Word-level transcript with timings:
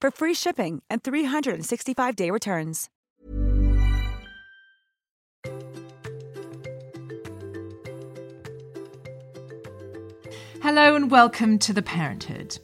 for 0.00 0.10
free 0.10 0.34
shipping 0.34 0.82
and 0.90 1.02
365-day 1.02 2.30
returns. 2.30 2.88
Hello 10.60 10.96
and 10.96 11.10
welcome 11.10 11.58
to 11.60 11.72
The 11.72 11.82
Parenthood. 11.82 12.58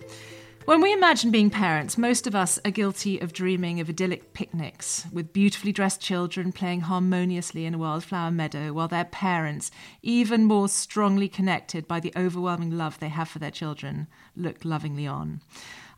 When 0.65 0.81
we 0.81 0.93
imagine 0.93 1.31
being 1.31 1.49
parents, 1.51 1.97
most 1.97 2.27
of 2.27 2.35
us 2.35 2.59
are 2.65 2.71
guilty 2.71 3.19
of 3.19 3.33
dreaming 3.33 3.81
of 3.81 3.89
idyllic 3.89 4.33
picnics 4.33 5.05
with 5.13 5.33
beautifully 5.33 5.73
dressed 5.73 6.01
children 6.01 6.53
playing 6.53 6.81
harmoniously 6.81 7.67
in 7.67 7.75
a 7.75 7.79
wildflower 7.79 8.31
meadow 8.31 8.73
while 8.73 8.89
their 8.89 9.05
parents, 9.05 9.71
even 10.03 10.45
more 10.45 10.69
strongly 10.69 11.29
connected 11.29 11.87
by 11.87 12.01
the 12.01 12.13
overwhelming 12.17 12.71
love 12.77 12.99
they 12.99 13.11
have 13.11 13.29
for 13.29 13.39
their 13.39 13.51
children, 13.51 14.07
look 14.35 14.65
lovingly 14.65 15.07
on. 15.07 15.41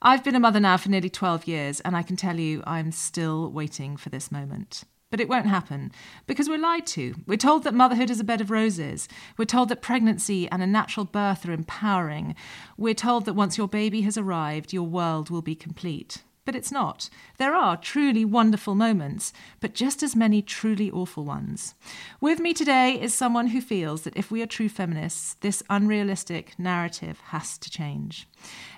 I've 0.02 0.22
been 0.22 0.34
a 0.34 0.40
mother 0.40 0.60
now 0.60 0.76
for 0.76 0.90
nearly 0.90 1.08
12 1.08 1.46
years, 1.46 1.80
and 1.80 1.96
I 1.96 2.02
can 2.02 2.16
tell 2.16 2.38
you 2.38 2.62
I'm 2.66 2.92
still 2.92 3.50
waiting 3.50 3.96
for 3.96 4.10
this 4.10 4.30
moment. 4.30 4.84
But 5.10 5.20
it 5.20 5.28
won't 5.28 5.46
happen 5.46 5.92
because 6.26 6.48
we're 6.48 6.58
lied 6.58 6.86
to. 6.88 7.14
We're 7.26 7.36
told 7.36 7.64
that 7.64 7.74
motherhood 7.74 8.10
is 8.10 8.20
a 8.20 8.24
bed 8.24 8.40
of 8.40 8.50
roses. 8.50 9.08
We're 9.38 9.44
told 9.44 9.68
that 9.68 9.80
pregnancy 9.80 10.48
and 10.50 10.62
a 10.62 10.66
natural 10.66 11.06
birth 11.06 11.46
are 11.46 11.52
empowering. 11.52 12.34
We're 12.76 12.94
told 12.94 13.24
that 13.24 13.34
once 13.34 13.56
your 13.56 13.68
baby 13.68 14.02
has 14.02 14.18
arrived, 14.18 14.72
your 14.72 14.82
world 14.82 15.30
will 15.30 15.42
be 15.42 15.54
complete. 15.54 16.22
But 16.44 16.54
it's 16.54 16.70
not. 16.70 17.10
There 17.38 17.54
are 17.54 17.76
truly 17.76 18.24
wonderful 18.24 18.76
moments, 18.76 19.32
but 19.60 19.74
just 19.74 20.02
as 20.04 20.14
many 20.14 20.42
truly 20.42 20.90
awful 20.92 21.24
ones. 21.24 21.74
With 22.20 22.38
me 22.38 22.54
today 22.54 23.00
is 23.00 23.12
someone 23.12 23.48
who 23.48 23.60
feels 23.60 24.02
that 24.02 24.16
if 24.16 24.30
we 24.30 24.42
are 24.42 24.46
true 24.46 24.68
feminists, 24.68 25.34
this 25.40 25.62
unrealistic 25.68 26.56
narrative 26.56 27.20
has 27.26 27.58
to 27.58 27.68
change. 27.68 28.28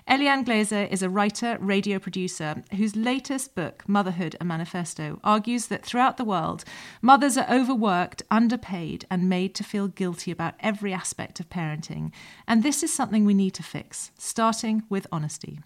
Eliane 0.09 0.43
Glaser 0.43 0.85
is 0.85 1.03
a 1.03 1.09
writer, 1.09 1.55
radio 1.61 1.99
producer, 1.99 2.63
whose 2.75 2.95
latest 2.95 3.53
book, 3.53 3.87
Motherhood, 3.87 4.35
a 4.41 4.43
Manifesto, 4.43 5.19
argues 5.23 5.67
that 5.67 5.85
throughout 5.85 6.17
the 6.17 6.23
world, 6.23 6.63
mothers 6.99 7.37
are 7.37 7.47
overworked, 7.47 8.23
underpaid, 8.31 9.05
and 9.11 9.29
made 9.29 9.53
to 9.53 9.63
feel 9.63 9.87
guilty 9.87 10.31
about 10.31 10.55
every 10.61 10.91
aspect 10.91 11.39
of 11.39 11.51
parenting. 11.51 12.11
And 12.47 12.63
this 12.63 12.81
is 12.81 12.91
something 12.91 13.23
we 13.23 13.35
need 13.35 13.53
to 13.53 13.61
fix, 13.61 14.09
starting 14.17 14.81
with 14.89 15.05
honesty. 15.11 15.59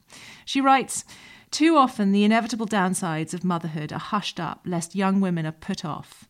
She 0.43 0.59
writes, 0.59 1.05
too 1.49 1.77
often, 1.77 2.11
the 2.11 2.25
inevitable 2.25 2.65
downsides 2.65 3.33
of 3.33 3.45
motherhood 3.45 3.93
are 3.93 3.99
hushed 3.99 4.41
up 4.41 4.59
lest 4.65 4.93
young 4.93 5.21
women 5.21 5.45
are 5.45 5.53
put 5.53 5.85
off. 5.85 6.27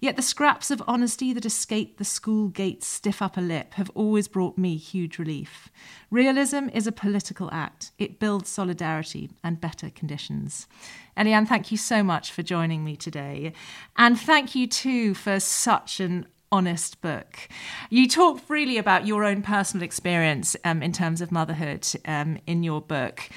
Yet 0.00 0.16
the 0.16 0.22
scraps 0.22 0.70
of 0.70 0.82
honesty 0.86 1.32
that 1.32 1.46
escape 1.46 1.98
the 1.98 2.04
school 2.04 2.48
gate's 2.48 2.86
stiff 2.86 3.22
upper 3.22 3.40
lip 3.40 3.74
have 3.74 3.90
always 3.94 4.28
brought 4.28 4.58
me 4.58 4.76
huge 4.76 5.18
relief. 5.18 5.70
Realism 6.10 6.68
is 6.72 6.86
a 6.86 6.92
political 6.92 7.50
act, 7.52 7.92
it 7.98 8.18
builds 8.18 8.48
solidarity 8.48 9.30
and 9.42 9.60
better 9.60 9.90
conditions. 9.90 10.66
Eliane, 11.16 11.48
thank 11.48 11.70
you 11.72 11.78
so 11.78 12.02
much 12.02 12.30
for 12.30 12.42
joining 12.42 12.84
me 12.84 12.96
today. 12.96 13.52
And 13.96 14.18
thank 14.18 14.54
you 14.54 14.66
too 14.66 15.14
for 15.14 15.40
such 15.40 16.00
an 16.00 16.26
honest 16.52 17.00
book. 17.00 17.48
You 17.90 18.08
talk 18.08 18.40
freely 18.40 18.78
about 18.78 19.06
your 19.06 19.24
own 19.24 19.42
personal 19.42 19.84
experience 19.84 20.56
um, 20.64 20.82
in 20.82 20.92
terms 20.92 21.20
of 21.20 21.32
motherhood 21.32 21.86
um, 22.04 22.38
in 22.46 22.62
your 22.62 22.80
book. 22.80 23.28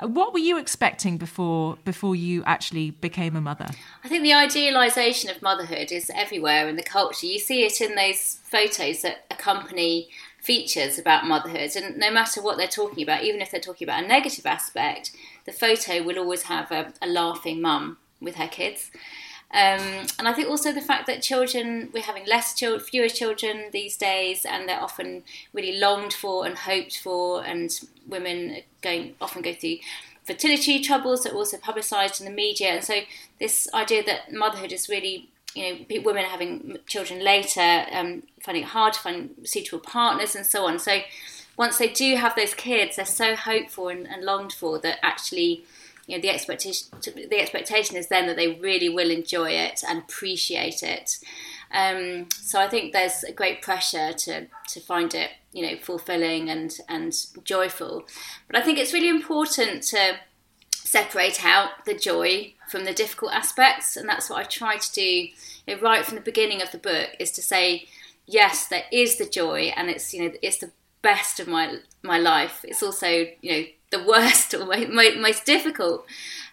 What 0.00 0.34
were 0.34 0.38
you 0.38 0.58
expecting 0.58 1.16
before 1.16 1.78
before 1.84 2.14
you 2.14 2.44
actually 2.44 2.90
became 2.90 3.34
a 3.34 3.40
mother? 3.40 3.68
I 4.04 4.08
think 4.08 4.22
the 4.22 4.32
idealisation 4.32 5.30
of 5.30 5.40
motherhood 5.40 5.90
is 5.90 6.10
everywhere 6.14 6.68
in 6.68 6.76
the 6.76 6.82
culture. 6.82 7.26
You 7.26 7.38
see 7.38 7.64
it 7.64 7.80
in 7.80 7.94
those 7.94 8.38
photos 8.42 9.00
that 9.02 9.24
accompany 9.30 10.10
features 10.38 10.98
about 10.98 11.26
motherhood, 11.26 11.74
and 11.76 11.96
no 11.96 12.10
matter 12.10 12.42
what 12.42 12.58
they're 12.58 12.68
talking 12.68 13.02
about, 13.02 13.24
even 13.24 13.40
if 13.40 13.50
they're 13.50 13.58
talking 13.60 13.88
about 13.88 14.04
a 14.04 14.06
negative 14.06 14.46
aspect, 14.46 15.12
the 15.46 15.52
photo 15.52 16.02
will 16.02 16.18
always 16.18 16.42
have 16.42 16.70
a, 16.70 16.92
a 17.00 17.06
laughing 17.06 17.62
mum 17.62 17.96
with 18.20 18.36
her 18.36 18.48
kids. 18.48 18.90
Um, 19.52 20.06
and 20.18 20.26
I 20.26 20.32
think 20.32 20.48
also 20.48 20.72
the 20.72 20.80
fact 20.80 21.06
that 21.06 21.22
children, 21.22 21.90
we're 21.92 22.02
having 22.02 22.26
less 22.26 22.54
children, 22.54 22.80
fewer 22.80 23.08
children 23.08 23.66
these 23.72 23.96
days, 23.96 24.44
and 24.44 24.68
they're 24.68 24.80
often 24.80 25.22
really 25.52 25.78
longed 25.78 26.12
for 26.12 26.44
and 26.44 26.56
hoped 26.58 26.98
for, 26.98 27.44
and 27.44 27.70
women 28.06 28.62
going 28.82 29.14
often 29.20 29.42
go 29.42 29.54
through 29.54 29.78
fertility 30.24 30.80
troubles 30.80 31.22
that 31.22 31.32
are 31.32 31.36
also 31.36 31.56
publicised 31.56 32.20
in 32.20 32.26
the 32.26 32.32
media. 32.32 32.70
And 32.70 32.84
so 32.84 33.00
this 33.38 33.68
idea 33.72 34.02
that 34.04 34.32
motherhood 34.32 34.72
is 34.72 34.88
really 34.88 35.28
you 35.54 35.86
know, 35.88 36.02
women 36.04 36.24
having 36.24 36.78
children 36.86 37.24
later, 37.24 37.86
um, 37.92 38.24
finding 38.42 38.64
it 38.64 38.68
hard 38.68 38.92
to 38.92 39.00
find 39.00 39.34
suitable 39.44 39.78
partners 39.78 40.34
and 40.34 40.44
so 40.44 40.66
on. 40.66 40.78
So 40.78 41.00
once 41.56 41.78
they 41.78 41.88
do 41.88 42.16
have 42.16 42.36
those 42.36 42.52
kids, 42.52 42.96
they're 42.96 43.06
so 43.06 43.34
hopeful 43.34 43.88
and, 43.88 44.06
and 44.06 44.22
longed 44.22 44.52
for 44.52 44.78
that 44.80 44.98
actually 45.02 45.64
you 46.06 46.16
know 46.16 46.22
the 46.22 46.30
expectation 46.30 46.88
the 47.02 47.40
expectation 47.40 47.96
is 47.96 48.08
then 48.08 48.26
that 48.26 48.36
they 48.36 48.54
really 48.54 48.88
will 48.88 49.10
enjoy 49.10 49.50
it 49.50 49.82
and 49.86 49.98
appreciate 49.98 50.82
it. 50.82 51.18
Um, 51.72 52.28
so 52.30 52.60
I 52.60 52.68
think 52.68 52.92
there's 52.92 53.24
a 53.24 53.32
great 53.32 53.60
pressure 53.60 54.12
to 54.12 54.46
to 54.68 54.80
find 54.80 55.14
it 55.14 55.30
you 55.52 55.62
know 55.62 55.76
fulfilling 55.82 56.48
and 56.48 56.76
and 56.88 57.14
joyful. 57.44 58.06
But 58.46 58.56
I 58.56 58.62
think 58.62 58.78
it's 58.78 58.92
really 58.92 59.08
important 59.08 59.82
to 59.84 60.16
separate 60.72 61.44
out 61.44 61.84
the 61.84 61.94
joy 61.94 62.54
from 62.68 62.84
the 62.84 62.92
difficult 62.92 63.32
aspects, 63.32 63.96
and 63.96 64.08
that's 64.08 64.30
what 64.30 64.38
I 64.38 64.44
try 64.44 64.76
to 64.76 64.92
do 64.92 65.02
you 65.02 65.30
know, 65.68 65.80
right 65.80 66.04
from 66.04 66.14
the 66.14 66.20
beginning 66.20 66.62
of 66.62 66.70
the 66.70 66.78
book. 66.78 67.10
Is 67.18 67.32
to 67.32 67.42
say 67.42 67.88
yes, 68.26 68.66
there 68.66 68.84
is 68.92 69.16
the 69.16 69.26
joy, 69.26 69.72
and 69.76 69.90
it's 69.90 70.14
you 70.14 70.22
know 70.22 70.32
it's 70.42 70.58
the 70.58 70.70
best 71.02 71.40
of 71.40 71.48
my 71.48 71.78
my 72.02 72.18
life. 72.18 72.64
It's 72.64 72.82
also 72.82 73.08
you 73.40 73.52
know 73.52 73.64
the 73.90 74.02
worst 74.02 74.54
or 74.54 74.66
most 74.66 75.44
difficult 75.44 76.06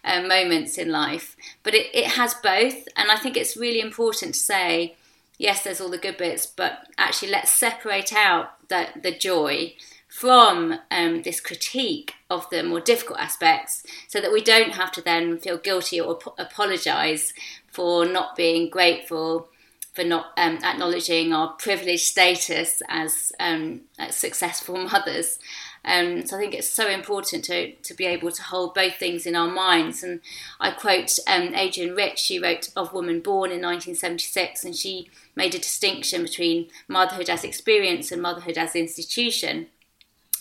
uh, 0.04 0.22
moments 0.22 0.78
in 0.78 0.92
life. 0.92 1.36
But 1.64 1.76
it, 1.76 1.88
it 1.94 2.12
has 2.12 2.34
both, 2.34 2.88
and 2.96 3.12
I 3.12 3.18
think 3.18 3.38
it's 3.38 3.58
really 3.58 3.80
important 3.80 4.34
to 4.34 4.40
say, 4.40 4.96
yes, 5.38 5.64
there's 5.64 5.82
all 5.82 5.90
the 5.90 5.98
good 5.98 6.18
bits, 6.18 6.46
but 6.46 6.88
actually 6.98 7.32
let's 7.32 7.52
separate 7.52 8.14
out 8.14 8.68
the, 8.70 8.88
the 9.02 9.12
joy 9.12 9.74
from 10.08 10.80
um, 10.92 11.24
this 11.24 11.40
critique 11.40 12.14
of 12.30 12.48
the 12.52 12.62
more 12.62 12.80
difficult 12.80 13.20
aspects 13.20 13.84
so 14.08 14.22
that 14.22 14.32
we 14.32 14.42
don't 14.42 14.72
have 14.72 14.92
to 14.92 15.02
then 15.02 15.40
feel 15.40 15.58
guilty 15.58 16.00
or 16.00 16.18
ap- 16.18 16.36
apologize 16.38 17.34
for 17.72 18.06
not 18.06 18.36
being 18.36 18.70
grateful 18.70 19.50
for 19.94 20.04
not 20.04 20.28
um, 20.38 20.58
acknowledging 20.64 21.34
our 21.34 21.50
privileged 21.54 22.06
status 22.06 22.82
as, 22.90 23.32
um, 23.40 23.82
as 23.98 24.16
successful 24.16 24.78
mothers 24.92 25.40
um, 25.86 26.26
so 26.26 26.38
I 26.38 26.40
think 26.40 26.54
it's 26.54 26.70
so 26.70 26.88
important 26.88 27.44
to, 27.46 27.74
to 27.74 27.94
be 27.94 28.06
able 28.06 28.32
to 28.32 28.44
hold 28.44 28.74
both 28.74 28.96
things 28.96 29.26
in 29.26 29.36
our 29.36 29.50
minds. 29.50 30.02
And 30.02 30.22
I 30.60 30.72
quote 30.72 31.18
um, 31.28 31.54
Adrienne 31.54 31.96
Rich, 31.96 32.20
she 32.20 32.40
wrote 32.40 32.70
of 32.76 32.94
Woman 32.94 33.20
Born 33.20 33.52
in 33.52 33.62
1976, 33.62 34.64
and 34.64 34.76
she 34.76 35.10
made 35.36 35.54
a 35.54 35.60
distinction 35.60 36.24
between 36.24 36.70
motherhood 36.88 37.30
as 37.30 37.44
experience 37.44 38.12
and 38.12 38.22
motherhood 38.22 38.58
as 38.58 38.76
institution. 38.76 39.68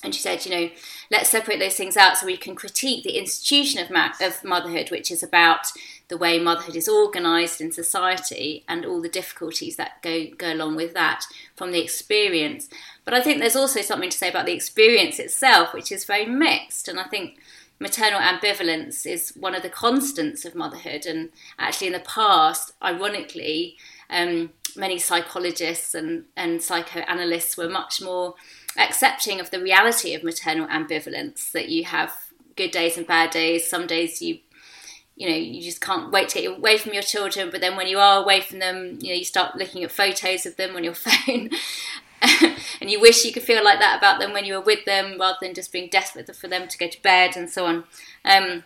And 0.02 0.14
she 0.14 0.20
said, 0.20 0.44
you 0.44 0.50
know, 0.50 0.70
let's 1.10 1.30
separate 1.30 1.60
those 1.60 1.76
things 1.76 1.96
out 1.96 2.16
so 2.16 2.26
we 2.26 2.36
can 2.36 2.56
critique 2.56 3.04
the 3.04 3.18
institution 3.18 3.80
of, 3.80 3.90
ma- 3.90 4.12
of 4.20 4.42
motherhood, 4.42 4.90
which 4.90 5.10
is 5.10 5.22
about 5.22 5.66
the 6.08 6.16
way 6.16 6.38
motherhood 6.38 6.76
is 6.76 6.88
organised 6.88 7.60
in 7.60 7.70
society 7.70 8.64
and 8.68 8.84
all 8.84 9.00
the 9.00 9.08
difficulties 9.08 9.76
that 9.76 10.02
go, 10.02 10.26
go 10.36 10.52
along 10.52 10.74
with 10.76 10.92
that 10.94 11.24
from 11.56 11.70
the 11.70 11.80
experience. 11.80 12.68
But 13.04 13.14
I 13.14 13.20
think 13.20 13.38
there's 13.38 13.56
also 13.56 13.80
something 13.80 14.10
to 14.10 14.18
say 14.18 14.28
about 14.28 14.46
the 14.46 14.52
experience 14.52 15.18
itself, 15.18 15.72
which 15.72 15.92
is 15.92 16.04
very 16.04 16.26
mixed. 16.26 16.88
And 16.88 16.98
I 16.98 17.04
think 17.04 17.38
maternal 17.78 18.20
ambivalence 18.20 19.06
is 19.06 19.30
one 19.36 19.54
of 19.54 19.62
the 19.62 19.70
constants 19.70 20.44
of 20.44 20.54
motherhood. 20.54 21.06
And 21.06 21.30
actually, 21.58 21.86
in 21.88 21.92
the 21.92 22.00
past, 22.00 22.72
ironically, 22.82 23.76
um, 24.10 24.50
many 24.76 24.98
psychologists 24.98 25.94
and, 25.94 26.24
and 26.36 26.60
psychoanalysts 26.60 27.56
were 27.56 27.68
much 27.68 28.02
more 28.02 28.34
accepting 28.76 29.40
of 29.40 29.50
the 29.50 29.60
reality 29.60 30.14
of 30.14 30.22
maternal 30.22 30.66
ambivalence 30.68 31.50
that 31.52 31.68
you 31.68 31.84
have 31.84 32.12
good 32.56 32.70
days 32.70 32.96
and 32.96 33.06
bad 33.06 33.30
days. 33.30 33.68
Some 33.68 33.86
days 33.86 34.22
you 34.22 34.38
you 35.14 35.28
know 35.28 35.36
you 35.36 35.60
just 35.60 35.80
can't 35.80 36.10
wait 36.10 36.30
to 36.30 36.40
get 36.40 36.56
away 36.56 36.78
from 36.78 36.94
your 36.94 37.02
children 37.02 37.50
but 37.50 37.60
then 37.60 37.76
when 37.76 37.86
you 37.86 37.98
are 37.98 38.22
away 38.22 38.40
from 38.40 38.60
them 38.60 38.98
you 39.02 39.10
know 39.10 39.14
you 39.14 39.24
start 39.26 39.54
looking 39.54 39.84
at 39.84 39.90
photos 39.90 40.46
of 40.46 40.56
them 40.56 40.74
on 40.74 40.84
your 40.84 40.94
phone. 41.06 41.50
And 42.80 42.90
you 42.90 43.00
wish 43.00 43.24
you 43.24 43.32
could 43.32 43.42
feel 43.42 43.64
like 43.64 43.80
that 43.80 43.98
about 43.98 44.20
them 44.20 44.32
when 44.32 44.44
you 44.44 44.54
were 44.54 44.60
with 44.60 44.84
them 44.84 45.16
rather 45.18 45.38
than 45.40 45.54
just 45.54 45.72
being 45.72 45.88
desperate 45.88 46.34
for 46.34 46.48
them 46.48 46.68
to 46.68 46.78
go 46.78 46.88
to 46.88 47.02
bed 47.02 47.36
and 47.36 47.50
so 47.50 47.66
on. 47.66 47.84
Um, 48.24 48.62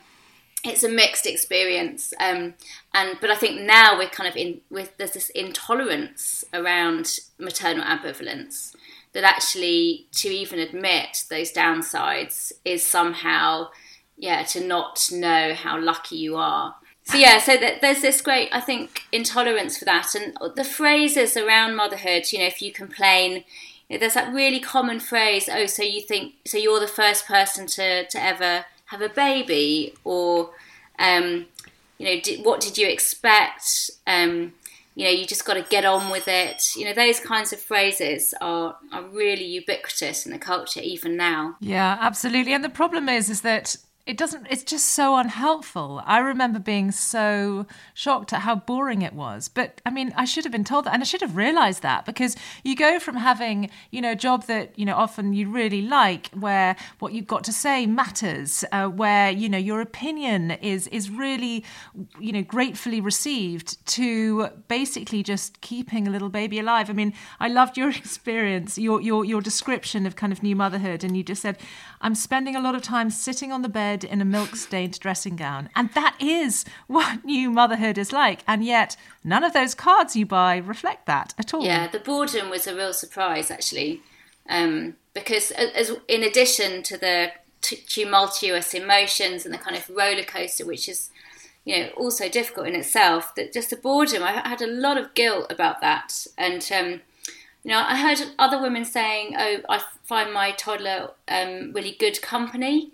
it's 0.62 0.82
a 0.82 0.88
mixed 0.88 1.26
experience. 1.26 2.12
Um, 2.20 2.54
and 2.96 3.18
but 3.20 3.30
i 3.30 3.36
think 3.36 3.60
now 3.60 3.96
we're 3.96 4.08
kind 4.08 4.28
of 4.28 4.36
in 4.36 4.60
with 4.70 4.96
there's 4.96 5.12
this 5.12 5.28
intolerance 5.30 6.44
around 6.52 7.18
maternal 7.38 7.84
ambivalence 7.84 8.74
that 9.16 9.24
actually 9.24 10.06
to 10.12 10.28
even 10.28 10.58
admit 10.58 11.24
those 11.30 11.50
downsides 11.50 12.52
is 12.66 12.82
somehow 12.82 13.66
yeah 14.18 14.42
to 14.42 14.60
not 14.60 15.08
know 15.10 15.54
how 15.54 15.80
lucky 15.80 16.16
you 16.16 16.36
are. 16.36 16.74
So 17.04 17.16
yeah 17.16 17.38
so 17.38 17.56
that 17.56 17.80
there's 17.80 18.02
this 18.02 18.20
great 18.20 18.50
i 18.52 18.60
think 18.60 19.04
intolerance 19.12 19.78
for 19.78 19.86
that. 19.86 20.14
And 20.14 20.36
the 20.54 20.64
phrases 20.64 21.34
around 21.34 21.76
motherhood 21.76 22.30
you 22.30 22.40
know 22.40 22.44
if 22.44 22.60
you 22.60 22.70
complain 22.72 23.44
there's 23.88 24.14
that 24.14 24.34
really 24.34 24.60
common 24.60 25.00
phrase 25.00 25.48
oh 25.50 25.64
so 25.64 25.82
you 25.82 26.02
think 26.02 26.34
so 26.44 26.58
you're 26.58 26.80
the 26.80 26.86
first 26.86 27.24
person 27.26 27.66
to 27.68 28.06
to 28.06 28.22
ever 28.22 28.66
have 28.86 29.00
a 29.00 29.08
baby? 29.08 29.94
or 30.04 30.50
um, 30.98 31.46
you 31.96 32.04
know 32.06 32.42
what 32.42 32.60
did 32.60 32.76
you 32.76 32.86
expect? 32.86 33.90
um, 34.06 34.52
you 34.96 35.04
know 35.04 35.10
you 35.10 35.26
just 35.26 35.44
got 35.44 35.54
to 35.54 35.62
get 35.62 35.84
on 35.84 36.10
with 36.10 36.26
it. 36.26 36.70
You 36.74 36.86
know 36.86 36.94
those 36.94 37.20
kinds 37.20 37.52
of 37.52 37.60
phrases 37.60 38.34
are 38.40 38.76
are 38.92 39.02
really 39.02 39.44
ubiquitous 39.44 40.26
in 40.26 40.32
the 40.32 40.38
culture 40.38 40.80
even 40.80 41.16
now. 41.16 41.56
Yeah 41.60 41.98
absolutely. 42.00 42.54
And 42.54 42.64
the 42.64 42.70
problem 42.70 43.08
is 43.08 43.30
is 43.30 43.42
that 43.42 43.76
it 44.06 44.16
doesn't 44.16 44.46
it's 44.48 44.62
just 44.62 44.86
so 44.86 45.16
unhelpful. 45.16 46.00
I 46.06 46.18
remember 46.18 46.60
being 46.60 46.92
so 46.92 47.66
shocked 47.92 48.32
at 48.32 48.42
how 48.42 48.54
boring 48.54 49.02
it 49.02 49.12
was. 49.12 49.48
But 49.48 49.80
i 49.84 49.90
mean 49.90 50.12
i 50.16 50.24
should 50.24 50.44
have 50.44 50.52
been 50.52 50.64
told 50.64 50.84
that 50.84 50.94
and 50.94 51.02
i 51.02 51.04
should 51.04 51.20
have 51.20 51.36
realized 51.36 51.82
that 51.82 52.06
because 52.06 52.36
you 52.62 52.76
go 52.76 52.98
from 52.98 53.16
having 53.16 53.70
you 53.90 54.00
know 54.00 54.12
a 54.12 54.16
job 54.16 54.44
that 54.46 54.78
you 54.78 54.84
know 54.84 54.94
often 54.94 55.32
you 55.32 55.50
really 55.50 55.82
like 55.82 56.28
where 56.28 56.76
what 57.00 57.12
you've 57.12 57.26
got 57.26 57.42
to 57.44 57.52
say 57.52 57.86
matters 57.86 58.64
uh, 58.72 58.86
where 58.86 59.30
you 59.30 59.48
know 59.48 59.58
your 59.58 59.80
opinion 59.80 60.52
is 60.52 60.86
is 60.88 61.10
really 61.10 61.64
you 62.20 62.32
know 62.32 62.42
gratefully 62.42 63.00
received 63.00 63.84
to 63.86 64.48
basically 64.68 65.22
just 65.22 65.60
keeping 65.60 66.06
a 66.06 66.10
little 66.10 66.28
baby 66.28 66.58
alive. 66.58 66.88
I 66.88 66.92
mean 66.92 67.12
i 67.40 67.48
loved 67.48 67.76
your 67.76 67.90
experience 68.02 68.78
your 68.78 69.00
your 69.00 69.24
your 69.24 69.40
description 69.40 70.06
of 70.06 70.14
kind 70.14 70.32
of 70.32 70.42
new 70.42 70.54
motherhood 70.54 71.02
and 71.02 71.16
you 71.16 71.22
just 71.22 71.42
said 71.42 71.58
i'm 72.00 72.14
spending 72.14 72.54
a 72.54 72.60
lot 72.60 72.74
of 72.74 72.82
time 72.82 73.10
sitting 73.10 73.50
on 73.52 73.62
the 73.62 73.68
bed 73.68 73.95
bed 73.96 74.10
in 74.10 74.20
a 74.20 74.24
milk 74.24 74.56
stained 74.56 74.98
dressing 75.00 75.36
gown. 75.36 75.68
And 75.74 75.90
that 75.94 76.16
is 76.20 76.64
what 76.86 77.24
new 77.24 77.50
motherhood 77.50 77.98
is 77.98 78.12
like. 78.12 78.42
And 78.46 78.64
yet, 78.64 78.96
none 79.24 79.44
of 79.44 79.52
those 79.52 79.74
cards 79.74 80.16
you 80.16 80.26
buy 80.26 80.56
reflect 80.56 81.06
that 81.06 81.34
at 81.38 81.54
all. 81.54 81.64
Yeah, 81.64 81.88
the 81.88 81.98
boredom 81.98 82.50
was 82.50 82.66
a 82.66 82.74
real 82.74 82.92
surprise, 82.92 83.50
actually. 83.50 84.02
Um, 84.48 84.96
because, 85.14 85.50
as, 85.50 85.92
in 86.08 86.22
addition 86.22 86.82
to 86.84 86.96
the 86.96 87.32
t- 87.62 87.82
tumultuous 87.86 88.74
emotions 88.74 89.44
and 89.44 89.52
the 89.52 89.58
kind 89.58 89.76
of 89.76 89.88
roller 89.88 90.22
coaster, 90.22 90.64
which 90.64 90.88
is 90.88 91.10
you 91.64 91.76
know 91.76 91.88
also 91.96 92.28
difficult 92.28 92.68
in 92.68 92.76
itself 92.76 93.34
that 93.34 93.52
just 93.52 93.70
the 93.70 93.76
boredom 93.76 94.22
i 94.22 94.30
had 94.30 94.62
a 94.62 94.68
lot 94.68 94.96
of 94.96 95.12
guilt 95.14 95.50
about 95.50 95.80
that 95.80 96.24
and 96.38 96.70
um, 96.72 97.00
you 97.64 97.72
know 97.72 97.78
i 97.78 97.96
heard 97.96 98.18
other 98.38 98.62
women 98.62 98.84
saying 98.84 99.34
oh 99.36 99.56
i 99.68 99.82
find 100.04 100.32
my 100.32 100.52
toddler 100.52 101.10
um, 101.26 101.72
really 101.72 101.96
good 101.98 102.22
company 102.22 102.92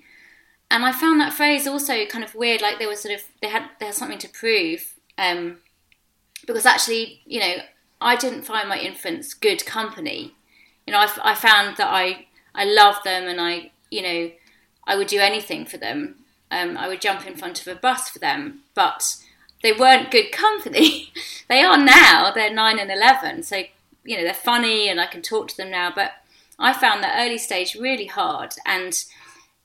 and 0.73 0.87
I 0.87 0.93
found 0.93 1.21
that 1.21 1.35
phrase 1.35 1.67
also 1.67 2.07
kind 2.07 2.25
of 2.25 2.35
weird. 2.35 2.63
Like 2.63 2.79
they 2.79 2.87
were 2.87 2.97
sort 2.97 3.15
of 3.15 3.23
they 3.43 3.49
had 3.49 3.69
they 3.79 3.87
had 3.87 3.95
something 3.95 4.19
to 4.19 4.29
prove, 4.29 4.95
um, 5.19 5.59
because 6.47 6.65
actually, 6.65 7.21
you 7.27 7.41
know, 7.41 7.57
I 8.01 8.17
didn't 8.17 8.43
find 8.43 8.69
my 8.69 8.79
infants 8.79 9.35
good 9.35 9.67
company. 9.67 10.35
You 10.87 10.95
know, 10.95 11.01
I, 11.01 11.11
I 11.23 11.35
found 11.35 11.77
that 11.77 11.89
I 11.89 12.27
I 12.55 12.65
love 12.65 12.97
them, 13.05 13.25
and 13.25 13.39
I 13.39 13.71
you 13.91 14.03
know 14.03 14.31
I 14.87 14.97
would 14.97 15.09
do 15.09 15.21
anything 15.21 15.67
for 15.67 15.77
them. 15.77 16.17
Um, 16.51 16.79
I 16.79 16.89
would 16.89 17.03
jump 17.03 17.27
in 17.27 17.37
front 17.37 17.61
of 17.61 17.69
a 17.69 17.79
bus 17.79 18.09
for 18.09 18.19
them, 18.19 18.61
but 18.75 19.17
they 19.63 19.73
weren't 19.73 20.11
good 20.11 20.33
company. 20.33 21.13
they 21.49 21.63
are 21.63 21.79
now. 21.79 22.33
They're 22.35 22.53
nine 22.53 22.79
and 22.79 22.91
eleven, 22.91 23.43
so 23.43 23.63
you 24.05 24.17
know 24.17 24.25
they're 24.25 24.33
funny, 24.33 24.89
and 24.89 24.99
I 24.99 25.07
can 25.07 25.21
talk 25.21 25.49
to 25.49 25.57
them 25.57 25.71
now. 25.71 25.93
But 25.95 26.13
I 26.59 26.73
found 26.73 27.05
that 27.05 27.23
early 27.23 27.37
stage 27.37 27.75
really 27.75 28.07
hard, 28.07 28.55
and 28.65 29.05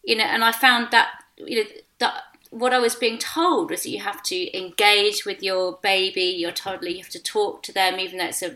you 0.08 0.16
know, 0.16 0.24
and 0.24 0.42
I 0.44 0.54
found 0.54 0.90
that 0.92 1.10
you 1.38 1.64
know 1.64 1.70
that 2.00 2.24
what 2.50 2.74
I 2.74 2.80
was 2.80 2.96
being 2.96 3.18
told 3.18 3.70
was 3.70 3.84
that 3.84 3.90
you 3.90 4.00
have 4.00 4.24
to 4.24 4.58
engage 4.58 5.26
with 5.26 5.44
your 5.44 5.80
baby, 5.84 6.24
your 6.24 6.54
toddler, 6.54 6.88
you 6.88 7.00
have 7.00 7.10
to 7.10 7.22
talk 7.22 7.62
to 7.64 7.74
them, 7.74 8.00
even 8.00 8.18
though 8.18 8.26
it's 8.26 8.42
a 8.42 8.56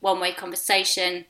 one 0.00 0.20
way 0.20 0.32
conversation. 0.32 1.24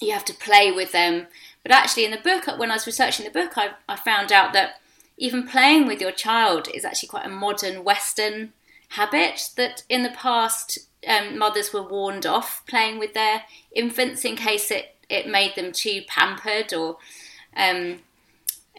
You 0.00 0.12
have 0.12 0.24
to 0.24 0.34
play 0.34 0.72
with 0.72 0.92
them. 0.92 1.26
But 1.62 1.72
actually, 1.72 2.06
in 2.06 2.12
the 2.12 2.16
book, 2.16 2.46
when 2.58 2.70
I 2.70 2.74
was 2.74 2.86
researching 2.86 3.26
the 3.26 3.30
book, 3.30 3.58
I, 3.58 3.72
I 3.86 3.96
found 3.96 4.32
out 4.32 4.54
that 4.54 4.80
even 5.18 5.46
playing 5.46 5.86
with 5.86 6.00
your 6.00 6.12
child 6.12 6.68
is 6.72 6.86
actually 6.86 7.10
quite 7.10 7.26
a 7.26 7.28
modern 7.28 7.84
Western 7.84 8.54
habit. 8.90 9.50
That 9.56 9.82
in 9.90 10.02
the 10.02 10.08
past, 10.08 10.78
um, 11.06 11.36
mothers 11.36 11.74
were 11.74 11.82
warned 11.82 12.24
off 12.24 12.62
playing 12.66 12.98
with 12.98 13.12
their 13.12 13.42
infants 13.72 14.24
in 14.24 14.36
case 14.36 14.70
it, 14.70 14.96
it 15.10 15.28
made 15.28 15.56
them 15.56 15.72
too 15.72 16.00
pampered 16.08 16.72
or 16.72 16.96
um, 17.54 17.98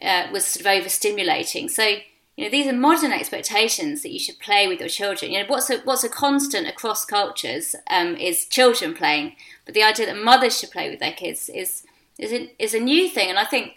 uh, 0.01 0.27
was 0.31 0.45
sort 0.45 0.65
of 0.65 0.83
overstimulating. 0.83 1.69
So 1.69 1.97
you 2.37 2.45
know 2.45 2.49
these 2.49 2.67
are 2.67 2.73
modern 2.73 3.11
expectations 3.11 4.01
that 4.03 4.11
you 4.11 4.19
should 4.19 4.39
play 4.39 4.67
with 4.67 4.79
your 4.79 4.89
children. 4.89 5.31
You 5.31 5.39
know 5.39 5.45
what's 5.47 5.69
a 5.69 5.79
what's 5.79 6.03
a 6.03 6.09
constant 6.09 6.67
across 6.67 7.05
cultures 7.05 7.75
um, 7.89 8.15
is 8.15 8.45
children 8.45 8.93
playing, 8.93 9.35
but 9.65 9.73
the 9.73 9.83
idea 9.83 10.05
that 10.07 10.17
mothers 10.17 10.59
should 10.59 10.71
play 10.71 10.89
with 10.89 10.99
their 10.99 11.11
kids 11.11 11.49
is 11.49 11.83
is 12.17 12.31
a, 12.31 12.51
is 12.57 12.73
a 12.73 12.79
new 12.79 13.09
thing. 13.09 13.29
And 13.29 13.37
I 13.37 13.45
think 13.45 13.73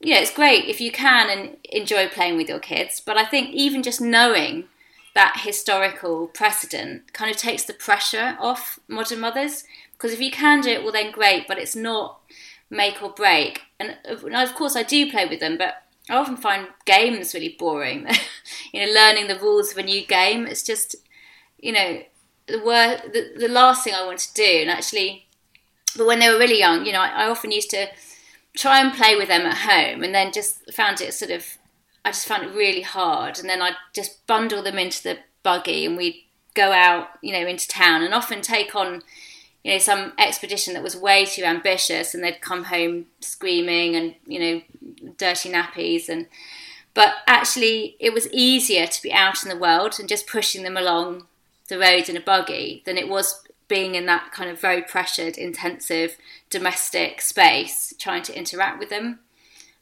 you 0.00 0.14
know 0.14 0.20
it's 0.20 0.32
great 0.32 0.66
if 0.66 0.80
you 0.80 0.92
can 0.92 1.28
and 1.30 1.56
enjoy 1.70 2.08
playing 2.08 2.36
with 2.36 2.48
your 2.48 2.60
kids. 2.60 3.00
But 3.04 3.18
I 3.18 3.24
think 3.24 3.50
even 3.50 3.82
just 3.82 4.00
knowing 4.00 4.64
that 5.14 5.40
historical 5.42 6.28
precedent 6.28 7.12
kind 7.12 7.30
of 7.30 7.38
takes 7.38 7.64
the 7.64 7.72
pressure 7.72 8.36
off 8.38 8.78
modern 8.86 9.18
mothers 9.20 9.64
because 9.92 10.12
if 10.12 10.20
you 10.20 10.30
can 10.30 10.60
do 10.60 10.70
it, 10.70 10.82
well 10.82 10.92
then 10.92 11.10
great. 11.10 11.48
But 11.48 11.58
it's 11.58 11.74
not 11.74 12.20
make 12.70 13.02
or 13.02 13.10
break. 13.10 13.62
Uh, 13.80 13.92
and 14.04 14.34
of 14.34 14.54
course, 14.54 14.76
I 14.76 14.82
do 14.82 15.10
play 15.10 15.26
with 15.26 15.40
them, 15.40 15.58
but 15.58 15.82
I 16.08 16.16
often 16.16 16.36
find 16.36 16.68
games 16.84 17.34
really 17.34 17.56
boring. 17.58 18.06
you 18.72 18.86
know, 18.86 18.92
learning 18.92 19.28
the 19.28 19.38
rules 19.38 19.72
of 19.72 19.78
a 19.78 19.82
new 19.82 20.06
game. 20.06 20.46
It's 20.46 20.62
just, 20.62 20.96
you 21.58 21.72
know, 21.72 22.02
the 22.46 22.62
word, 22.62 23.02
the, 23.12 23.32
the 23.36 23.48
last 23.48 23.84
thing 23.84 23.94
I 23.94 24.06
want 24.06 24.20
to 24.20 24.34
do. 24.34 24.58
And 24.60 24.70
actually, 24.70 25.26
but 25.96 26.06
when 26.06 26.18
they 26.18 26.28
were 26.28 26.38
really 26.38 26.58
young, 26.58 26.84
you 26.86 26.92
know, 26.92 27.00
I, 27.00 27.24
I 27.24 27.28
often 27.28 27.50
used 27.50 27.70
to 27.70 27.88
try 28.56 28.80
and 28.80 28.94
play 28.94 29.16
with 29.16 29.28
them 29.28 29.42
at 29.42 29.58
home, 29.58 30.02
and 30.02 30.14
then 30.14 30.32
just 30.32 30.72
found 30.72 31.00
it 31.00 31.12
sort 31.12 31.30
of, 31.30 31.58
I 32.04 32.10
just 32.10 32.26
found 32.26 32.44
it 32.44 32.54
really 32.54 32.82
hard. 32.82 33.38
And 33.38 33.48
then 33.48 33.60
I'd 33.60 33.76
just 33.94 34.26
bundle 34.26 34.62
them 34.62 34.78
into 34.78 35.02
the 35.02 35.18
buggy, 35.42 35.84
and 35.84 35.96
we'd 35.96 36.22
go 36.54 36.72
out, 36.72 37.08
you 37.22 37.32
know, 37.32 37.46
into 37.46 37.68
town, 37.68 38.02
and 38.02 38.14
often 38.14 38.40
take 38.40 38.74
on 38.74 39.02
you 39.66 39.72
know 39.72 39.78
some 39.78 40.12
expedition 40.16 40.74
that 40.74 40.82
was 40.82 40.96
way 40.96 41.24
too 41.24 41.42
ambitious 41.42 42.14
and 42.14 42.22
they'd 42.22 42.40
come 42.40 42.64
home 42.64 43.06
screaming 43.18 43.96
and 43.96 44.14
you 44.24 44.38
know 44.38 44.62
dirty 45.18 45.50
nappies 45.50 46.08
and 46.08 46.28
but 46.94 47.14
actually 47.26 47.96
it 47.98 48.14
was 48.14 48.32
easier 48.32 48.86
to 48.86 49.02
be 49.02 49.12
out 49.12 49.42
in 49.42 49.48
the 49.48 49.58
world 49.58 49.96
and 49.98 50.08
just 50.08 50.28
pushing 50.28 50.62
them 50.62 50.76
along 50.76 51.26
the 51.68 51.78
road 51.78 52.08
in 52.08 52.16
a 52.16 52.20
buggy 52.20 52.80
than 52.86 52.96
it 52.96 53.08
was 53.08 53.42
being 53.66 53.96
in 53.96 54.06
that 54.06 54.30
kind 54.30 54.48
of 54.48 54.60
very 54.60 54.82
pressured 54.82 55.36
intensive 55.36 56.16
domestic 56.48 57.20
space 57.20 57.92
trying 57.98 58.22
to 58.22 58.38
interact 58.38 58.78
with 58.78 58.88
them 58.88 59.18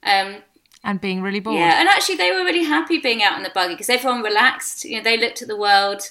um, 0.03 0.37
and 0.83 1.01
being 1.01 1.23
really 1.23 1.41
bored. 1.41 1.57
Yeah, 1.57 1.81
and 1.81 1.89
actually 1.89 2.17
they 2.17 2.31
were 2.31 2.45
really 2.45 2.65
happy 2.65 2.99
being 2.99 3.23
out 3.23 3.39
in 3.39 3.43
the 3.43 3.51
buggy 3.55 3.73
because 3.73 3.89
everyone 3.89 4.23
relaxed. 4.23 4.85
You 4.85 4.99
know, 4.99 5.03
they 5.03 5.17
looked 5.17 5.41
at 5.41 5.49
the 5.49 5.57
world 5.57 6.03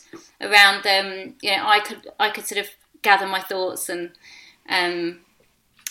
around 0.41 0.83
them. 0.83 1.35
You 1.43 1.55
know, 1.55 1.67
I 1.67 1.79
could 1.79 2.07
I 2.19 2.31
could 2.31 2.47
sort 2.47 2.59
of 2.59 2.71
gather 3.03 3.27
my 3.27 3.41
thoughts 3.41 3.89
and 3.89 4.11
um, 4.67 5.19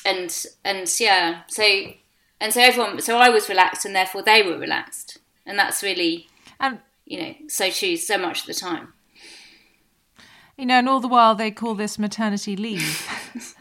and 0.04 0.46
and 0.64 0.92
yeah, 0.98 1.42
so 1.46 1.62
and 2.40 2.52
so 2.52 2.60
everyone, 2.60 3.00
so 3.00 3.18
I 3.18 3.28
was 3.28 3.48
relaxed, 3.48 3.84
and 3.84 3.94
therefore 3.94 4.22
they 4.22 4.42
were 4.42 4.58
relaxed, 4.58 5.18
and 5.46 5.58
that's 5.58 5.82
really, 5.82 6.26
um, 6.58 6.80
you 7.06 7.20
know, 7.20 7.34
so 7.48 7.70
true 7.70 7.96
so 7.96 8.18
much 8.18 8.40
of 8.40 8.46
the 8.46 8.54
time. 8.54 8.92
You 10.56 10.66
know, 10.66 10.74
and 10.74 10.88
all 10.88 11.00
the 11.00 11.08
while 11.08 11.34
they 11.34 11.50
call 11.50 11.74
this 11.74 11.98
maternity 11.98 12.56
leave. 12.56 13.06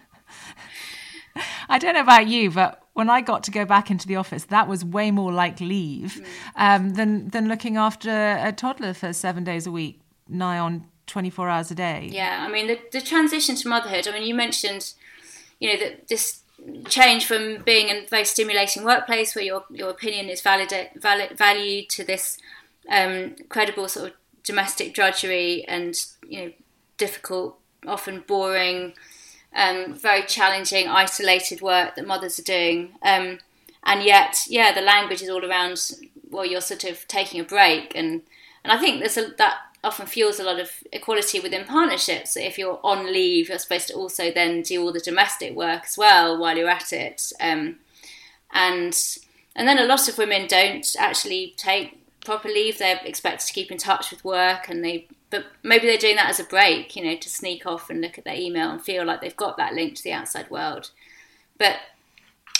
I 1.69 1.77
don't 1.77 1.93
know 1.93 2.01
about 2.01 2.27
you, 2.27 2.51
but 2.51 2.83
when 2.93 3.09
I 3.09 3.21
got 3.21 3.43
to 3.43 3.51
go 3.51 3.63
back 3.65 3.89
into 3.89 4.07
the 4.07 4.17
office, 4.17 4.45
that 4.45 4.67
was 4.67 4.83
way 4.83 5.11
more 5.11 5.31
like 5.31 5.61
leave 5.61 6.21
mm. 6.21 6.25
um, 6.55 6.95
than 6.95 7.29
than 7.29 7.47
looking 7.47 7.77
after 7.77 8.09
a 8.09 8.51
toddler 8.51 8.93
for 8.93 9.13
seven 9.13 9.43
days 9.43 9.65
a 9.67 9.71
week, 9.71 10.01
nigh 10.27 10.59
on 10.59 10.87
24 11.11 11.49
hours 11.49 11.71
a 11.71 11.75
day. 11.75 12.09
Yeah, 12.09 12.45
I 12.47 12.51
mean, 12.51 12.67
the, 12.67 12.79
the 12.91 13.01
transition 13.01 13.55
to 13.57 13.67
motherhood, 13.67 14.07
I 14.07 14.13
mean, 14.13 14.23
you 14.23 14.33
mentioned, 14.33 14.93
you 15.59 15.71
know, 15.71 15.79
that 15.79 16.07
this 16.07 16.41
change 16.87 17.25
from 17.25 17.61
being 17.63 17.89
in 17.89 17.97
a 17.97 18.07
very 18.07 18.23
stimulating 18.23 18.85
workplace 18.85 19.35
where 19.35 19.43
your, 19.43 19.65
your 19.69 19.89
opinion 19.89 20.29
is 20.29 20.41
valid, 20.41 20.71
valid, 20.95 21.37
valued 21.37 21.89
to 21.89 22.05
this 22.05 22.37
um, 22.89 23.35
credible 23.49 23.89
sort 23.89 24.09
of 24.09 24.13
domestic 24.43 24.93
drudgery 24.93 25.65
and, 25.67 25.95
you 26.27 26.39
know, 26.41 26.51
difficult, 26.97 27.57
often 27.85 28.23
boring, 28.25 28.93
um, 29.53 29.93
very 29.93 30.23
challenging, 30.23 30.87
isolated 30.87 31.61
work 31.61 31.95
that 31.95 32.07
mothers 32.07 32.39
are 32.39 32.43
doing. 32.43 32.93
Um, 33.01 33.39
and 33.83 34.03
yet, 34.03 34.43
yeah, 34.47 34.71
the 34.71 34.81
language 34.81 35.21
is 35.21 35.29
all 35.29 35.43
around, 35.43 35.77
well, 36.29 36.45
you're 36.45 36.61
sort 36.61 36.85
of 36.85 37.05
taking 37.09 37.41
a 37.41 37.43
break. 37.43 37.91
And, 37.95 38.21
and 38.63 38.71
I 38.71 38.77
think 38.77 38.99
there's 38.99 39.17
a, 39.17 39.33
that 39.37 39.57
often 39.83 40.05
fuels 40.05 40.39
a 40.39 40.43
lot 40.43 40.59
of 40.59 40.71
equality 40.91 41.39
within 41.39 41.65
partnerships. 41.65 42.37
If 42.37 42.57
you're 42.57 42.79
on 42.83 43.11
leave, 43.11 43.49
you're 43.49 43.57
supposed 43.57 43.87
to 43.87 43.95
also 43.95 44.31
then 44.31 44.61
do 44.61 44.81
all 44.83 44.91
the 44.91 44.99
domestic 44.99 45.55
work 45.55 45.83
as 45.85 45.97
well 45.97 46.37
while 46.37 46.57
you're 46.57 46.69
at 46.69 46.93
it. 46.93 47.33
Um, 47.39 47.79
and 48.51 48.95
and 49.55 49.67
then 49.67 49.79
a 49.79 49.85
lot 49.85 50.07
of 50.07 50.17
women 50.17 50.47
don't 50.47 50.87
actually 50.99 51.53
take 51.57 51.97
proper 52.23 52.47
leave. 52.47 52.77
They're 52.77 52.99
expected 53.03 53.47
to 53.47 53.53
keep 53.53 53.71
in 53.71 53.77
touch 53.77 54.11
with 54.11 54.23
work, 54.23 54.69
and 54.69 54.83
they 54.83 55.07
but 55.29 55.45
maybe 55.63 55.87
they're 55.87 55.97
doing 55.97 56.17
that 56.17 56.29
as 56.29 56.39
a 56.39 56.43
break, 56.43 56.95
you 56.95 57.03
know, 57.03 57.15
to 57.15 57.29
sneak 57.29 57.65
off 57.65 57.89
and 57.89 58.01
look 58.01 58.17
at 58.17 58.25
their 58.25 58.35
email 58.35 58.69
and 58.69 58.81
feel 58.81 59.05
like 59.05 59.21
they've 59.21 59.35
got 59.35 59.57
that 59.57 59.73
link 59.73 59.95
to 59.95 60.03
the 60.03 60.11
outside 60.11 60.49
world. 60.51 60.91
But 61.57 61.77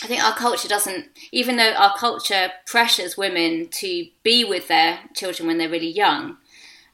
I 0.02 0.06
think 0.06 0.24
our 0.24 0.34
culture 0.34 0.68
doesn't, 0.68 1.06
even 1.30 1.56
though 1.56 1.74
our 1.74 1.94
culture 1.96 2.50
pressures 2.66 3.16
women 3.16 3.68
to 3.68 4.06
be 4.22 4.42
with 4.42 4.68
their 4.68 5.00
children 5.14 5.46
when 5.46 5.58
they're 5.58 5.68
really 5.68 5.90
young, 5.90 6.38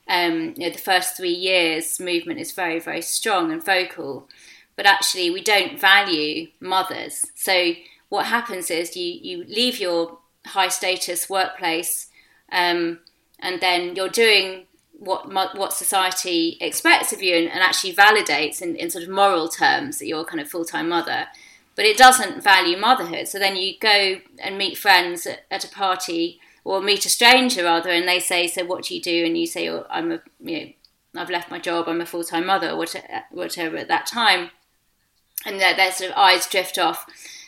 um, 0.09 0.55
you 0.57 0.67
know, 0.67 0.71
the 0.71 0.79
first 0.79 1.17
three 1.17 1.33
years 1.33 2.00
movement 2.00 2.41
is 2.41 2.53
very, 2.53 2.81
very 2.81 3.03
strong 3.03 3.53
and 3.53 3.65
vocal, 3.65 4.29
but 4.77 4.87
actually 4.87 5.31
we 5.31 5.43
don't 5.43 5.79
value 5.79 6.49
mothers. 6.61 7.27
So 7.35 7.75
what 8.09 8.27
happens 8.27 8.71
is 8.71 8.97
you, 8.97 9.19
you 9.21 9.45
leave 9.45 9.79
your 9.79 10.19
high 10.47 10.69
status 10.69 11.29
workplace 11.29 12.09
um, 12.50 13.00
and 13.38 13.61
then 13.61 13.95
you're 13.95 14.09
doing 14.09 14.65
what 14.99 15.31
what 15.57 15.73
society 15.73 16.57
expects 16.61 17.12
of 17.12 17.23
you 17.23 17.37
and, 17.37 17.49
and 17.49 17.61
actually 17.61 17.93
validates 17.93 18.61
in, 18.61 18.75
in 18.77 18.91
sort 18.91 19.05
of 19.05 19.11
moral 19.11 19.49
terms 19.49 19.99
that 19.99 20.07
you're 20.07 20.25
kind 20.25 20.41
of 20.41 20.49
full 20.49 20.65
time 20.65 20.88
mother, 20.88 21.27
but 21.77 21.85
it 21.85 21.97
doesn't 21.97 22.43
value 22.43 22.77
motherhood. 22.77 23.29
So 23.29 23.38
then 23.38 23.55
you 23.57 23.75
go 23.79 24.17
and 24.41 24.59
meet 24.59 24.77
friends 24.77 25.27
at, 25.27 25.45
at, 25.50 25.65
a 25.65 25.69
party 25.69 26.41
or 26.69 26.83
meet 26.83 27.07
a 27.07 27.09
stranger 27.09 27.65
rather, 27.65 27.89
and 27.89 28.07
they 28.07 28.21
say, 28.21 28.47
"So 28.47 28.63
what 28.63 28.85
do 28.85 28.95
you 28.95 29.01
do?" 29.01 29.25
And 29.25 29.39
you 29.39 29.47
say, 29.47 29.71
oh, 29.71 29.87
"I'm 29.89 30.13
a 30.13 30.21
you 30.39 30.61
know 31.15 31.23
I've 31.23 31.31
left 31.31 31.51
my 31.51 31.59
job. 31.59 31.89
I'm 31.89 32.03
a 32.03 32.07
full 32.07 32.25
time 32.25 32.45
mother, 32.45 32.77
whatever, 32.77 33.25
whatever 33.31 33.79
at 33.79 33.89
that 33.89 34.07
time," 34.07 34.51
and 35.47 35.59
their, 35.59 35.75
their 35.75 35.91
sort 35.91 36.11
of 36.11 36.17
eyes 36.19 36.47
drift 36.47 36.79
off, 36.79 37.07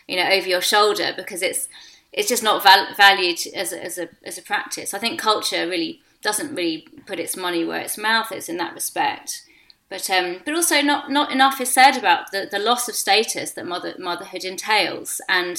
you 0.08 0.16
know, 0.16 0.26
over 0.26 0.48
your 0.48 0.62
shoulder 0.62 1.12
because 1.14 1.42
it's 1.42 1.68
it's 2.14 2.30
just 2.30 2.42
not 2.42 2.62
val- 2.62 2.94
valued 2.96 3.40
as 3.54 3.74
a, 3.74 3.84
as 3.84 3.98
a 3.98 4.08
as 4.24 4.38
a 4.38 4.42
practice. 4.42 4.94
I 4.94 4.98
think 4.98 5.20
culture 5.20 5.68
really 5.68 6.00
doesn't 6.22 6.54
really 6.54 6.88
put 7.04 7.20
its 7.20 7.36
money 7.36 7.62
where 7.62 7.80
its 7.80 7.98
mouth 7.98 8.32
is 8.32 8.48
in 8.48 8.56
that 8.56 8.72
respect. 8.72 9.42
But 9.90 10.08
um, 10.08 10.40
but 10.46 10.54
also 10.54 10.80
not 10.80 11.10
not 11.10 11.30
enough 11.30 11.60
is 11.60 11.70
said 11.70 11.98
about 11.98 12.30
the, 12.32 12.48
the 12.50 12.58
loss 12.58 12.88
of 12.88 12.94
status 12.94 13.50
that 13.50 13.66
mother, 13.66 13.94
motherhood 13.98 14.44
entails. 14.44 15.20
And 15.28 15.58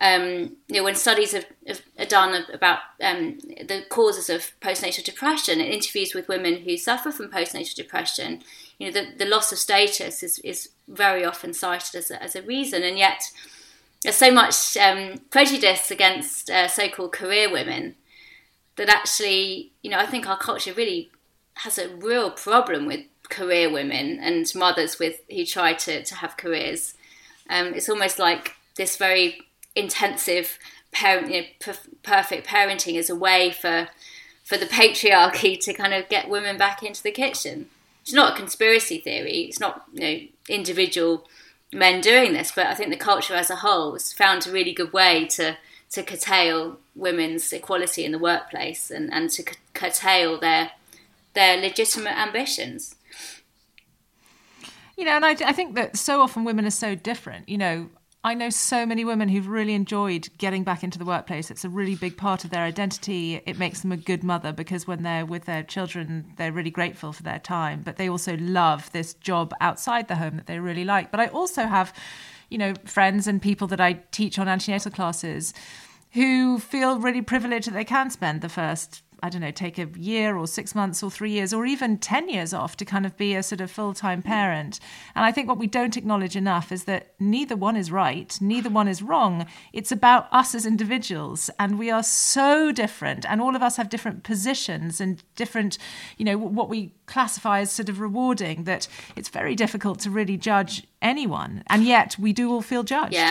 um, 0.00 0.56
you 0.68 0.76
know 0.76 0.84
when 0.84 0.94
studies 0.94 1.32
have, 1.32 1.46
have 1.66 1.82
are 1.98 2.04
done 2.04 2.44
about 2.52 2.80
um, 3.02 3.38
the 3.38 3.84
causes 3.88 4.28
of 4.28 4.52
postnatal 4.60 5.04
depression, 5.04 5.60
in 5.60 5.66
interviews 5.66 6.14
with 6.14 6.28
women 6.28 6.58
who 6.58 6.76
suffer 6.76 7.10
from 7.10 7.30
postnatal 7.30 7.74
depression, 7.74 8.42
you 8.78 8.86
know 8.86 8.92
the, 8.92 9.16
the 9.16 9.30
loss 9.30 9.52
of 9.52 9.58
status 9.58 10.22
is, 10.22 10.38
is 10.40 10.70
very 10.88 11.24
often 11.24 11.54
cited 11.54 11.94
as 11.94 12.10
a, 12.10 12.22
as 12.22 12.34
a 12.34 12.42
reason, 12.42 12.82
and 12.82 12.98
yet 12.98 13.30
there's 14.02 14.16
so 14.16 14.30
much 14.30 14.76
um, 14.76 15.18
prejudice 15.30 15.90
against 15.90 16.50
uh, 16.50 16.68
so-called 16.68 17.12
career 17.12 17.50
women 17.50 17.94
that 18.76 18.90
actually, 18.90 19.72
you 19.82 19.90
know, 19.90 19.98
I 19.98 20.06
think 20.06 20.28
our 20.28 20.36
culture 20.36 20.74
really 20.74 21.10
has 21.54 21.78
a 21.78 21.88
real 21.88 22.30
problem 22.30 22.86
with 22.86 23.00
career 23.30 23.72
women 23.72 24.18
and 24.20 24.50
mothers 24.54 24.98
with 24.98 25.20
who 25.30 25.44
try 25.46 25.72
to, 25.72 26.04
to 26.04 26.14
have 26.16 26.36
careers. 26.36 26.94
Um, 27.48 27.68
it's 27.74 27.88
almost 27.88 28.18
like 28.18 28.56
this 28.76 28.96
very 28.96 29.46
intensive 29.74 30.58
parent, 30.92 31.30
you 31.30 31.42
know, 31.42 31.46
per- 31.60 31.90
perfect 32.02 32.46
parenting 32.46 32.94
is 32.94 33.10
a 33.10 33.16
way 33.16 33.50
for 33.50 33.88
for 34.44 34.58
the 34.58 34.66
patriarchy 34.66 35.58
to 35.58 35.72
kind 35.72 35.94
of 35.94 36.08
get 36.08 36.28
women 36.28 36.58
back 36.58 36.82
into 36.82 37.02
the 37.02 37.10
kitchen. 37.10 37.66
It's 38.02 38.12
not 38.12 38.34
a 38.34 38.36
conspiracy 38.36 38.98
theory. 38.98 39.42
It's 39.42 39.60
not 39.60 39.84
you 39.92 40.00
know 40.00 40.20
individual 40.48 41.26
men 41.72 42.00
doing 42.00 42.32
this, 42.32 42.52
but 42.54 42.66
I 42.66 42.74
think 42.74 42.90
the 42.90 42.96
culture 42.96 43.34
as 43.34 43.50
a 43.50 43.56
whole 43.56 43.92
has 43.92 44.12
found 44.12 44.46
a 44.46 44.52
really 44.52 44.72
good 44.72 44.92
way 44.92 45.26
to 45.28 45.56
to 45.90 46.02
curtail 46.02 46.78
women's 46.94 47.52
equality 47.52 48.04
in 48.04 48.12
the 48.12 48.18
workplace 48.18 48.90
and, 48.90 49.12
and 49.12 49.30
to 49.30 49.44
curtail 49.74 50.38
their 50.38 50.72
their 51.34 51.60
legitimate 51.60 52.16
ambitions. 52.16 52.94
You 54.96 55.04
know, 55.04 55.12
and 55.12 55.24
I, 55.24 55.30
I 55.30 55.52
think 55.52 55.74
that 55.74 55.96
so 55.96 56.20
often 56.20 56.44
women 56.44 56.64
are 56.66 56.70
so 56.70 56.94
different. 56.94 57.48
You 57.48 57.58
know, 57.58 57.90
I 58.26 58.32
know 58.32 58.48
so 58.48 58.86
many 58.86 59.04
women 59.04 59.28
who've 59.28 59.46
really 59.46 59.74
enjoyed 59.74 60.30
getting 60.38 60.64
back 60.64 60.82
into 60.82 60.98
the 60.98 61.04
workplace. 61.04 61.50
It's 61.50 61.66
a 61.66 61.68
really 61.68 61.94
big 61.94 62.16
part 62.16 62.42
of 62.42 62.48
their 62.48 62.62
identity. 62.62 63.42
It 63.44 63.58
makes 63.58 63.82
them 63.82 63.92
a 63.92 63.98
good 63.98 64.24
mother 64.24 64.50
because 64.50 64.86
when 64.86 65.02
they're 65.02 65.26
with 65.26 65.44
their 65.44 65.62
children, 65.62 66.32
they're 66.38 66.50
really 66.50 66.70
grateful 66.70 67.12
for 67.12 67.22
their 67.22 67.38
time, 67.38 67.82
but 67.84 67.96
they 67.98 68.08
also 68.08 68.38
love 68.38 68.90
this 68.92 69.12
job 69.12 69.52
outside 69.60 70.08
the 70.08 70.16
home 70.16 70.36
that 70.36 70.46
they 70.46 70.58
really 70.58 70.86
like. 70.86 71.10
But 71.10 71.20
I 71.20 71.26
also 71.26 71.64
have, 71.64 71.92
you 72.48 72.56
know, 72.56 72.72
friends 72.86 73.26
and 73.26 73.42
people 73.42 73.66
that 73.66 73.80
I 73.80 74.00
teach 74.10 74.38
on 74.38 74.48
antenatal 74.48 74.90
classes 74.90 75.52
who 76.12 76.58
feel 76.58 76.98
really 76.98 77.20
privileged 77.20 77.66
that 77.66 77.74
they 77.74 77.84
can 77.84 78.08
spend 78.08 78.40
the 78.40 78.48
first 78.48 79.02
I 79.24 79.30
don't 79.30 79.40
know, 79.40 79.50
take 79.50 79.78
a 79.78 79.88
year 79.98 80.36
or 80.36 80.46
six 80.46 80.74
months 80.74 81.02
or 81.02 81.10
three 81.10 81.30
years 81.30 81.54
or 81.54 81.64
even 81.64 81.96
10 81.96 82.28
years 82.28 82.52
off 82.52 82.76
to 82.76 82.84
kind 82.84 83.06
of 83.06 83.16
be 83.16 83.34
a 83.34 83.42
sort 83.42 83.62
of 83.62 83.70
full 83.70 83.94
time 83.94 84.20
mm. 84.20 84.26
parent. 84.26 84.80
And 85.14 85.24
I 85.24 85.32
think 85.32 85.48
what 85.48 85.56
we 85.56 85.66
don't 85.66 85.96
acknowledge 85.96 86.36
enough 86.36 86.70
is 86.70 86.84
that 86.84 87.14
neither 87.18 87.56
one 87.56 87.74
is 87.74 87.90
right, 87.90 88.36
neither 88.42 88.68
one 88.68 88.86
is 88.86 89.00
wrong. 89.00 89.46
It's 89.72 89.90
about 89.90 90.28
us 90.30 90.54
as 90.54 90.66
individuals. 90.66 91.48
And 91.58 91.78
we 91.78 91.90
are 91.90 92.02
so 92.02 92.70
different. 92.70 93.24
And 93.26 93.40
all 93.40 93.56
of 93.56 93.62
us 93.62 93.78
have 93.78 93.88
different 93.88 94.24
positions 94.24 95.00
and 95.00 95.22
different, 95.36 95.78
you 96.18 96.26
know, 96.26 96.36
what 96.36 96.68
we 96.68 96.92
classify 97.06 97.60
as 97.60 97.72
sort 97.72 97.88
of 97.88 98.00
rewarding 98.00 98.64
that 98.64 98.86
it's 99.16 99.30
very 99.30 99.54
difficult 99.54 100.00
to 100.00 100.10
really 100.10 100.36
judge 100.36 100.86
anyone. 101.00 101.64
And 101.68 101.84
yet 101.84 102.18
we 102.18 102.34
do 102.34 102.52
all 102.52 102.60
feel 102.60 102.82
judged. 102.82 103.14
Yeah. 103.14 103.30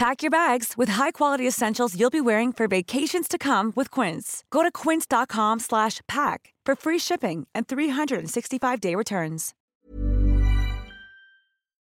Pack 0.00 0.22
your 0.22 0.30
bags 0.30 0.78
with 0.78 0.88
high-quality 0.88 1.46
essentials 1.46 1.94
you'll 1.94 2.08
be 2.08 2.22
wearing 2.22 2.54
for 2.54 2.66
vacations 2.66 3.28
to 3.28 3.36
come 3.36 3.70
with 3.76 3.90
Quince. 3.90 4.44
Go 4.50 4.62
to 4.62 4.72
quince.com 4.72 5.60
slash 5.60 6.00
pack 6.08 6.54
for 6.64 6.74
free 6.74 6.98
shipping 6.98 7.46
and 7.54 7.68
365-day 7.68 8.94
returns. 8.94 9.52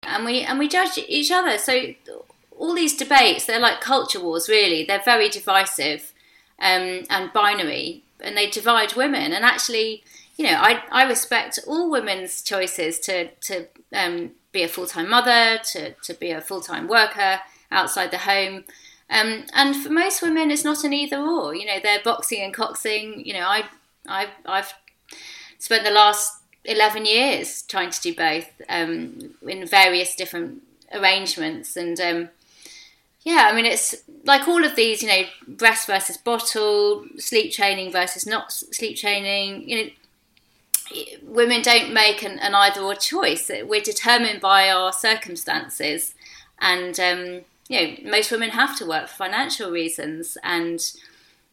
And 0.04 0.24
we 0.24 0.40
and 0.40 0.58
we 0.58 0.68
judge 0.68 0.98
each 1.06 1.30
other. 1.30 1.58
So 1.58 1.92
all 2.56 2.74
these 2.74 2.96
debates, 2.96 3.44
they're 3.44 3.60
like 3.60 3.82
culture 3.82 4.20
wars. 4.20 4.48
Really, 4.48 4.84
they're 4.86 5.02
very 5.04 5.28
divisive 5.28 6.14
um, 6.58 7.04
and 7.10 7.30
binary, 7.34 8.04
and 8.20 8.34
they 8.34 8.48
divide 8.48 8.94
women. 8.94 9.34
And 9.34 9.44
actually, 9.44 10.02
you 10.38 10.46
know, 10.46 10.56
I, 10.56 10.82
I 10.90 11.06
respect 11.06 11.58
all 11.66 11.90
women's 11.90 12.40
choices 12.40 13.00
to 13.00 13.28
to 13.42 13.66
um, 13.92 14.30
be 14.50 14.62
a 14.62 14.68
full 14.68 14.86
time 14.86 15.10
mother, 15.10 15.58
to 15.72 15.92
to 15.92 16.14
be 16.14 16.30
a 16.30 16.40
full 16.40 16.62
time 16.62 16.88
worker 16.88 17.40
outside 17.70 18.10
the 18.10 18.18
home. 18.18 18.64
Um, 19.10 19.44
and 19.54 19.74
for 19.74 19.90
most 19.90 20.22
women, 20.22 20.50
it's 20.50 20.64
not 20.64 20.84
an 20.84 20.92
either 20.92 21.18
or. 21.18 21.54
You 21.54 21.66
know, 21.66 21.78
they're 21.82 22.02
boxing 22.02 22.42
and 22.42 22.54
coxing. 22.54 23.24
You 23.24 23.34
know, 23.34 23.46
I, 23.46 23.64
I, 24.06 24.26
I've 24.44 24.72
spent 25.58 25.84
the 25.84 25.90
last 25.90 26.42
11 26.64 27.06
years 27.06 27.62
trying 27.62 27.90
to 27.90 28.00
do 28.00 28.14
both 28.14 28.48
um, 28.68 29.34
in 29.46 29.66
various 29.66 30.14
different 30.14 30.62
arrangements. 30.92 31.76
And 31.76 31.98
um, 32.00 32.28
yeah, 33.22 33.48
I 33.50 33.54
mean, 33.54 33.64
it's 33.64 33.94
like 34.24 34.46
all 34.46 34.64
of 34.64 34.76
these, 34.76 35.02
you 35.02 35.08
know, 35.08 35.22
breast 35.46 35.86
versus 35.86 36.18
bottle, 36.18 37.06
sleep 37.16 37.52
training 37.52 37.92
versus 37.92 38.26
not 38.26 38.52
sleep 38.52 38.98
training. 38.98 39.68
You 39.68 39.84
know, 39.84 39.90
women 41.22 41.62
don't 41.62 41.92
make 41.92 42.22
an, 42.22 42.38
an 42.38 42.54
either 42.54 42.82
or 42.82 42.94
choice. 42.94 43.50
We're 43.64 43.80
determined 43.80 44.40
by 44.40 44.68
our 44.68 44.92
circumstances. 44.92 46.14
And, 46.60 46.98
um, 47.00 47.40
you 47.68 47.80
know, 47.80 48.10
most 48.10 48.30
women 48.30 48.50
have 48.50 48.76
to 48.78 48.86
work 48.86 49.08
for 49.08 49.16
financial 49.16 49.70
reasons, 49.70 50.36
and 50.42 50.80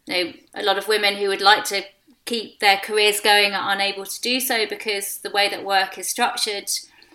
you 0.05 0.13
know, 0.13 0.33
a 0.53 0.63
lot 0.63 0.77
of 0.77 0.87
women 0.87 1.15
who 1.15 1.27
would 1.27 1.41
like 1.41 1.65
to 1.65 1.83
keep 2.25 2.59
their 2.59 2.77
careers 2.77 3.19
going 3.19 3.53
are 3.53 3.73
unable 3.73 4.05
to 4.05 4.21
do 4.21 4.39
so 4.39 4.65
because 4.65 5.17
the 5.17 5.29
way 5.29 5.47
that 5.47 5.63
work 5.63 5.97
is 5.97 6.07
structured 6.07 6.71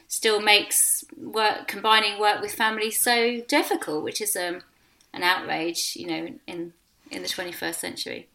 still 0.07 0.41
makes 0.41 1.05
work 1.17 1.67
combining 1.67 2.21
work 2.21 2.41
with 2.41 2.53
family 2.53 2.91
so 2.91 3.41
difficult, 3.43 4.05
which 4.05 4.21
is 4.21 4.37
um, 4.37 4.63
an 5.13 5.23
outrage, 5.23 5.97
you 5.97 6.07
know, 6.07 6.29
in 6.47 6.73
in 7.11 7.23
the 7.23 7.29
21st 7.29 7.75
century. 7.75 8.29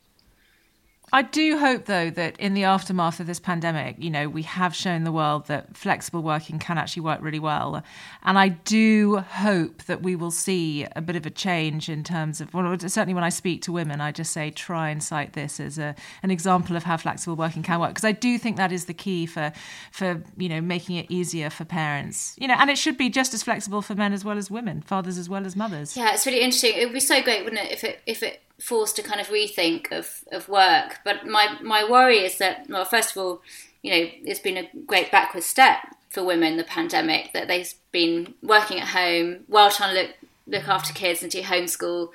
I 1.14 1.22
do 1.22 1.58
hope, 1.58 1.86
though, 1.86 2.10
that 2.10 2.38
in 2.40 2.56
the 2.56 2.64
aftermath 2.64 3.20
of 3.20 3.28
this 3.28 3.40
pandemic, 3.40 3.96
you 4.00 4.10
know, 4.10 4.28
we 4.28 4.42
have 4.44 4.76
shown 4.76 5.04
the 5.04 5.12
world 5.12 5.48
that 5.48 5.78
flexible 5.78 6.22
working 6.22 6.60
can 6.60 6.78
actually 6.78 7.04
work 7.04 7.22
really 7.22 7.40
well. 7.40 7.84
And 8.24 8.38
I 8.38 8.50
do 8.50 9.18
hope 9.18 9.84
that 9.84 10.02
we 10.02 10.16
will 10.16 10.32
see 10.32 10.86
a 10.96 11.02
bit 11.02 11.16
of 11.16 11.26
a 11.26 11.30
change 11.30 11.90
in 11.90 12.04
terms 12.04 12.42
of, 12.42 12.54
well, 12.54 12.78
certainly 12.80 13.14
when 13.14 13.24
I 13.24 13.30
speak 13.30 13.62
to 13.64 13.72
women, 13.72 14.02
I 14.02 14.12
just 14.12 14.34
say 14.34 14.52
try 14.52 14.90
and 14.90 15.02
cite 15.02 15.34
this 15.34 15.60
as 15.60 15.78
a, 15.78 15.96
an 16.24 16.32
example 16.32 16.76
of 16.76 16.84
how 16.84 16.98
flexible 16.98 17.36
working 17.36 17.64
can 17.64 17.80
work. 17.80 17.92
Because 17.92 18.06
I 18.06 18.12
do 18.12 18.38
think 18.38 18.58
that 18.58 18.72
is 18.72 18.86
the 18.86 18.94
key 18.94 19.26
for, 19.26 19.54
for, 19.92 20.24
you 20.38 20.50
know, 20.50 20.60
making 20.62 20.98
it 20.98 21.06
easier 21.10 21.50
for 21.50 21.66
parents. 21.66 22.36
You 22.38 22.48
know, 22.48 22.56
and 22.58 22.70
it 22.70 22.78
should 22.78 22.98
be 22.98 23.10
just 23.10 23.34
as 23.34 23.44
flexible 23.44 23.82
for 23.82 23.96
men 23.96 24.12
as 24.12 24.26
well 24.26 24.38
as 24.38 24.50
women, 24.52 24.82
fathers 24.82 25.18
as 25.18 25.30
well 25.30 25.46
as 25.46 25.56
mothers. 25.56 25.96
Yeah, 25.96 26.14
it's 26.14 26.26
really 26.26 26.42
interesting. 26.42 26.74
It 26.76 26.86
would 26.86 26.94
be 26.94 27.00
so 27.00 27.22
great, 27.22 27.44
wouldn't 27.44 27.64
it, 27.64 27.72
if 27.72 27.84
it, 27.84 28.02
if 28.06 28.24
it, 28.24 28.42
forced 28.60 28.96
to 28.96 29.04
kind 29.04 29.20
of 29.20 29.28
rethink 29.28 29.92
of, 29.92 30.24
of 30.32 30.48
work. 30.48 31.00
But 31.04 31.28
my, 31.28 31.58
my 31.62 31.90
worry 31.90 32.20
is 32.20 32.38
that, 32.38 32.68
well, 32.70 32.86
first 32.86 33.12
of 33.12 33.18
all, 33.18 33.42
you 33.82 33.92
know, 33.92 34.10
it's 34.24 34.40
been 34.40 34.58
a 34.58 34.70
great 34.86 35.12
backward 35.12 35.44
step 35.44 35.80
for 36.10 36.24
women, 36.24 36.58
the 36.58 36.64
pandemic, 36.64 37.34
that 37.34 37.48
they've 37.48 37.74
been 37.92 38.34
working 38.42 38.80
at 38.80 38.90
home 38.90 39.44
while 39.48 39.70
trying 39.70 39.96
to 39.96 40.02
look, 40.02 40.12
look 40.48 40.68
after 40.68 40.94
kids 40.94 41.22
and 41.22 41.32
do 41.32 41.42
homeschool. 41.42 42.10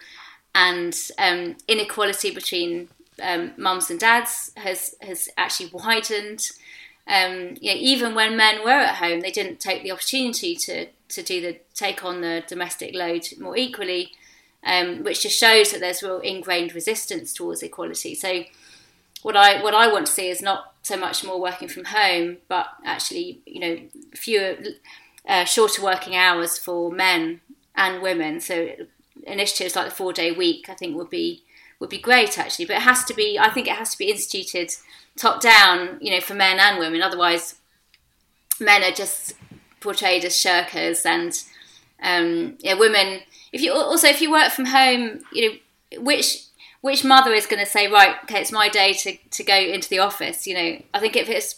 And 0.54 0.96
um, 1.18 1.56
inequality 1.68 2.34
between 2.34 2.88
um, 3.22 3.52
mums 3.56 3.90
and 3.90 4.00
dads 4.00 4.50
has, 4.56 4.96
has 5.02 5.28
actually 5.36 5.70
widened. 5.72 6.40
Um, 7.06 7.56
you 7.60 7.72
know, 7.72 7.78
even 7.78 8.14
when 8.14 8.36
men 8.36 8.64
were 8.64 8.70
at 8.70 8.96
home, 8.96 9.20
they 9.20 9.30
didn't 9.30 9.60
take 9.60 9.82
the 9.82 9.92
opportunity 9.92 10.56
to, 10.56 10.86
to 10.86 11.22
do 11.22 11.40
the 11.40 11.58
take 11.74 12.04
on 12.04 12.20
the 12.20 12.42
domestic 12.48 12.94
load 12.94 13.24
more 13.38 13.56
equally 13.56 14.12
um, 14.64 15.02
which 15.04 15.22
just 15.22 15.38
shows 15.38 15.72
that 15.72 15.80
there's 15.80 16.02
real 16.02 16.20
ingrained 16.20 16.74
resistance 16.74 17.32
towards 17.32 17.62
equality. 17.62 18.14
So 18.14 18.44
what 19.22 19.36
I 19.36 19.62
what 19.62 19.74
I 19.74 19.90
want 19.90 20.06
to 20.06 20.12
see 20.12 20.28
is 20.28 20.42
not 20.42 20.74
so 20.82 20.96
much 20.96 21.24
more 21.24 21.40
working 21.40 21.68
from 21.68 21.84
home, 21.86 22.38
but 22.48 22.68
actually 22.84 23.40
you 23.46 23.60
know 23.60 23.78
fewer 24.14 24.56
uh, 25.28 25.44
shorter 25.44 25.82
working 25.82 26.16
hours 26.16 26.58
for 26.58 26.90
men 26.90 27.40
and 27.74 28.02
women. 28.02 28.40
So 28.40 28.70
initiatives 29.26 29.76
like 29.76 29.86
the 29.86 29.94
four 29.94 30.12
day 30.12 30.32
week 30.32 30.68
I 30.68 30.74
think 30.74 30.96
would 30.96 31.10
be 31.10 31.42
would 31.78 31.90
be 31.90 31.98
great 31.98 32.38
actually, 32.38 32.66
but 32.66 32.76
it 32.76 32.82
has 32.82 33.04
to 33.04 33.14
be 33.14 33.38
I 33.38 33.50
think 33.50 33.66
it 33.66 33.76
has 33.76 33.92
to 33.92 33.98
be 33.98 34.10
instituted 34.10 34.72
top 35.16 35.40
down, 35.40 35.98
you 36.00 36.10
know, 36.10 36.20
for 36.20 36.34
men 36.34 36.58
and 36.58 36.78
women. 36.78 37.02
Otherwise, 37.02 37.56
men 38.58 38.82
are 38.82 38.94
just 38.94 39.34
portrayed 39.80 40.24
as 40.24 40.34
shirkers 40.34 41.04
and 41.04 41.42
um, 42.02 42.56
yeah, 42.60 42.74
women 42.74 43.20
if 43.52 43.60
you 43.60 43.72
also 43.72 44.08
if 44.08 44.20
you 44.20 44.30
work 44.30 44.52
from 44.52 44.66
home, 44.66 45.20
you 45.32 45.50
know 45.50 46.02
which 46.02 46.44
which 46.80 47.04
mother 47.04 47.32
is 47.32 47.46
going 47.46 47.62
to 47.62 47.70
say 47.70 47.88
right, 47.88 48.16
okay, 48.24 48.40
it's 48.40 48.52
my 48.52 48.68
day 48.68 48.92
to 48.92 49.16
to 49.16 49.44
go 49.44 49.56
into 49.56 49.88
the 49.88 49.98
office. 49.98 50.46
You 50.46 50.54
know, 50.54 50.82
I 50.94 51.00
think 51.00 51.16
if 51.16 51.28
it's, 51.28 51.56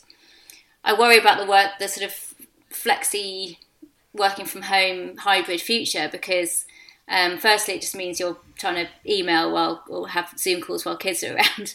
I 0.84 0.98
worry 0.98 1.18
about 1.18 1.38
the 1.38 1.46
work, 1.46 1.70
the 1.78 1.88
sort 1.88 2.06
of 2.06 2.34
flexi 2.70 3.58
working 4.12 4.46
from 4.46 4.62
home 4.62 5.16
hybrid 5.18 5.60
future 5.60 6.08
because. 6.10 6.66
Um, 7.08 7.36
firstly, 7.36 7.74
it 7.74 7.80
just 7.80 7.96
means 7.96 8.20
you're 8.20 8.38
trying 8.56 8.86
to 8.86 8.88
email 9.04 9.52
while 9.52 9.82
or 9.88 10.08
have 10.08 10.32
Zoom 10.38 10.62
calls 10.62 10.84
while 10.84 10.96
kids 10.96 11.22
are 11.24 11.34
around. 11.36 11.74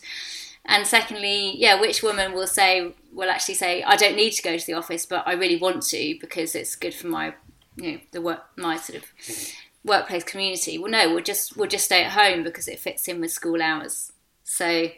And 0.66 0.88
secondly, 0.88 1.56
yeah, 1.58 1.80
which 1.80 2.02
woman 2.02 2.34
will 2.34 2.48
say 2.48 2.94
will 3.14 3.30
actually 3.30 3.56
say, 3.56 3.84
I 3.84 3.98
don't 3.98 4.16
need 4.16 4.32
to 4.32 4.42
go 4.42 4.58
to 4.58 4.66
the 4.66 4.74
office, 4.74 5.06
but 5.06 5.28
I 5.28 5.34
really 5.34 5.58
want 5.58 5.84
to 5.88 6.18
because 6.20 6.56
it's 6.56 6.76
good 6.78 6.94
for 6.94 7.08
my, 7.08 7.36
you 7.78 7.92
know, 7.92 8.00
the 8.12 8.22
work, 8.22 8.44
my 8.58 8.76
sort 8.76 9.04
of 9.04 9.06
mm-hmm. 9.20 9.88
workplace 9.88 10.24
community. 10.24 10.78
Well, 10.78 10.92
no, 10.92 11.14
we'll 11.14 11.24
just 11.24 11.56
we'll 11.56 11.70
just 11.70 11.86
stay 11.86 12.04
at 12.04 12.12
home 12.12 12.44
because 12.44 12.68
it 12.68 12.80
fits 12.80 13.08
in 13.08 13.22
with 13.22 13.32
school 13.32 13.62
hours. 13.62 14.12
So, 14.44 14.90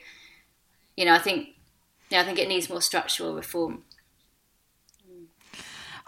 you 0.95 1.05
know, 1.05 1.13
I 1.13 1.19
think 1.19 1.49
yeah, 2.09 2.21
I 2.21 2.23
think 2.23 2.39
it 2.39 2.47
needs 2.47 2.69
more 2.69 2.81
structural 2.81 3.35
reform. 3.35 3.83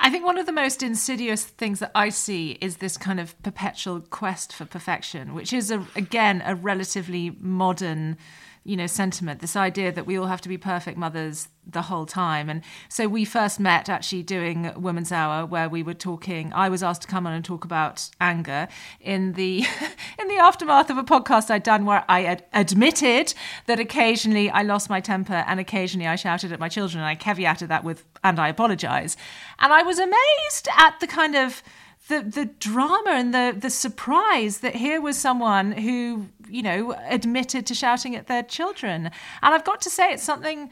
I 0.04 0.10
think 0.10 0.26
one 0.26 0.40
of 0.40 0.48
the 0.48 0.52
most 0.52 0.82
insidious 0.82 1.44
things 1.46 1.78
that 1.80 1.92
I 1.94 2.10
see 2.10 2.58
is 2.60 2.78
this 2.78 2.98
kind 2.98 3.20
of 3.20 3.40
perpetual 3.44 4.00
quest 4.02 4.52
for 4.52 4.66
perfection, 4.66 5.36
which 5.36 5.54
is 5.54 5.70
a, 5.70 5.86
again 5.96 6.42
a 6.44 6.56
relatively 6.56 7.36
modern 7.40 8.18
you 8.64 8.78
know 8.78 8.88
sentiment 8.88 9.42
this 9.42 9.56
idea 9.56 9.92
that 9.92 10.06
we 10.06 10.18
all 10.18 10.28
have 10.28 10.42
to 10.42 10.50
be 10.50 10.58
perfect 10.58 10.98
mothers 10.98 11.48
the 11.66 11.84
whole 11.84 12.06
time. 12.06 12.50
And 12.50 12.62
so 12.90 13.08
we 13.08 13.24
first 13.24 13.60
met 13.60 13.88
actually 13.88 14.24
doing 14.24 14.72
women's 14.76 15.12
hour 15.12 15.46
where 15.46 15.70
we 15.70 15.84
were 15.84 15.94
talking 15.94 16.52
i 16.54 16.70
was 16.70 16.82
asked 16.84 17.04
to 17.04 17.08
come 17.08 17.28
on 17.28 17.34
and 17.34 17.46
talk 17.46 17.64
about 17.64 18.10
anger 18.20 18.68
in 19.00 19.34
the 19.34 19.66
in 20.20 20.28
the 20.28 20.38
aftermath 20.38 20.90
of 20.90 20.98
a 20.98 21.04
podcast 21.04 21.50
i'd 21.52 21.64
done 21.64 21.86
where 21.86 22.04
i 22.10 22.24
ad- 22.24 22.44
admitted 22.54 23.34
that 23.68 23.80
occasionally 23.80 24.50
i 24.50 24.62
lost 24.62 24.90
my 24.90 25.00
temper 25.00 25.44
and 25.48 25.60
occasionally 25.60 26.08
i 26.08 26.16
shouted 26.16 26.52
at 26.52 26.60
my 26.60 26.70
children 26.70 27.00
and 27.02 27.08
i 27.08 27.16
caveated 27.16 27.68
that 27.68 27.84
with 27.84 28.04
and 28.24 28.40
i 28.40 28.48
apologize. 28.48 29.18
And 29.60 29.72
i 29.72 29.84
was 29.84 30.00
amazed 30.00 30.68
at 30.78 31.00
the 31.00 31.08
kind 31.08 31.36
of 31.36 31.62
the 32.08 32.22
the 32.22 32.46
drama 32.46 33.12
and 33.12 33.34
the 33.34 33.56
the 33.58 33.70
surprise 33.70 34.60
that 34.60 34.76
here 34.76 35.02
was 35.02 35.18
someone 35.18 35.72
who 35.72 36.28
you 36.50 36.62
know 36.62 36.96
admitted 37.08 37.66
to 37.68 37.74
shouting 37.74 38.16
at 38.16 38.28
their 38.28 38.44
children 38.44 39.06
and 39.42 39.54
i've 39.54 39.64
got 39.64 39.82
to 39.82 39.90
say 39.90 40.12
it's 40.12 40.24
something 40.24 40.70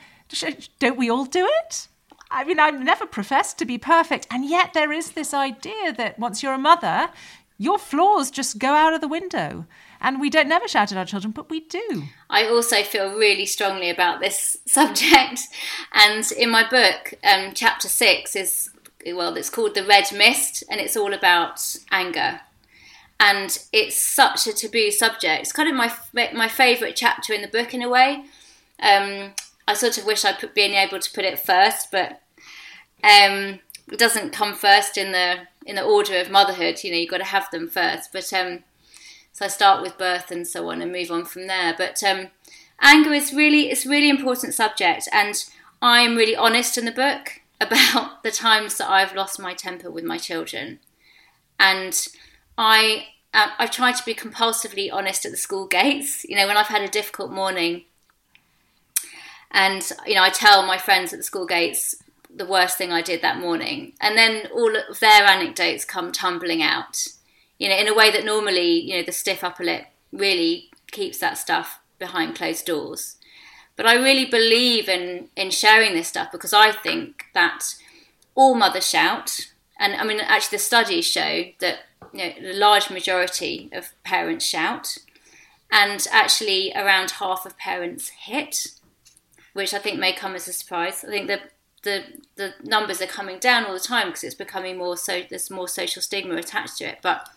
don't 0.80 0.98
we 0.98 1.10
all 1.10 1.26
do 1.26 1.48
it 1.64 1.88
I 2.32 2.44
mean, 2.44 2.60
I've 2.60 2.80
never 2.80 3.08
professed 3.08 3.58
to 3.58 3.66
be 3.66 3.80
perfect, 3.80 4.28
and 4.30 4.46
yet 4.46 4.74
there 4.74 4.92
is 4.92 5.12
this 5.12 5.34
idea 5.34 5.92
that 5.94 6.20
once 6.20 6.44
you're 6.44 6.54
a 6.54 6.60
mother, 6.60 7.10
your 7.58 7.78
flaws 7.78 8.32
just 8.32 8.58
go 8.58 8.70
out 8.74 8.94
of 8.94 9.02
the 9.02 9.08
window. 9.08 9.66
And 10.02 10.22
we 10.22 10.30
don't 10.30 10.48
never 10.48 10.68
shout 10.68 10.94
at 10.94 10.98
our 10.98 11.06
children, 11.06 11.32
but 11.34 11.50
we 11.50 11.60
do. 11.60 12.04
I 12.30 12.48
also 12.48 12.84
feel 12.84 13.18
really 13.18 13.46
strongly 13.46 13.90
about 13.90 14.22
this 14.22 14.58
subject. 14.66 15.42
And 15.92 16.32
in 16.32 16.50
my 16.50 16.68
book, 16.68 17.14
um, 17.24 17.52
chapter 17.54 17.90
six 17.90 18.36
is 18.36 18.70
well, 19.06 19.36
it's 19.36 19.50
called 19.50 19.76
The 19.76 19.84
Red 19.84 20.12
Mist, 20.12 20.64
and 20.70 20.80
it's 20.80 20.98
all 20.98 21.14
about 21.14 21.78
anger. 21.92 22.42
And 23.20 23.58
it's 23.74 23.98
such 23.98 24.48
a 24.48 24.54
taboo 24.54 24.92
subject. 24.92 25.42
It's 25.42 25.52
kind 25.52 25.70
of 25.70 25.76
my 25.76 25.94
my 26.34 26.48
favourite 26.48 26.96
chapter 26.96 27.34
in 27.34 27.42
the 27.42 27.48
book 27.48 27.74
in 27.74 27.82
a 27.82 27.90
way. 27.90 28.24
Um, 28.82 29.34
I 29.68 29.74
sort 29.74 29.98
of 29.98 30.06
wish 30.06 30.24
I 30.24 30.34
put 30.34 30.56
been 30.56 30.72
able 30.72 31.00
to 31.00 31.12
put 31.12 31.26
it 31.26 31.40
first, 31.40 31.92
but 31.92 32.22
um, 33.04 33.60
it 33.92 33.98
doesn't 33.98 34.32
come 34.32 34.54
first 34.54 34.98
in 34.98 35.12
the 35.12 35.48
in 35.66 35.76
the 35.76 35.84
order 35.84 36.18
of 36.20 36.32
motherhood. 36.32 36.84
You 36.84 36.92
know, 36.92 36.98
you've 36.98 37.12
got 37.12 37.18
to 37.18 37.26
have 37.26 37.52
them 37.52 37.68
first. 37.68 38.12
But 38.14 38.32
um, 38.32 38.64
so 39.34 39.46
I 39.46 39.48
start 39.50 39.82
with 39.82 39.98
birth 39.98 40.32
and 40.32 40.48
so 40.48 40.70
on, 40.70 40.82
and 40.82 40.92
move 40.92 41.12
on 41.12 41.26
from 41.26 41.48
there. 41.48 41.76
But 41.78 42.02
um, 42.04 42.28
anger 42.80 43.14
is 43.14 43.34
really 43.34 43.70
it's 43.70 43.86
really 43.86 44.10
important 44.10 44.54
subject, 44.54 45.10
and 45.12 45.44
I'm 45.82 46.16
really 46.16 46.38
honest 46.38 46.78
in 46.78 46.86
the 46.86 46.92
book 46.92 47.39
about 47.60 48.22
the 48.24 48.32
times 48.32 48.78
that 48.78 48.90
I've 48.90 49.16
lost 49.16 49.40
my 49.40 49.54
temper 49.54 49.90
with 49.90 50.04
my 50.04 50.18
children. 50.18 50.80
And 51.60 52.08
I 52.58 53.08
uh, 53.34 53.50
I 53.60 53.68
try 53.68 53.92
to 53.92 54.06
be 54.06 54.16
compulsively 54.16 54.92
honest 54.92 55.26
at 55.26 55.32
the 55.32 55.38
school 55.38 55.68
gates. 55.80 56.26
You 56.28 56.36
know, 56.36 56.48
when 56.48 56.58
I've 56.58 56.68
had 56.68 56.82
a 56.82 56.88
difficult 56.88 57.32
morning, 57.32 57.84
and 59.52 59.88
you 60.06 60.16
know, 60.16 60.24
I 60.24 60.30
tell 60.30 60.66
my 60.66 60.78
friends 60.78 61.14
at 61.14 61.20
the 61.20 61.24
school 61.24 61.46
gates 61.46 61.96
the 62.34 62.46
worst 62.46 62.78
thing 62.78 62.92
I 62.92 63.02
did 63.02 63.22
that 63.22 63.40
morning, 63.40 63.94
and 64.00 64.18
then 64.18 64.48
all 64.54 64.76
of 64.76 65.00
their 65.00 65.24
anecdotes 65.24 65.86
come 65.86 66.12
tumbling 66.12 66.62
out. 66.62 67.08
You 67.58 67.68
know, 67.68 67.76
in 67.76 67.88
a 67.88 67.96
way 67.96 68.10
that 68.12 68.24
normally, 68.24 68.80
you 68.80 68.96
know, 68.96 69.04
the 69.04 69.12
stiff 69.12 69.44
upper 69.44 69.66
lip 69.66 69.88
really 70.14 70.70
keeps 70.92 71.18
that 71.20 71.38
stuff 71.38 71.80
behind 71.98 72.36
closed 72.36 72.66
doors. 72.66 73.18
But 73.80 73.86
I 73.86 73.94
really 73.94 74.26
believe 74.26 74.90
in 74.90 75.30
in 75.38 75.52
sharing 75.52 75.94
this 75.94 76.10
stuff 76.10 76.34
because 76.34 76.52
I 76.52 76.74
think 76.74 77.24
that 77.34 77.76
all 78.36 78.54
mothers 78.54 78.90
shout, 78.90 79.54
and 79.80 79.96
I 79.96 80.04
mean 80.04 80.20
actually 80.20 80.58
the 80.58 80.64
studies 80.64 81.08
show 81.08 81.46
that 81.62 81.78
you 82.12 82.26
know, 82.26 82.34
the 82.42 82.58
large 82.58 82.90
majority 82.90 83.70
of 83.72 83.94
parents 84.04 84.46
shout, 84.46 84.98
and 85.72 86.06
actually 86.12 86.74
around 86.76 87.12
half 87.12 87.46
of 87.46 87.58
parents 87.58 88.10
hit, 88.10 88.68
which 89.54 89.74
I 89.74 89.80
think 89.80 89.98
may 89.98 90.12
come 90.12 90.36
as 90.36 90.50
a 90.50 90.52
surprise. 90.52 91.06
I 91.06 91.12
think 91.12 91.28
the 91.28 91.40
the 91.84 92.04
the 92.36 92.56
numbers 92.62 93.02
are 93.02 93.08
coming 93.08 93.40
down 93.40 93.64
all 93.64 93.76
the 93.76 93.80
time 93.80 94.08
because 94.08 94.26
it's 94.26 94.36
becoming 94.36 94.78
more 94.78 94.98
so 94.98 95.22
there's 95.30 95.50
more 95.50 95.70
social 95.70 96.02
stigma 96.02 96.36
attached 96.36 96.80
to 96.80 96.84
it, 96.84 96.98
but 97.02 97.30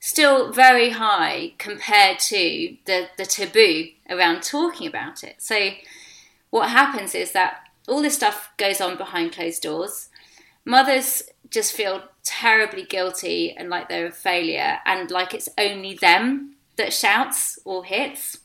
still 0.00 0.50
very 0.50 0.90
high 0.90 1.52
compared 1.58 2.18
to 2.18 2.76
the 2.86 3.08
the 3.16 3.26
taboo 3.26 3.88
around 4.08 4.42
talking 4.42 4.88
about 4.88 5.22
it. 5.22 5.36
So 5.38 5.70
what 6.48 6.70
happens 6.70 7.14
is 7.14 7.32
that 7.32 7.68
all 7.86 8.02
this 8.02 8.16
stuff 8.16 8.50
goes 8.56 8.80
on 8.80 8.96
behind 8.96 9.32
closed 9.32 9.62
doors. 9.62 10.08
Mothers 10.64 11.22
just 11.50 11.72
feel 11.72 12.04
terribly 12.22 12.84
guilty 12.84 13.54
and 13.56 13.68
like 13.68 13.88
they're 13.88 14.06
a 14.06 14.12
failure 14.12 14.78
and 14.84 15.10
like 15.10 15.34
it's 15.34 15.48
only 15.58 15.94
them 15.94 16.54
that 16.76 16.92
shouts 16.92 17.58
or 17.64 17.84
hits. 17.84 18.38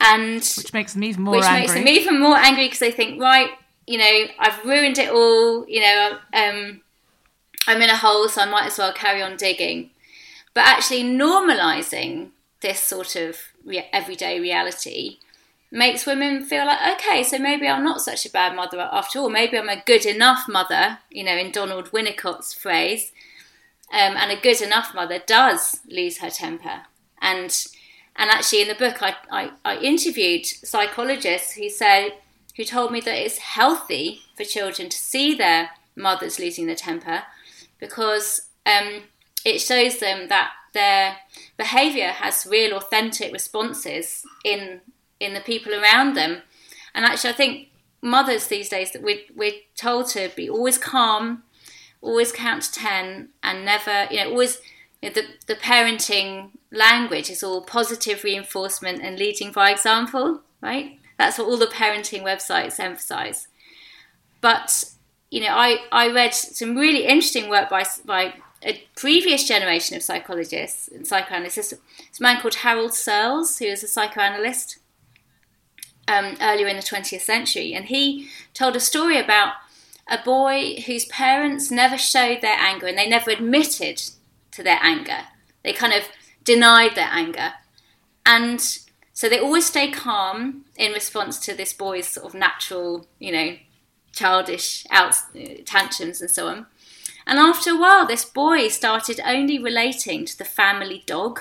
And 0.00 0.42
which 0.56 0.72
makes 0.72 0.92
them 0.92 1.04
even 1.04 1.22
more 1.22 1.36
angry. 1.36 1.62
which 1.62 1.70
angry. 1.70 1.84
makes 1.84 2.04
them 2.04 2.14
even 2.14 2.20
more 2.20 2.36
angry 2.36 2.66
because 2.66 2.80
they 2.80 2.90
think, 2.90 3.20
right, 3.20 3.50
you 3.86 3.98
know, 3.98 4.24
I've 4.38 4.64
ruined 4.64 4.98
it 4.98 5.10
all. 5.10 5.66
You 5.68 5.80
know, 5.80 6.18
um, 6.34 6.82
I'm 7.66 7.80
in 7.80 7.88
a 7.88 7.96
hole, 7.96 8.28
so 8.28 8.42
I 8.42 8.46
might 8.46 8.66
as 8.66 8.78
well 8.78 8.92
carry 8.92 9.22
on 9.22 9.36
digging. 9.36 9.90
But 10.56 10.66
actually, 10.66 11.04
normalizing 11.04 12.30
this 12.62 12.80
sort 12.80 13.14
of 13.14 13.36
re- 13.62 13.90
everyday 13.92 14.40
reality 14.40 15.18
makes 15.70 16.06
women 16.06 16.46
feel 16.46 16.64
like, 16.64 16.96
okay, 16.96 17.22
so 17.24 17.38
maybe 17.38 17.68
I'm 17.68 17.84
not 17.84 18.00
such 18.00 18.24
a 18.24 18.30
bad 18.30 18.56
mother 18.56 18.80
after 18.80 19.18
all. 19.18 19.28
Maybe 19.28 19.58
I'm 19.58 19.68
a 19.68 19.82
good 19.84 20.06
enough 20.06 20.48
mother, 20.48 21.00
you 21.10 21.24
know, 21.24 21.36
in 21.36 21.52
Donald 21.52 21.92
Winnicott's 21.92 22.54
phrase. 22.54 23.12
Um, 23.92 24.16
and 24.16 24.32
a 24.32 24.40
good 24.40 24.62
enough 24.62 24.94
mother 24.94 25.18
does 25.26 25.80
lose 25.90 26.20
her 26.20 26.30
temper. 26.30 26.84
And 27.20 27.54
and 28.16 28.30
actually, 28.30 28.62
in 28.62 28.68
the 28.68 28.74
book, 28.74 29.02
I, 29.02 29.16
I, 29.30 29.50
I 29.62 29.76
interviewed 29.80 30.46
psychologists 30.46 31.52
who 31.52 31.68
said 31.68 32.12
who 32.56 32.64
told 32.64 32.92
me 32.92 33.02
that 33.02 33.14
it's 33.14 33.36
healthy 33.36 34.22
for 34.34 34.44
children 34.44 34.88
to 34.88 34.96
see 34.96 35.34
their 35.34 35.72
mothers 35.94 36.38
losing 36.38 36.64
their 36.64 36.76
temper 36.76 37.24
because 37.78 38.48
um, 38.64 39.02
it 39.46 39.60
shows 39.60 39.98
them 39.98 40.28
that 40.28 40.50
their 40.72 41.16
behavior 41.56 42.08
has 42.08 42.46
real 42.50 42.76
authentic 42.76 43.32
responses 43.32 44.24
in 44.44 44.80
in 45.20 45.32
the 45.32 45.40
people 45.40 45.72
around 45.72 46.14
them 46.14 46.42
and 46.94 47.04
actually 47.04 47.30
i 47.30 47.36
think 47.36 47.68
mothers 48.02 48.48
these 48.48 48.68
days 48.68 48.92
that 48.92 49.02
we're, 49.02 49.24
we're 49.34 49.60
told 49.74 50.06
to 50.06 50.30
be 50.36 50.48
always 50.48 50.78
calm 50.78 51.42
always 52.02 52.30
count 52.30 52.62
to 52.62 52.72
10 52.72 53.30
and 53.42 53.64
never 53.64 54.06
you 54.10 54.22
know 54.22 54.30
always 54.30 54.60
you 55.02 55.08
know, 55.08 55.14
the, 55.14 55.24
the 55.46 55.54
parenting 55.54 56.50
language 56.70 57.30
is 57.30 57.42
all 57.42 57.62
positive 57.62 58.22
reinforcement 58.22 59.00
and 59.02 59.18
leading 59.18 59.50
by 59.50 59.70
example 59.70 60.42
right 60.60 60.98
that's 61.18 61.38
what 61.38 61.48
all 61.48 61.56
the 61.56 61.66
parenting 61.66 62.22
websites 62.22 62.78
emphasize. 62.78 63.48
But 64.40 64.84
you 65.30 65.40
know, 65.40 65.48
I, 65.50 65.78
I 65.90 66.12
read 66.12 66.34
some 66.34 66.76
really 66.76 67.04
interesting 67.04 67.48
work 67.48 67.68
by 67.68 67.84
by 68.04 68.34
a 68.66 68.84
previous 68.96 69.46
generation 69.46 69.96
of 69.96 70.02
psychologists 70.02 70.88
and 70.88 71.06
psychoanalysts. 71.06 71.72
It's 71.98 72.20
a 72.20 72.22
man 72.22 72.40
called 72.40 72.56
Harold 72.56 72.92
Searles, 72.92 73.58
who 73.58 73.66
is 73.66 73.84
a 73.84 73.88
psychoanalyst 73.88 74.78
um, 76.08 76.36
earlier 76.40 76.66
in 76.66 76.76
the 76.76 76.82
20th 76.82 77.20
century, 77.20 77.72
and 77.74 77.86
he 77.86 78.28
told 78.54 78.76
a 78.76 78.80
story 78.80 79.18
about 79.18 79.54
a 80.08 80.18
boy 80.22 80.82
whose 80.86 81.04
parents 81.06 81.70
never 81.70 81.98
showed 81.98 82.40
their 82.40 82.58
anger 82.58 82.86
and 82.86 82.96
they 82.96 83.08
never 83.08 83.30
admitted 83.30 84.02
to 84.52 84.62
their 84.62 84.78
anger. 84.80 85.22
They 85.64 85.72
kind 85.72 85.92
of 85.92 86.04
denied 86.44 86.94
their 86.94 87.08
anger. 87.10 87.54
And 88.24 88.60
so 89.12 89.28
they 89.28 89.40
always 89.40 89.66
stay 89.66 89.90
calm 89.90 90.64
in 90.76 90.92
response 90.92 91.38
to 91.40 91.54
this 91.54 91.72
boy's 91.72 92.06
sort 92.06 92.26
of 92.26 92.34
natural, 92.34 93.08
you 93.18 93.32
know, 93.32 93.56
childish 94.12 94.86
out, 94.90 95.14
tantrums 95.64 96.20
and 96.20 96.30
so 96.30 96.46
on. 96.46 96.66
And 97.26 97.38
after 97.38 97.70
a 97.70 97.76
while, 97.76 98.06
this 98.06 98.24
boy 98.24 98.68
started 98.68 99.20
only 99.24 99.58
relating 99.58 100.24
to 100.26 100.38
the 100.38 100.44
family 100.44 101.02
dog 101.06 101.40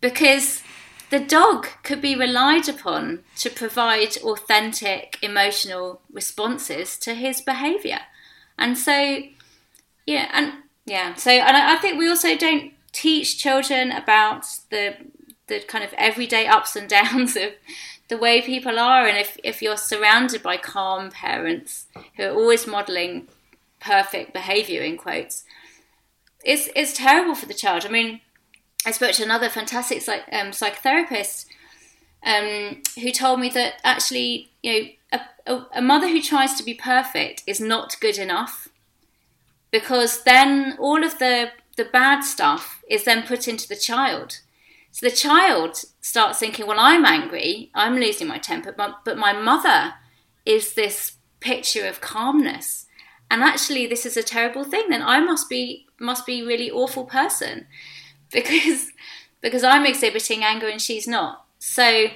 because 0.00 0.62
the 1.10 1.20
dog 1.20 1.68
could 1.82 2.00
be 2.00 2.16
relied 2.16 2.68
upon 2.68 3.20
to 3.38 3.50
provide 3.50 4.16
authentic 4.18 5.18
emotional 5.20 6.00
responses 6.10 6.96
to 6.98 7.14
his 7.14 7.40
behavior. 7.40 8.00
And 8.56 8.78
so, 8.78 9.22
yeah, 10.06 10.30
and 10.32 10.52
yeah, 10.86 11.14
so, 11.14 11.30
and 11.30 11.56
I 11.56 11.76
think 11.76 11.98
we 11.98 12.08
also 12.08 12.36
don't 12.36 12.72
teach 12.92 13.38
children 13.38 13.92
about 13.92 14.46
the 14.70 14.96
the 15.50 15.60
kind 15.60 15.84
of 15.84 15.92
everyday 15.94 16.46
ups 16.46 16.76
and 16.76 16.88
downs 16.88 17.36
of 17.36 17.50
the 18.08 18.16
way 18.16 18.40
people 18.40 18.78
are. 18.78 19.06
And 19.06 19.18
if, 19.18 19.36
if 19.44 19.60
you're 19.60 19.76
surrounded 19.76 20.42
by 20.42 20.56
calm 20.56 21.10
parents 21.10 21.86
who 22.16 22.22
are 22.22 22.32
always 22.32 22.66
modeling 22.66 23.28
perfect 23.80 24.32
behavior, 24.32 24.82
in 24.82 24.96
quotes, 24.96 25.44
it's, 26.44 26.68
it's 26.74 26.94
terrible 26.94 27.34
for 27.34 27.46
the 27.46 27.54
child. 27.54 27.84
I 27.84 27.90
mean, 27.90 28.20
I 28.86 28.92
spoke 28.92 29.12
to 29.12 29.24
another 29.24 29.48
fantastic 29.48 30.02
psych, 30.02 30.24
um, 30.32 30.48
psychotherapist 30.48 31.46
um, 32.24 32.82
who 33.00 33.10
told 33.10 33.40
me 33.40 33.48
that 33.50 33.74
actually, 33.84 34.50
you 34.62 34.72
know, 34.72 34.88
a, 35.12 35.20
a, 35.52 35.66
a 35.76 35.82
mother 35.82 36.08
who 36.08 36.22
tries 36.22 36.54
to 36.54 36.64
be 36.64 36.74
perfect 36.74 37.42
is 37.46 37.60
not 37.60 37.96
good 38.00 38.18
enough 38.18 38.68
because 39.70 40.24
then 40.24 40.76
all 40.78 41.04
of 41.04 41.18
the 41.18 41.50
the 41.76 41.84
bad 41.84 42.20
stuff 42.22 42.82
is 42.90 43.04
then 43.04 43.26
put 43.26 43.48
into 43.48 43.66
the 43.66 43.76
child. 43.76 44.40
So 44.90 45.08
the 45.08 45.14
child 45.14 45.82
starts 46.00 46.38
thinking, 46.38 46.66
well, 46.66 46.78
I'm 46.78 47.06
angry, 47.06 47.70
I'm 47.74 47.94
losing 47.94 48.28
my 48.28 48.38
temper, 48.38 48.72
but, 48.72 49.04
but 49.04 49.16
my 49.16 49.32
mother 49.32 49.94
is 50.44 50.74
this 50.74 51.12
picture 51.38 51.86
of 51.86 52.02
calmness. 52.02 52.86
And 53.30 53.42
actually, 53.42 53.86
this 53.86 54.04
is 54.04 54.16
a 54.16 54.22
terrible 54.22 54.64
thing. 54.64 54.88
Then 54.88 55.02
I 55.02 55.20
must 55.20 55.48
be 55.48 55.86
must 55.98 56.26
be 56.26 56.42
really 56.42 56.70
awful 56.70 57.04
person 57.04 57.66
because 58.32 58.92
because 59.40 59.64
I'm 59.64 59.86
exhibiting 59.86 60.44
anger 60.44 60.68
and 60.68 60.80
she's 60.80 61.06
not. 61.08 61.44
So, 61.58 62.06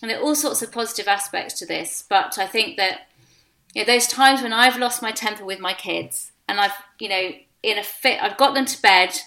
and 0.00 0.10
there 0.10 0.18
are 0.18 0.22
all 0.22 0.34
sorts 0.34 0.62
of 0.62 0.72
positive 0.72 1.08
aspects 1.08 1.54
to 1.58 1.66
this. 1.66 2.04
But 2.08 2.38
I 2.38 2.46
think 2.46 2.76
that 2.76 3.08
you 3.74 3.82
know, 3.82 3.92
those 3.92 4.06
times 4.06 4.42
when 4.42 4.52
I've 4.52 4.78
lost 4.78 5.02
my 5.02 5.10
temper 5.10 5.44
with 5.44 5.58
my 5.58 5.74
kids 5.74 6.32
and 6.48 6.60
I've 6.60 6.74
you 6.98 7.08
know 7.08 7.30
in 7.62 7.78
a 7.78 7.82
fit, 7.82 8.22
I've 8.22 8.36
got 8.36 8.54
them 8.54 8.66
to 8.66 8.82
bed 8.82 9.18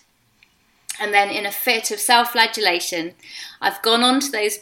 and 1.00 1.14
then, 1.14 1.30
in 1.30 1.46
a 1.46 1.52
fit 1.52 1.92
of 1.92 2.00
self 2.00 2.32
flagellation, 2.32 3.14
I've 3.62 3.82
gone 3.82 4.04
onto 4.04 4.30
those 4.30 4.60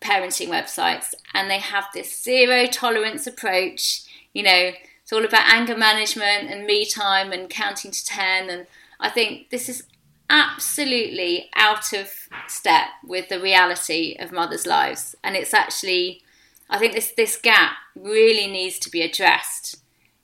parenting 0.00 0.48
websites 0.48 1.14
and 1.32 1.50
they 1.50 1.58
have 1.58 1.84
this 1.94 2.22
zero 2.22 2.66
tolerance 2.66 3.26
approach. 3.26 4.02
You 4.32 4.42
know, 4.42 4.70
it's 5.06 5.12
all 5.12 5.24
about 5.24 5.54
anger 5.54 5.76
management 5.76 6.50
and 6.50 6.66
me 6.66 6.84
time 6.84 7.30
and 7.30 7.48
counting 7.48 7.92
to 7.92 8.04
10. 8.04 8.50
And 8.50 8.66
I 8.98 9.08
think 9.08 9.50
this 9.50 9.68
is 9.68 9.84
absolutely 10.28 11.48
out 11.54 11.92
of 11.92 12.28
step 12.48 12.88
with 13.06 13.28
the 13.28 13.40
reality 13.40 14.16
of 14.18 14.32
mothers' 14.32 14.66
lives. 14.66 15.14
And 15.22 15.36
it's 15.36 15.54
actually, 15.54 16.22
I 16.68 16.78
think 16.78 16.92
this, 16.92 17.12
this 17.12 17.36
gap 17.36 17.76
really 17.94 18.48
needs 18.48 18.80
to 18.80 18.90
be 18.90 19.00
addressed 19.00 19.76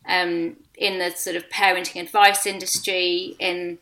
um, 0.04 0.56
in 0.76 0.98
the 0.98 1.10
sort 1.10 1.36
of 1.36 1.48
parenting 1.48 2.02
advice 2.02 2.44
industry, 2.44 3.36
in 3.38 3.78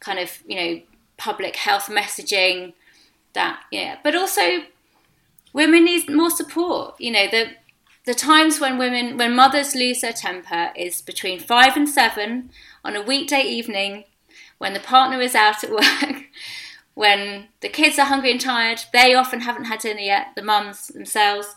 kind 0.00 0.18
of, 0.18 0.42
you 0.48 0.56
know, 0.56 0.82
public 1.16 1.54
health 1.54 1.86
messaging 1.86 2.72
that 3.34 3.60
yeah 3.70 3.96
but 4.02 4.16
also 4.16 4.62
women 5.52 5.84
need 5.84 6.08
more 6.10 6.30
support 6.30 6.94
you 6.98 7.12
know 7.12 7.28
the 7.30 7.46
the 8.04 8.14
times 8.14 8.60
when 8.60 8.78
women 8.78 9.16
when 9.16 9.34
mothers 9.34 9.74
lose 9.74 10.00
their 10.00 10.12
temper 10.12 10.70
is 10.76 11.02
between 11.02 11.38
5 11.38 11.76
and 11.76 11.88
7 11.88 12.50
on 12.84 12.96
a 12.96 13.02
weekday 13.02 13.42
evening 13.42 14.04
when 14.58 14.72
the 14.72 14.80
partner 14.80 15.20
is 15.20 15.34
out 15.34 15.62
at 15.64 15.70
work 15.70 16.24
when 16.94 17.48
the 17.60 17.68
kids 17.68 17.98
are 17.98 18.06
hungry 18.06 18.30
and 18.30 18.40
tired 18.40 18.82
they 18.92 19.14
often 19.14 19.40
haven't 19.40 19.64
had 19.64 19.80
dinner 19.80 20.00
yet 20.00 20.28
the 20.34 20.42
mums 20.42 20.88
themselves. 20.88 21.56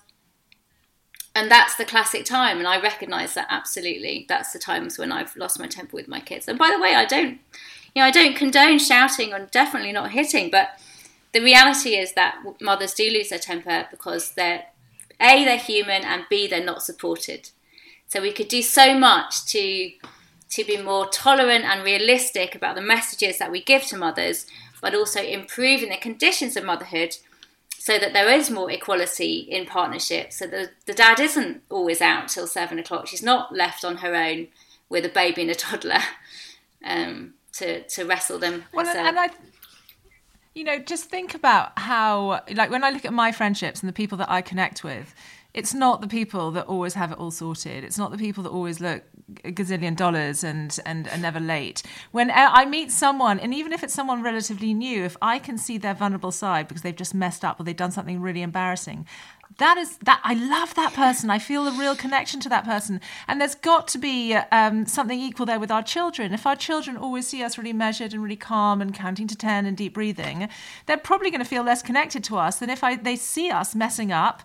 And 1.35 1.49
that's 1.49 1.75
the 1.75 1.85
classic 1.85 2.25
time 2.25 2.59
and 2.59 2.67
i 2.67 2.79
recognize 2.79 3.33
that 3.33 3.47
absolutely. 3.49 4.25
That's 4.29 4.53
the 4.53 4.59
times 4.59 4.97
when 4.97 5.11
i've 5.11 5.35
lost 5.35 5.59
my 5.59 5.67
temper 5.67 5.95
with 5.95 6.07
my 6.07 6.19
kids. 6.19 6.47
And 6.47 6.59
by 6.59 6.69
the 6.69 6.81
way 6.81 6.95
i 6.95 7.05
don't 7.05 7.39
you 7.95 8.01
know, 8.01 8.07
I 8.07 8.11
don't 8.11 8.35
condone 8.35 8.79
shouting 8.79 9.33
or 9.33 9.47
definitely 9.51 9.91
not 9.91 10.11
hitting, 10.11 10.49
but 10.49 10.79
the 11.31 11.41
reality 11.41 11.95
is 11.95 12.13
that 12.13 12.35
mothers 12.59 12.93
do 12.93 13.09
lose 13.09 13.29
their 13.29 13.39
temper 13.39 13.87
because 13.91 14.31
they're 14.31 14.65
a 15.23 15.45
they're 15.45 15.57
human 15.57 16.03
and 16.03 16.25
b 16.29 16.47
they're 16.47 16.63
not 16.63 16.83
supported. 16.83 17.49
So 18.07 18.21
we 18.21 18.31
could 18.31 18.47
do 18.47 18.61
so 18.61 18.97
much 18.97 19.45
to 19.45 19.91
to 20.49 20.63
be 20.63 20.77
more 20.77 21.07
tolerant 21.07 21.65
and 21.65 21.83
realistic 21.83 22.53
about 22.53 22.75
the 22.75 22.81
messages 22.81 23.39
that 23.39 23.51
we 23.51 23.63
give 23.63 23.83
to 23.85 23.97
mothers, 23.97 24.45
but 24.81 24.93
also 24.93 25.19
improving 25.19 25.89
the 25.89 25.97
conditions 25.97 26.55
of 26.55 26.63
motherhood 26.63 27.17
so 27.79 27.97
that 27.97 28.13
there 28.13 28.29
is 28.29 28.49
more 28.49 28.71
equality 28.71 29.39
in 29.39 29.65
partnerships. 29.65 30.37
So 30.37 30.47
the, 30.47 30.69
the 30.85 30.93
dad 30.93 31.19
isn't 31.19 31.63
always 31.69 32.01
out 32.01 32.29
till 32.29 32.47
seven 32.47 32.79
o'clock. 32.79 33.07
She's 33.07 33.23
not 33.23 33.53
left 33.53 33.83
on 33.83 33.97
her 33.97 34.15
own 34.15 34.47
with 34.89 35.05
a 35.05 35.09
baby 35.09 35.41
and 35.41 35.51
a 35.51 35.55
toddler 35.55 35.99
um, 36.85 37.33
to 37.53 37.81
to 37.81 38.05
wrestle 38.05 38.39
them. 38.39 38.63
Well, 38.73 38.87
and, 38.87 39.07
and 39.07 39.19
I, 39.19 39.29
you 40.55 40.63
know, 40.63 40.79
just 40.79 41.05
think 41.05 41.33
about 41.33 41.77
how, 41.77 42.41
like, 42.53 42.69
when 42.69 42.83
I 42.83 42.91
look 42.91 43.05
at 43.05 43.13
my 43.13 43.31
friendships 43.31 43.81
and 43.81 43.89
the 43.89 43.93
people 43.93 44.17
that 44.19 44.29
I 44.29 44.41
connect 44.41 44.83
with, 44.83 45.15
it's 45.53 45.73
not 45.73 46.01
the 46.01 46.07
people 46.07 46.51
that 46.51 46.65
always 46.65 46.95
have 46.95 47.11
it 47.11 47.17
all 47.17 47.31
sorted. 47.31 47.83
It's 47.83 47.97
not 47.97 48.11
the 48.11 48.17
people 48.17 48.43
that 48.43 48.49
always 48.49 48.79
look 48.79 49.03
a 49.43 49.51
gazillion 49.51 49.95
dollars 49.95 50.43
and 50.43 50.77
and 50.85 51.07
are 51.07 51.17
never 51.17 51.39
late. 51.39 51.83
When 52.11 52.31
I 52.31 52.65
meet 52.65 52.91
someone, 52.91 53.39
and 53.39 53.53
even 53.53 53.71
if 53.71 53.83
it's 53.83 53.93
someone 53.93 54.23
relatively 54.23 54.73
new, 54.73 55.03
if 55.03 55.15
I 55.21 55.39
can 55.39 55.57
see 55.57 55.77
their 55.77 55.93
vulnerable 55.93 56.31
side 56.31 56.67
because 56.67 56.81
they've 56.81 56.95
just 56.95 57.13
messed 57.13 57.45
up 57.45 57.59
or 57.59 57.63
they've 57.63 57.75
done 57.75 57.91
something 57.91 58.19
really 58.19 58.41
embarrassing, 58.41 59.07
that 59.57 59.77
is 59.77 59.97
that 59.97 60.21
I 60.23 60.33
love 60.33 60.75
that 60.75 60.93
person. 60.93 61.29
I 61.29 61.39
feel 61.39 61.67
a 61.67 61.71
real 61.71 61.95
connection 61.95 62.39
to 62.41 62.49
that 62.49 62.65
person, 62.65 63.01
and 63.27 63.39
there's 63.39 63.55
got 63.55 63.87
to 63.89 63.97
be 63.97 64.33
um, 64.33 64.85
something 64.85 65.19
equal 65.19 65.45
there 65.45 65.59
with 65.59 65.71
our 65.71 65.83
children. 65.83 66.33
If 66.33 66.45
our 66.45 66.55
children 66.55 66.97
always 66.97 67.27
see 67.27 67.43
us 67.43 67.57
really 67.57 67.73
measured 67.73 68.13
and 68.13 68.23
really 68.23 68.35
calm 68.35 68.81
and 68.81 68.93
counting 68.93 69.27
to 69.27 69.35
ten 69.35 69.65
and 69.65 69.77
deep 69.77 69.93
breathing, 69.93 70.49
they're 70.85 70.97
probably 70.97 71.29
going 71.29 71.43
to 71.43 71.49
feel 71.49 71.63
less 71.63 71.81
connected 71.81 72.23
to 72.25 72.37
us 72.37 72.57
than 72.57 72.69
if 72.69 72.83
I, 72.83 72.95
they 72.95 73.15
see 73.15 73.49
us 73.49 73.75
messing 73.75 74.11
up 74.11 74.43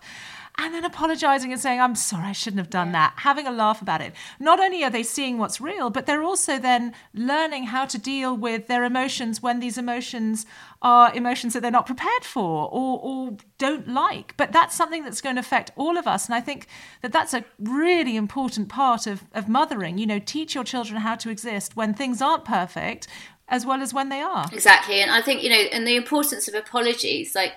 and 0.61 0.73
then 0.73 0.83
apologizing 0.83 1.53
and 1.53 1.61
saying, 1.61 1.79
I'm 1.79 1.95
sorry, 1.95 2.27
I 2.27 2.31
shouldn't 2.33 2.59
have 2.59 2.69
done 2.69 2.87
yeah. 2.87 2.93
that, 2.93 3.13
having 3.17 3.47
a 3.47 3.51
laugh 3.51 3.81
about 3.81 4.01
it. 4.01 4.13
Not 4.39 4.59
only 4.59 4.83
are 4.83 4.89
they 4.89 5.03
seeing 5.03 5.37
what's 5.37 5.61
real, 5.61 5.89
but 5.89 6.05
they're 6.05 6.21
also 6.21 6.59
then 6.59 6.93
learning 7.13 7.63
how 7.65 7.85
to 7.85 7.97
deal 7.97 8.35
with 8.35 8.67
their 8.67 8.83
emotions 8.83 9.41
when 9.41 9.61
these 9.61 9.77
emotions 9.77 10.45
are 10.81 11.15
emotions 11.15 11.53
that 11.53 11.61
they're 11.61 11.71
not 11.71 11.85
prepared 11.85 12.25
for 12.25 12.69
or, 12.71 12.99
or 13.01 13.37
don't 13.57 13.87
like. 13.87 14.35
But 14.35 14.51
that's 14.51 14.75
something 14.75 15.03
that's 15.03 15.21
going 15.21 15.37
to 15.37 15.39
affect 15.39 15.71
all 15.77 15.97
of 15.97 16.07
us. 16.07 16.25
And 16.25 16.35
I 16.35 16.41
think 16.41 16.67
that 17.01 17.13
that's 17.13 17.33
a 17.33 17.45
really 17.57 18.17
important 18.17 18.67
part 18.67 19.07
of, 19.07 19.23
of 19.33 19.47
mothering. 19.47 19.97
You 19.97 20.07
know, 20.07 20.19
teach 20.19 20.55
your 20.55 20.65
children 20.65 20.99
how 20.99 21.15
to 21.15 21.29
exist 21.29 21.77
when 21.77 21.93
things 21.93 22.21
aren't 22.21 22.43
perfect 22.43 23.07
as 23.47 23.65
well 23.65 23.81
as 23.81 23.93
when 23.93 24.09
they 24.09 24.21
are. 24.21 24.45
Exactly. 24.51 25.01
And 25.01 25.09
I 25.09 25.21
think, 25.21 25.41
you 25.41 25.49
know, 25.49 25.55
and 25.55 25.87
the 25.87 25.95
importance 25.95 26.47
of 26.49 26.53
apologies, 26.53 27.33
like, 27.33 27.53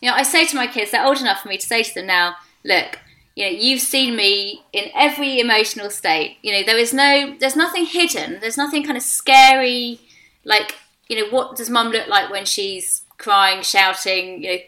you 0.00 0.10
know, 0.10 0.16
I 0.16 0.22
say 0.22 0.46
to 0.46 0.56
my 0.56 0.66
kids, 0.66 0.90
they're 0.90 1.06
old 1.06 1.20
enough 1.20 1.42
for 1.42 1.48
me 1.48 1.56
to 1.56 1.66
say 1.66 1.82
to 1.82 1.94
them 1.94 2.06
now, 2.06 2.34
look, 2.66 2.98
you 3.34 3.44
know, 3.44 3.50
you've 3.50 3.82
seen 3.82 4.16
me 4.16 4.62
in 4.72 4.90
every 4.94 5.38
emotional 5.38 5.90
state. 5.90 6.38
You 6.42 6.52
know, 6.52 6.62
there 6.64 6.78
is 6.78 6.92
no, 6.92 7.36
there's 7.38 7.56
nothing 7.56 7.84
hidden. 7.86 8.38
There's 8.40 8.56
nothing 8.56 8.82
kind 8.82 8.96
of 8.96 9.02
scary, 9.02 10.00
like, 10.44 10.74
you 11.08 11.16
know, 11.20 11.30
what 11.30 11.56
does 11.56 11.70
mum 11.70 11.90
look 11.90 12.08
like 12.08 12.30
when 12.30 12.46
she's 12.46 13.02
crying, 13.18 13.62
shouting, 13.62 14.42
you 14.42 14.50
know, 14.50 14.58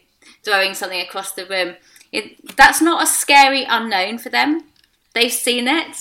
throwing 0.45 0.75
something 0.75 1.01
across 1.01 1.33
the 1.33 1.47
room? 1.47 1.77
It, 2.13 2.57
that's 2.57 2.81
not 2.81 3.03
a 3.03 3.07
scary 3.07 3.65
unknown 3.65 4.19
for 4.19 4.29
them. 4.29 4.65
They've 5.15 5.33
seen 5.33 5.67
it, 5.67 5.97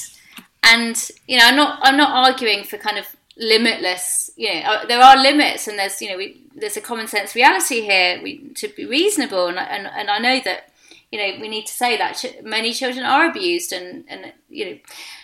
and 0.63 1.09
you 1.27 1.37
know, 1.37 1.45
I'm 1.47 1.55
not, 1.55 1.79
I'm 1.81 1.97
not 1.97 2.11
arguing 2.11 2.63
for 2.63 2.77
kind 2.77 2.97
of 2.97 3.05
limitless. 3.37 4.31
You 4.37 4.53
know, 4.53 4.59
uh, 4.61 4.85
there 4.85 5.01
are 5.01 5.17
limits, 5.17 5.67
and 5.67 5.79
there's, 5.79 6.01
you 6.01 6.09
know, 6.09 6.17
we, 6.17 6.41
there's 6.55 6.77
a 6.77 6.81
common 6.81 7.07
sense 7.07 7.35
reality 7.35 7.81
here. 7.81 8.21
We 8.21 8.49
to 8.55 8.67
be 8.69 8.85
reasonable, 8.85 9.47
and 9.47 9.57
and, 9.57 9.87
and 9.87 10.09
I 10.09 10.19
know 10.19 10.39
that 10.45 10.71
you 11.11 11.19
know, 11.19 11.39
we 11.39 11.47
need 11.47 11.65
to 11.65 11.73
say 11.73 11.97
that 11.97 12.23
many 12.43 12.73
children 12.73 13.05
are 13.05 13.29
abused, 13.29 13.71
and 13.71 14.03
and 14.07 14.33
you 14.49 14.65
know, 14.65 14.77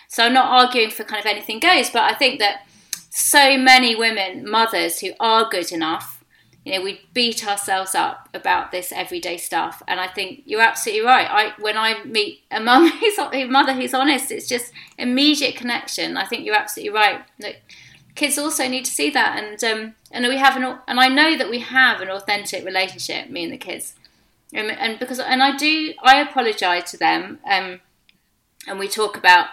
so 0.08 0.24
I'm 0.24 0.32
not 0.32 0.46
arguing 0.46 0.90
for 0.90 1.04
kind 1.04 1.20
of 1.20 1.26
anything 1.26 1.60
goes, 1.60 1.90
but 1.90 2.02
I 2.02 2.14
think 2.14 2.38
that 2.40 2.66
so 3.10 3.56
many 3.58 3.94
women, 3.94 4.48
mothers 4.48 5.00
who 5.00 5.10
are 5.20 5.48
good 5.48 5.70
enough, 5.72 6.24
you 6.64 6.72
know, 6.72 6.82
we 6.82 7.02
beat 7.12 7.46
ourselves 7.46 7.94
up 7.94 8.28
about 8.32 8.70
this 8.70 8.92
everyday 8.92 9.36
stuff, 9.36 9.82
and 9.86 10.00
I 10.00 10.08
think 10.08 10.42
you're 10.46 10.62
absolutely 10.62 11.04
right. 11.04 11.28
I 11.30 11.52
when 11.60 11.76
I 11.76 12.02
meet 12.04 12.44
a 12.50 12.60
mum 12.60 12.88
who's 13.00 13.18
a 13.18 13.44
mother 13.44 13.74
who's 13.74 13.94
honest, 13.94 14.30
it's 14.30 14.48
just 14.48 14.72
immediate 14.96 15.54
connection. 15.54 16.16
I 16.16 16.24
think 16.24 16.46
you're 16.46 16.56
absolutely 16.56 16.94
right. 16.94 17.22
That 17.40 17.56
kids 18.14 18.38
also 18.38 18.68
need 18.68 18.86
to 18.86 18.90
see 18.90 19.10
that, 19.10 19.38
and 19.38 19.62
um, 19.64 19.94
and 20.10 20.26
we 20.26 20.38
have 20.38 20.56
an 20.56 20.78
and 20.88 20.98
I 20.98 21.08
know 21.08 21.36
that 21.36 21.50
we 21.50 21.58
have 21.58 22.00
an 22.00 22.08
authentic 22.08 22.64
relationship, 22.64 23.28
me 23.28 23.44
and 23.44 23.52
the 23.52 23.58
kids 23.58 23.96
and, 24.54 24.70
and 24.70 24.98
because 24.98 25.18
and 25.18 25.42
I 25.42 25.56
do 25.56 25.92
I 26.02 26.20
apologise 26.20 26.90
to 26.92 26.96
them, 26.96 27.40
um, 27.44 27.80
and 28.66 28.78
we 28.78 28.88
talk 28.88 29.16
about 29.16 29.48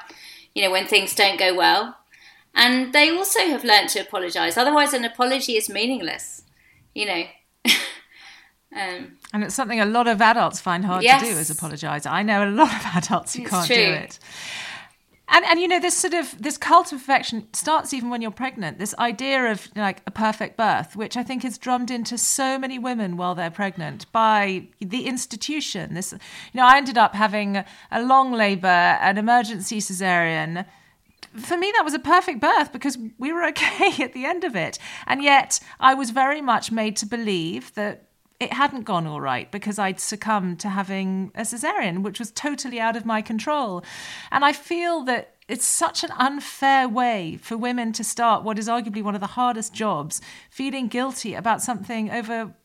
you 0.54 0.64
know 0.64 0.72
when 0.72 0.88
things 0.88 1.16
don't 1.16 1.40
go 1.40 1.56
well, 1.56 1.98
and 2.54 2.94
they 2.94 3.10
also 3.10 3.40
have 3.40 3.64
learned 3.64 3.90
to 3.90 4.00
apologise. 4.00 4.58
Otherwise, 4.58 4.94
an 4.94 5.04
apology 5.04 5.58
is 5.58 5.70
meaningless, 5.70 6.44
you 6.94 7.06
know. 7.06 7.24
um, 8.76 9.18
and 9.34 9.44
it's 9.44 9.56
something 9.56 9.80
a 9.80 9.86
lot 9.86 10.08
of 10.08 10.22
adults 10.22 10.62
find 10.62 10.86
hard 10.86 11.04
yes. 11.04 11.22
to 11.22 11.34
do 11.34 11.38
is 11.38 11.50
apologise. 11.50 12.06
I 12.06 12.22
know 12.24 12.48
a 12.48 12.52
lot 12.52 12.74
of 12.74 12.86
adults 13.04 13.34
who 13.36 13.42
it's 13.42 13.52
can't 13.52 13.68
true. 13.68 13.76
do 13.76 13.82
it. 13.82 14.20
And 15.34 15.46
and 15.46 15.62
you 15.62 15.68
know 15.68 15.80
this 15.80 15.98
sort 15.98 16.14
of 16.14 16.36
this 16.42 16.58
cult 16.58 16.92
of 16.92 17.00
perfection 17.00 17.48
starts 17.54 17.94
even 17.94 18.10
when 18.10 18.22
you're 18.22 18.32
pregnant. 18.32 18.80
This 18.80 18.94
idea 19.00 19.50
of 19.50 19.70
like 19.78 20.02
a 20.06 20.12
perfect 20.12 20.58
birth, 20.58 20.98
which 20.98 21.16
I 21.16 21.24
think 21.24 21.46
is 21.46 21.58
drummed 21.58 21.90
into 21.90 22.18
so 22.18 22.60
many 22.60 22.78
women 22.78 23.16
while 23.16 23.34
they're 23.34 23.50
pregnant 23.50 24.12
by 24.12 24.68
the 24.80 25.08
institution. 25.08 25.94
This, 25.94 26.12
you 26.12 26.20
know, 26.60 26.68
I 26.68 26.76
ended 26.76 26.98
up 26.98 27.16
having 27.16 27.64
a 27.92 28.04
long 28.04 28.34
labour, 28.34 28.68
an 28.68 29.18
emergency 29.18 29.80
cesarean 29.80 30.66
for 31.38 31.56
me 31.56 31.72
that 31.76 31.86
was 31.86 31.94
a 31.94 32.00
perfect 32.00 32.42
birth 32.42 32.74
because 32.74 32.98
we 33.18 33.32
were 33.32 33.46
okay 33.52 34.04
at 34.04 34.14
the 34.14 34.26
end 34.26 34.44
of 34.44 34.54
it 34.54 34.78
and 35.08 35.24
yet 35.24 35.60
i 35.80 35.94
was 35.94 36.10
very 36.10 36.42
much 36.42 36.72
made 36.72 36.98
to 36.98 37.06
believe 37.06 37.74
that 37.76 38.11
it 38.42 38.54
hadn't 38.54 38.86
gone 38.86 39.06
all 39.06 39.22
right 39.22 39.52
because 39.52 39.78
I'd 39.78 40.00
succumbed 40.00 40.60
to 40.62 40.70
having 40.70 41.32
a 41.36 41.42
cesarean, 41.42 42.02
which 42.02 42.18
was 42.18 42.32
totally 42.32 42.80
out 42.80 42.96
of 42.96 43.06
my 43.06 43.22
control. 43.22 43.84
And 44.32 44.44
I 44.44 44.52
feel 44.52 45.04
that 45.04 45.36
it's 45.48 45.66
such 45.66 46.04
an 46.04 46.10
unfair 46.18 46.90
way 46.90 47.38
for 47.40 47.56
women 47.56 47.94
to 47.94 48.04
start 48.04 48.44
what 48.44 48.58
is 48.58 48.68
arguably 48.68 49.04
one 49.04 49.14
of 49.14 49.22
the 49.22 49.28
hardest 49.28 49.76
jobs, 49.76 50.22
feeling 50.50 50.88
guilty 50.88 51.36
about 51.36 51.62
something 51.62 52.10
over 52.10 52.56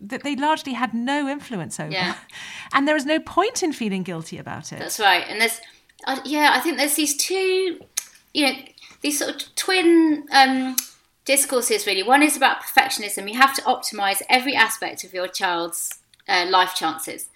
that 0.00 0.22
they 0.22 0.36
largely 0.36 0.74
had 0.74 0.94
no 0.94 1.28
influence 1.28 1.80
over. 1.80 1.90
Yeah. 1.90 2.14
And 2.72 2.88
there 2.88 2.96
is 2.96 3.06
no 3.06 3.20
point 3.20 3.62
in 3.62 3.72
feeling 3.72 4.02
guilty 4.02 4.38
about 4.38 4.72
it. 4.72 4.80
That's 4.80 4.98
right. 4.98 5.24
And 5.28 5.40
there's, 5.40 5.60
uh, 6.06 6.20
yeah, 6.24 6.50
I 6.54 6.60
think 6.60 6.76
there's 6.76 6.94
these 6.94 7.16
two, 7.16 7.80
you 8.32 8.46
know, 8.46 8.52
these 9.00 9.18
sort 9.18 9.30
of 9.30 9.54
twin. 9.54 10.26
Um, 10.32 10.76
discourses 11.24 11.86
really. 11.86 12.02
One 12.02 12.22
is 12.22 12.36
about 12.36 12.62
perfectionism. 12.62 13.30
You 13.30 13.38
have 13.38 13.54
to 13.54 13.62
optimize 13.62 14.22
every 14.28 14.54
aspect 14.54 15.04
of 15.04 15.14
your 15.14 15.28
child's 15.28 15.98
uh, 16.28 16.46
life 16.48 16.74
chances. 16.74 17.28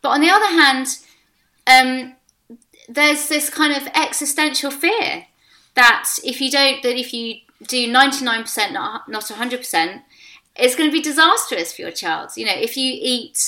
But 0.00 0.10
on 0.10 0.20
the 0.20 0.30
other 0.30 0.46
hand, 0.46 0.98
um, 1.66 2.14
there's 2.88 3.28
this 3.28 3.48
kind 3.50 3.72
of 3.72 3.88
existential 3.94 4.70
fear 4.70 5.26
that 5.74 6.08
if 6.24 6.40
you 6.40 6.50
don't, 6.50 6.82
that 6.82 6.98
if 6.98 7.14
you 7.14 7.36
do 7.66 7.90
99%, 7.90 8.72
not, 8.72 9.08
not 9.08 9.24
100%, 9.24 10.02
it's 10.56 10.74
going 10.74 10.90
to 10.90 10.92
be 10.92 11.02
disastrous 11.02 11.72
for 11.72 11.82
your 11.82 11.90
child. 11.90 12.30
You 12.36 12.46
know, 12.46 12.54
if 12.54 12.76
you 12.76 12.92
eat, 13.00 13.38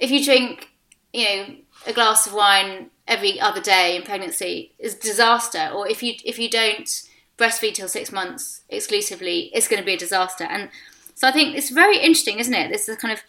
if 0.00 0.10
you 0.10 0.24
drink, 0.24 0.70
you 1.12 1.24
know, 1.24 1.56
a 1.86 1.92
glass 1.92 2.26
of 2.26 2.32
wine 2.32 2.90
every 3.06 3.40
other 3.40 3.60
day 3.60 3.96
in 3.96 4.02
pregnancy 4.02 4.72
is 4.78 4.94
disaster. 4.94 5.70
Or 5.72 5.88
if 5.88 6.02
you 6.02 6.14
if 6.24 6.38
you 6.38 6.48
don't 6.48 6.88
breastfeed 7.38 7.74
till 7.74 7.88
six 7.88 8.12
months 8.12 8.62
exclusively, 8.68 9.50
it's 9.54 9.68
going 9.68 9.80
to 9.80 9.86
be 9.86 9.94
a 9.94 9.98
disaster. 9.98 10.44
And 10.44 10.70
so 11.14 11.28
I 11.28 11.32
think 11.32 11.56
it's 11.56 11.70
very 11.70 11.98
interesting, 11.98 12.38
isn't 12.38 12.54
it? 12.54 12.70
This 12.70 12.88
is 12.88 12.96
kind 12.96 13.12
of 13.12 13.22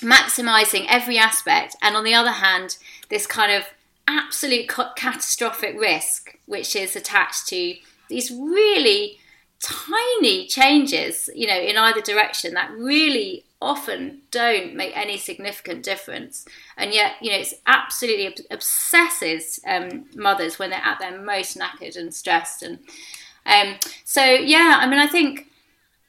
maximizing 0.00 0.86
every 0.88 1.18
aspect, 1.18 1.76
and 1.80 1.96
on 1.96 2.04
the 2.04 2.14
other 2.14 2.32
hand, 2.32 2.76
this 3.08 3.26
kind 3.26 3.52
of 3.52 3.64
absolute 4.06 4.68
catastrophic 4.96 5.80
risk 5.80 6.36
which 6.46 6.76
is 6.76 6.94
attached 6.94 7.46
to 7.48 7.74
these 8.08 8.30
really 8.30 9.18
tiny 9.62 10.46
changes, 10.46 11.30
you 11.34 11.46
know, 11.46 11.58
in 11.58 11.78
either 11.78 12.02
direction 12.02 12.52
that 12.52 12.70
really 12.72 13.44
often 13.62 14.20
don't 14.30 14.74
make 14.74 14.94
any 14.94 15.16
significant 15.16 15.82
difference. 15.82 16.44
And 16.76 16.92
yet, 16.92 17.12
you 17.22 17.30
know, 17.30 17.38
it 17.38 17.54
absolutely 17.66 18.44
obsesses 18.50 19.58
um, 19.66 20.04
mothers 20.14 20.58
when 20.58 20.68
they're 20.68 20.80
at 20.84 20.98
their 20.98 21.18
most 21.18 21.56
knackered 21.56 21.96
and 21.96 22.12
stressed 22.12 22.62
and 22.62 22.80
um, 23.46 23.76
so 24.04 24.24
yeah, 24.24 24.78
I 24.80 24.86
mean, 24.86 24.98
I 24.98 25.06
think 25.06 25.48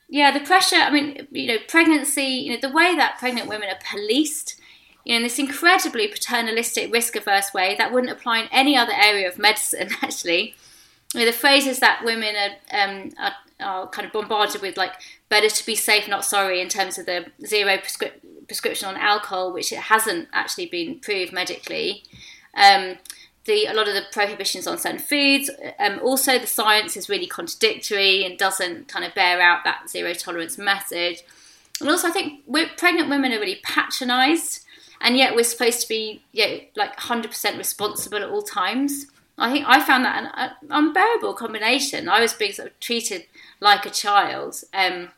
yeah, 0.07 0.31
the 0.31 0.45
pressure. 0.45 0.77
I 0.77 0.91
mean, 0.91 1.27
you 1.31 1.47
know, 1.47 1.57
pregnancy. 1.67 2.23
You 2.23 2.53
know, 2.53 2.59
the 2.61 2.73
way 2.73 2.95
that 2.95 3.17
pregnant 3.17 3.47
women 3.47 3.69
are 3.69 3.79
policed. 3.89 4.59
You 5.03 5.13
know, 5.13 5.17
in 5.17 5.23
this 5.23 5.39
incredibly 5.39 6.07
paternalistic, 6.07 6.91
risk-averse 6.91 7.53
way 7.53 7.75
that 7.77 7.91
wouldn't 7.91 8.11
apply 8.11 8.39
in 8.39 8.47
any 8.51 8.75
other 8.75 8.93
area 8.93 9.27
of 9.27 9.37
medicine. 9.37 9.89
Actually, 10.01 10.55
you 11.13 11.21
know, 11.21 11.25
the 11.25 11.31
phrases 11.31 11.79
that 11.79 12.03
women 12.03 12.35
are, 12.35 12.79
um, 12.83 13.11
are, 13.19 13.33
are 13.59 13.87
kind 13.89 14.05
of 14.05 14.13
bombarded 14.13 14.61
with, 14.61 14.77
like 14.77 14.93
"better 15.29 15.49
to 15.49 15.65
be 15.65 15.75
safe, 15.75 16.07
not 16.07 16.25
sorry," 16.25 16.61
in 16.61 16.69
terms 16.69 16.97
of 16.97 17.05
the 17.05 17.25
zero 17.45 17.77
prescri- 17.77 18.13
prescription 18.47 18.87
on 18.87 18.97
alcohol, 18.97 19.51
which 19.51 19.71
it 19.71 19.79
hasn't 19.79 20.27
actually 20.33 20.67
been 20.67 20.99
proved 20.99 21.33
medically. 21.33 22.03
Um, 22.53 22.97
the 23.45 23.65
a 23.65 23.73
lot 23.73 23.87
of 23.87 23.93
the 23.93 24.03
prohibitions 24.11 24.67
on 24.67 24.77
certain 24.77 24.99
foods. 24.99 25.49
Um, 25.79 25.99
also, 26.03 26.37
the 26.37 26.47
science 26.47 26.97
is 26.97 27.09
really 27.09 27.27
contradictory 27.27 28.25
and 28.25 28.37
doesn't 28.37 28.87
kind 28.87 29.05
of 29.05 29.13
bear 29.15 29.41
out 29.41 29.63
that 29.63 29.89
zero 29.89 30.13
tolerance 30.13 30.57
message. 30.57 31.23
and 31.79 31.89
also 31.89 32.07
I 32.07 32.11
think 32.11 32.43
pregnant 32.77 33.09
women 33.09 33.31
are 33.31 33.39
really 33.39 33.61
patronised, 33.63 34.65
and 35.01 35.15
yet 35.15 35.35
we're 35.35 35.43
supposed 35.43 35.81
to 35.81 35.87
be 35.87 36.23
you 36.31 36.47
know, 36.47 36.59
like 36.75 36.97
100% 36.97 37.57
responsible 37.57 38.17
at 38.17 38.29
all 38.29 38.41
times. 38.41 39.07
I 39.37 39.51
think 39.51 39.65
I 39.67 39.81
found 39.81 40.05
that 40.05 40.31
an, 40.35 40.69
unbearable 40.69 41.33
combination. 41.33 42.07
I 42.07 42.21
was 42.21 42.33
being 42.33 42.53
sort 42.53 42.69
of 42.69 42.79
treated 42.79 43.25
like 43.59 43.85
a 43.85 43.89
child. 43.89 44.61
Um, 44.73 45.09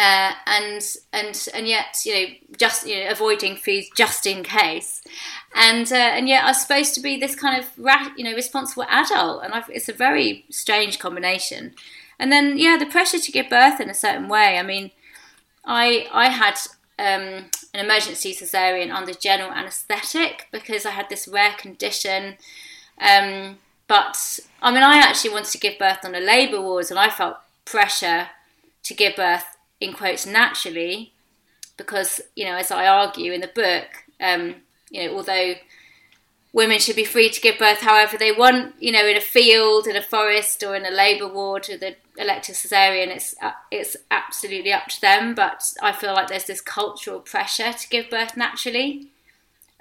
uh, 0.00 0.32
and 0.46 0.96
and 1.12 1.48
and 1.52 1.68
yet 1.68 1.98
you 2.06 2.14
know 2.14 2.26
just 2.58 2.86
you 2.86 3.04
know 3.04 3.10
avoiding 3.10 3.54
food 3.54 3.84
just 3.94 4.26
in 4.26 4.42
case, 4.42 5.02
and 5.54 5.92
uh, 5.92 6.12
and 6.16 6.26
yet 6.26 6.44
I 6.44 6.48
was 6.48 6.62
supposed 6.62 6.94
to 6.94 7.00
be 7.02 7.20
this 7.20 7.34
kind 7.34 7.62
of 7.62 7.68
ra- 7.76 8.12
you 8.16 8.24
know 8.24 8.34
responsible 8.34 8.86
adult, 8.88 9.44
and 9.44 9.52
I've, 9.52 9.68
it's 9.68 9.90
a 9.90 9.92
very 9.92 10.46
strange 10.48 10.98
combination. 10.98 11.74
And 12.18 12.32
then 12.32 12.56
yeah, 12.56 12.78
the 12.78 12.86
pressure 12.86 13.18
to 13.18 13.32
give 13.32 13.50
birth 13.50 13.78
in 13.78 13.90
a 13.90 13.94
certain 13.94 14.28
way. 14.28 14.58
I 14.58 14.62
mean, 14.62 14.90
I 15.66 16.08
I 16.10 16.30
had 16.30 16.58
um, 16.98 17.50
an 17.74 17.84
emergency 17.84 18.34
cesarean 18.34 18.90
under 18.90 19.12
general 19.12 19.52
anaesthetic 19.52 20.48
because 20.50 20.86
I 20.86 20.92
had 20.92 21.10
this 21.10 21.28
rare 21.28 21.52
condition. 21.58 22.38
Um, 22.98 23.58
but 23.86 24.40
I 24.62 24.72
mean, 24.72 24.82
I 24.82 24.96
actually 24.96 25.34
wanted 25.34 25.52
to 25.52 25.58
give 25.58 25.78
birth 25.78 26.06
on 26.06 26.14
a 26.14 26.20
labour 26.20 26.62
ward, 26.62 26.86
and 26.88 26.98
I 26.98 27.10
felt 27.10 27.36
pressure 27.66 28.28
to 28.84 28.94
give 28.94 29.16
birth 29.16 29.44
in 29.80 29.92
quotes 29.92 30.26
naturally 30.26 31.12
because 31.76 32.20
you 32.36 32.44
know 32.44 32.56
as 32.56 32.70
i 32.70 32.86
argue 32.86 33.32
in 33.32 33.40
the 33.40 33.48
book 33.48 33.86
um, 34.20 34.56
you 34.90 35.02
know 35.02 35.16
although 35.16 35.54
women 36.52 36.78
should 36.78 36.96
be 36.96 37.04
free 37.04 37.30
to 37.30 37.40
give 37.40 37.58
birth 37.58 37.80
however 37.80 38.16
they 38.18 38.32
want 38.32 38.74
you 38.78 38.92
know 38.92 39.06
in 39.06 39.16
a 39.16 39.20
field 39.20 39.86
in 39.86 39.96
a 39.96 40.02
forest 40.02 40.62
or 40.62 40.74
in 40.74 40.84
a 40.84 40.90
labour 40.90 41.28
ward 41.28 41.68
or 41.70 41.78
the 41.78 41.96
elective 42.18 42.54
cesarean 42.54 43.08
it's 43.08 43.34
uh, 43.40 43.52
it's 43.70 43.96
absolutely 44.10 44.72
up 44.72 44.86
to 44.88 45.00
them 45.00 45.34
but 45.34 45.72
i 45.80 45.90
feel 45.90 46.12
like 46.12 46.28
there's 46.28 46.44
this 46.44 46.60
cultural 46.60 47.20
pressure 47.20 47.72
to 47.72 47.88
give 47.88 48.10
birth 48.10 48.36
naturally. 48.36 49.08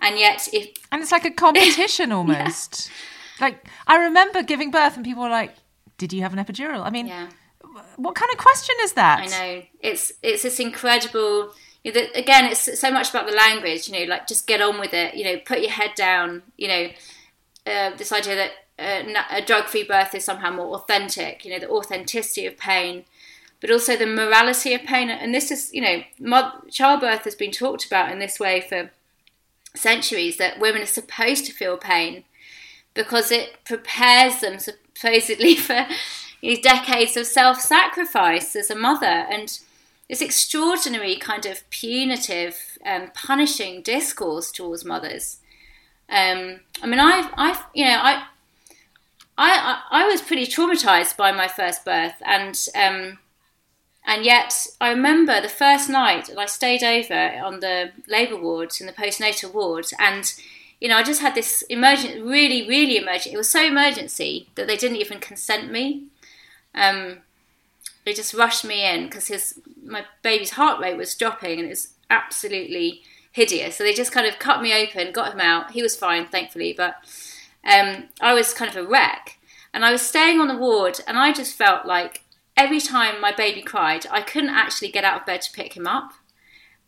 And 0.01 0.17
yet 0.17 0.47
if 0.53 0.69
and 0.93 1.01
it's 1.01 1.11
like 1.11 1.25
a 1.25 1.31
competition 1.31 2.11
almost. 2.19 2.89
Yeah. 3.39 3.47
like 3.47 3.67
i 3.85 3.97
remember 3.97 4.41
giving 4.41 4.71
birth 4.71 4.95
and 4.95 5.03
people 5.03 5.23
were 5.23 5.29
like 5.29 5.53
did 5.97 6.13
you 6.13 6.21
have 6.21 6.31
an 6.31 6.39
epidural? 6.39 6.85
I 6.85 6.89
mean 6.89 7.07
yeah 7.07 7.27
what 7.97 8.15
kind 8.15 8.31
of 8.31 8.37
question 8.37 8.75
is 8.81 8.93
that? 8.93 9.19
I 9.19 9.25
know 9.25 9.63
it's 9.79 10.11
it's 10.23 10.43
this 10.43 10.59
incredible. 10.59 11.53
You 11.83 11.93
know, 11.93 12.05
again, 12.13 12.45
it's 12.45 12.79
so 12.79 12.91
much 12.91 13.09
about 13.09 13.27
the 13.27 13.35
language. 13.35 13.87
You 13.87 13.99
know, 13.99 14.05
like 14.09 14.27
just 14.27 14.47
get 14.47 14.61
on 14.61 14.79
with 14.79 14.93
it. 14.93 15.15
You 15.15 15.23
know, 15.23 15.37
put 15.45 15.61
your 15.61 15.71
head 15.71 15.91
down. 15.95 16.43
You 16.57 16.67
know, 16.67 16.89
uh, 17.65 17.95
this 17.95 18.11
idea 18.11 18.35
that 18.35 18.51
uh, 18.79 19.23
a 19.31 19.41
drug-free 19.41 19.83
birth 19.83 20.13
is 20.15 20.25
somehow 20.25 20.51
more 20.51 20.75
authentic. 20.75 21.45
You 21.45 21.51
know, 21.51 21.59
the 21.59 21.69
authenticity 21.69 22.45
of 22.45 22.57
pain, 22.57 23.05
but 23.61 23.71
also 23.71 23.95
the 23.95 24.05
morality 24.05 24.73
of 24.73 24.83
pain. 24.83 25.09
And 25.09 25.33
this 25.33 25.51
is, 25.51 25.73
you 25.73 25.81
know, 25.81 26.51
childbirth 26.69 27.23
has 27.23 27.35
been 27.35 27.51
talked 27.51 27.85
about 27.85 28.11
in 28.11 28.19
this 28.19 28.39
way 28.39 28.61
for 28.61 28.91
centuries. 29.75 30.37
That 30.37 30.59
women 30.59 30.81
are 30.81 30.87
supposed 30.87 31.45
to 31.45 31.53
feel 31.53 31.77
pain 31.77 32.25
because 32.93 33.31
it 33.31 33.63
prepares 33.63 34.41
them 34.41 34.59
supposedly 34.59 35.55
for 35.55 35.85
these 36.41 36.59
decades 36.59 37.17
of 37.17 37.25
self 37.25 37.59
sacrifice 37.59 38.55
as 38.55 38.69
a 38.69 38.75
mother 38.75 39.05
and 39.05 39.59
this 40.09 40.21
extraordinary 40.21 41.15
kind 41.15 41.45
of 41.45 41.69
punitive, 41.69 42.77
um, 42.85 43.11
punishing 43.13 43.81
discourse 43.81 44.51
towards 44.51 44.83
mothers. 44.83 45.37
Um, 46.09 46.61
I 46.81 46.87
mean, 46.87 46.99
I've, 46.99 47.31
I've, 47.37 47.63
you 47.75 47.85
know, 47.85 47.99
I, 48.01 48.23
I, 49.37 49.81
I 49.91 50.07
was 50.07 50.21
pretty 50.21 50.47
traumatized 50.47 51.15
by 51.15 51.31
my 51.31 51.47
first 51.47 51.85
birth, 51.85 52.15
and 52.25 52.59
um, 52.75 53.19
and 54.05 54.25
yet 54.25 54.67
I 54.81 54.89
remember 54.89 55.39
the 55.39 55.47
first 55.47 55.89
night 55.89 56.25
that 56.25 56.37
I 56.39 56.47
stayed 56.47 56.83
over 56.83 57.39
on 57.45 57.59
the 57.59 57.91
labour 58.07 58.35
wards 58.35 58.81
in 58.81 58.87
the 58.87 58.93
postnatal 58.93 59.53
ward, 59.53 59.85
and 59.99 60.33
you 60.81 60.89
know, 60.89 60.97
I 60.97 61.03
just 61.03 61.21
had 61.21 61.35
this 61.35 61.61
emergent, 61.63 62.23
really, 62.25 62.67
really 62.67 62.97
emergent. 62.97 63.35
It 63.35 63.37
was 63.37 63.49
so 63.49 63.63
emergency 63.63 64.47
that 64.55 64.65
they 64.65 64.77
didn't 64.77 64.97
even 64.97 65.19
consent 65.19 65.71
me. 65.71 66.05
Um, 66.75 67.19
they 68.05 68.13
just 68.13 68.33
rushed 68.33 68.65
me 68.65 68.85
in 68.85 69.05
because 69.05 69.27
his 69.27 69.59
my 69.83 70.05
baby's 70.21 70.51
heart 70.51 70.79
rate 70.79 70.97
was 70.97 71.15
dropping 71.15 71.59
and 71.59 71.65
it 71.67 71.69
was 71.69 71.93
absolutely 72.09 73.01
hideous. 73.31 73.77
So 73.77 73.83
they 73.83 73.93
just 73.93 74.11
kind 74.11 74.27
of 74.27 74.39
cut 74.39 74.61
me 74.61 74.73
open, 74.73 75.11
got 75.11 75.33
him 75.33 75.39
out. 75.39 75.71
He 75.71 75.81
was 75.81 75.95
fine, 75.95 76.27
thankfully, 76.27 76.73
but 76.75 76.95
um, 77.63 78.09
I 78.21 78.33
was 78.33 78.53
kind 78.53 78.69
of 78.69 78.77
a 78.77 78.87
wreck. 78.87 79.37
And 79.73 79.85
I 79.85 79.91
was 79.91 80.01
staying 80.01 80.39
on 80.39 80.47
the 80.47 80.57
ward, 80.57 80.99
and 81.07 81.17
I 81.17 81.31
just 81.31 81.55
felt 81.55 81.85
like 81.85 82.23
every 82.57 82.81
time 82.81 83.21
my 83.21 83.31
baby 83.31 83.61
cried, 83.61 84.07
I 84.09 84.21
couldn't 84.21 84.49
actually 84.49 84.89
get 84.89 85.03
out 85.03 85.21
of 85.21 85.25
bed 85.27 85.41
to 85.43 85.51
pick 85.51 85.77
him 85.77 85.85
up. 85.85 86.11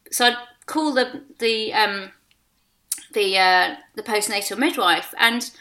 So 0.09 0.25
I'd 0.25 0.37
call 0.65 0.93
the 0.93 1.21
the 1.37 1.73
um, 1.73 2.11
the 3.13 3.37
uh, 3.37 3.75
the 3.95 4.01
postnatal 4.01 4.57
midwife, 4.57 5.13
and 5.19 5.51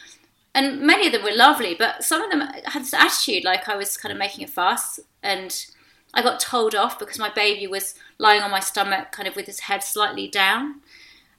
and 0.54 0.80
many 0.80 1.06
of 1.06 1.12
them 1.12 1.22
were 1.22 1.34
lovely, 1.34 1.74
but 1.74 2.02
some 2.02 2.22
of 2.22 2.30
them 2.30 2.40
had 2.66 2.82
this 2.82 2.94
attitude 2.94 3.44
like 3.44 3.68
I 3.68 3.76
was 3.76 3.96
kind 3.96 4.12
of 4.12 4.18
making 4.18 4.44
a 4.44 4.48
fuss, 4.48 4.98
and 5.22 5.66
I 6.12 6.22
got 6.22 6.40
told 6.40 6.74
off 6.74 6.98
because 6.98 7.18
my 7.18 7.30
baby 7.30 7.66
was 7.66 7.94
lying 8.18 8.42
on 8.42 8.50
my 8.50 8.60
stomach, 8.60 9.12
kind 9.12 9.28
of 9.28 9.36
with 9.36 9.46
his 9.46 9.60
head 9.60 9.84
slightly 9.84 10.26
down. 10.26 10.80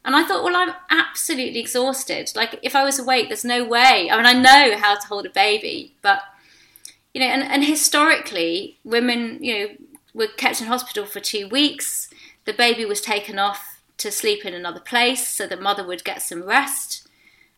And 0.04 0.15
I 0.15 0.24
thought, 0.24 0.43
well, 0.43 0.56
I'm 0.56 0.74
absolutely 0.89 1.60
exhausted. 1.60 2.32
Like, 2.36 2.58
if 2.63 2.76
I 2.76 2.84
was 2.84 2.97
awake, 2.97 3.28
there's 3.28 3.45
no 3.45 3.63
way. 3.63 4.10
I 4.10 4.17
mean, 4.17 4.26
I 4.26 4.34
know 4.34 4.78
how 4.78 4.97
to 4.97 5.08
hold 5.08 5.26
a 5.26 5.30
baby, 5.30 5.93
but, 6.02 6.24
you 7.13 7.21
know, 7.21 7.28
and, 7.28 7.43
and 7.43 7.65
historically, 7.65 8.80
women, 8.84 9.43
you 9.43 9.60
know, 9.60 9.67
were 10.13 10.28
kept 10.28 10.62
in 10.62 10.67
hospital 10.67 11.06
for 11.06 11.19
two 11.19 11.47
weeks. 11.50 12.10
The 12.45 12.54
baby 12.54 12.86
was 12.86 13.02
taken 13.02 13.38
off 13.38 13.82
to 13.97 14.10
sleep 14.10 14.45
in 14.45 14.54
another 14.54 14.80
place 14.80 15.28
so 15.28 15.45
the 15.45 15.58
mother 15.58 15.86
would 15.86 16.04
get 16.04 16.24
some 16.24 16.43
rest 16.43 17.08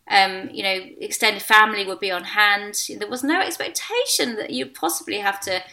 um, 0.07 0.49
you 0.51 0.63
know, 0.63 0.79
extended 0.99 1.41
family 1.41 1.85
would 1.85 1.99
be 1.99 2.11
on 2.11 2.23
hand. 2.23 2.77
There 2.97 3.07
was 3.07 3.23
no 3.23 3.41
expectation 3.41 4.35
that 4.35 4.49
you'd 4.49 4.73
possibly 4.73 5.19
have 5.19 5.39
to 5.41 5.63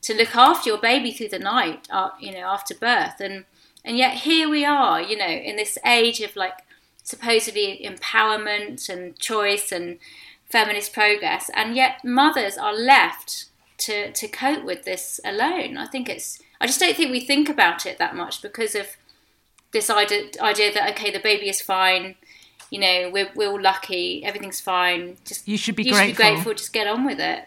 to 0.00 0.14
look 0.14 0.36
after 0.36 0.70
your 0.70 0.78
baby 0.78 1.10
through 1.10 1.28
the 1.28 1.40
night, 1.40 1.88
uh, 1.90 2.10
you 2.20 2.32
know, 2.32 2.46
after 2.46 2.74
birth, 2.74 3.20
and 3.20 3.44
and 3.84 3.96
yet 3.96 4.18
here 4.18 4.48
we 4.48 4.64
are, 4.64 5.00
you 5.00 5.16
know, 5.16 5.26
in 5.26 5.56
this 5.56 5.78
age 5.84 6.20
of 6.20 6.36
like 6.36 6.58
supposedly 7.02 7.80
empowerment 7.84 8.88
and 8.88 9.18
choice 9.18 9.72
and 9.72 9.98
feminist 10.50 10.92
progress, 10.92 11.50
and 11.54 11.74
yet 11.74 12.04
mothers 12.04 12.58
are 12.58 12.74
left 12.74 13.46
to 13.78 14.12
to 14.12 14.28
cope 14.28 14.64
with 14.64 14.84
this 14.84 15.20
alone. 15.24 15.78
I 15.78 15.86
think 15.86 16.08
it's. 16.08 16.40
I 16.60 16.66
just 16.66 16.80
don't 16.80 16.96
think 16.96 17.10
we 17.10 17.20
think 17.20 17.48
about 17.48 17.86
it 17.86 17.98
that 17.98 18.16
much 18.16 18.42
because 18.42 18.74
of 18.74 18.96
this 19.72 19.88
idea 19.88 20.28
idea 20.40 20.72
that 20.74 20.90
okay, 20.90 21.10
the 21.10 21.20
baby 21.20 21.48
is 21.48 21.62
fine 21.62 22.16
you 22.70 22.78
know, 22.78 23.10
we're, 23.12 23.30
we're 23.34 23.50
all 23.50 23.60
lucky, 23.60 24.24
everything's 24.24 24.60
fine. 24.60 25.16
Just 25.24 25.48
you 25.48 25.56
should 25.56 25.76
be 25.76 25.84
you 25.84 25.92
grateful. 25.92 26.08
Should 26.08 26.16
be 26.16 26.34
grateful. 26.34 26.54
Just 26.54 26.72
get 26.72 26.86
on 26.86 27.04
with 27.04 27.20
it. 27.20 27.46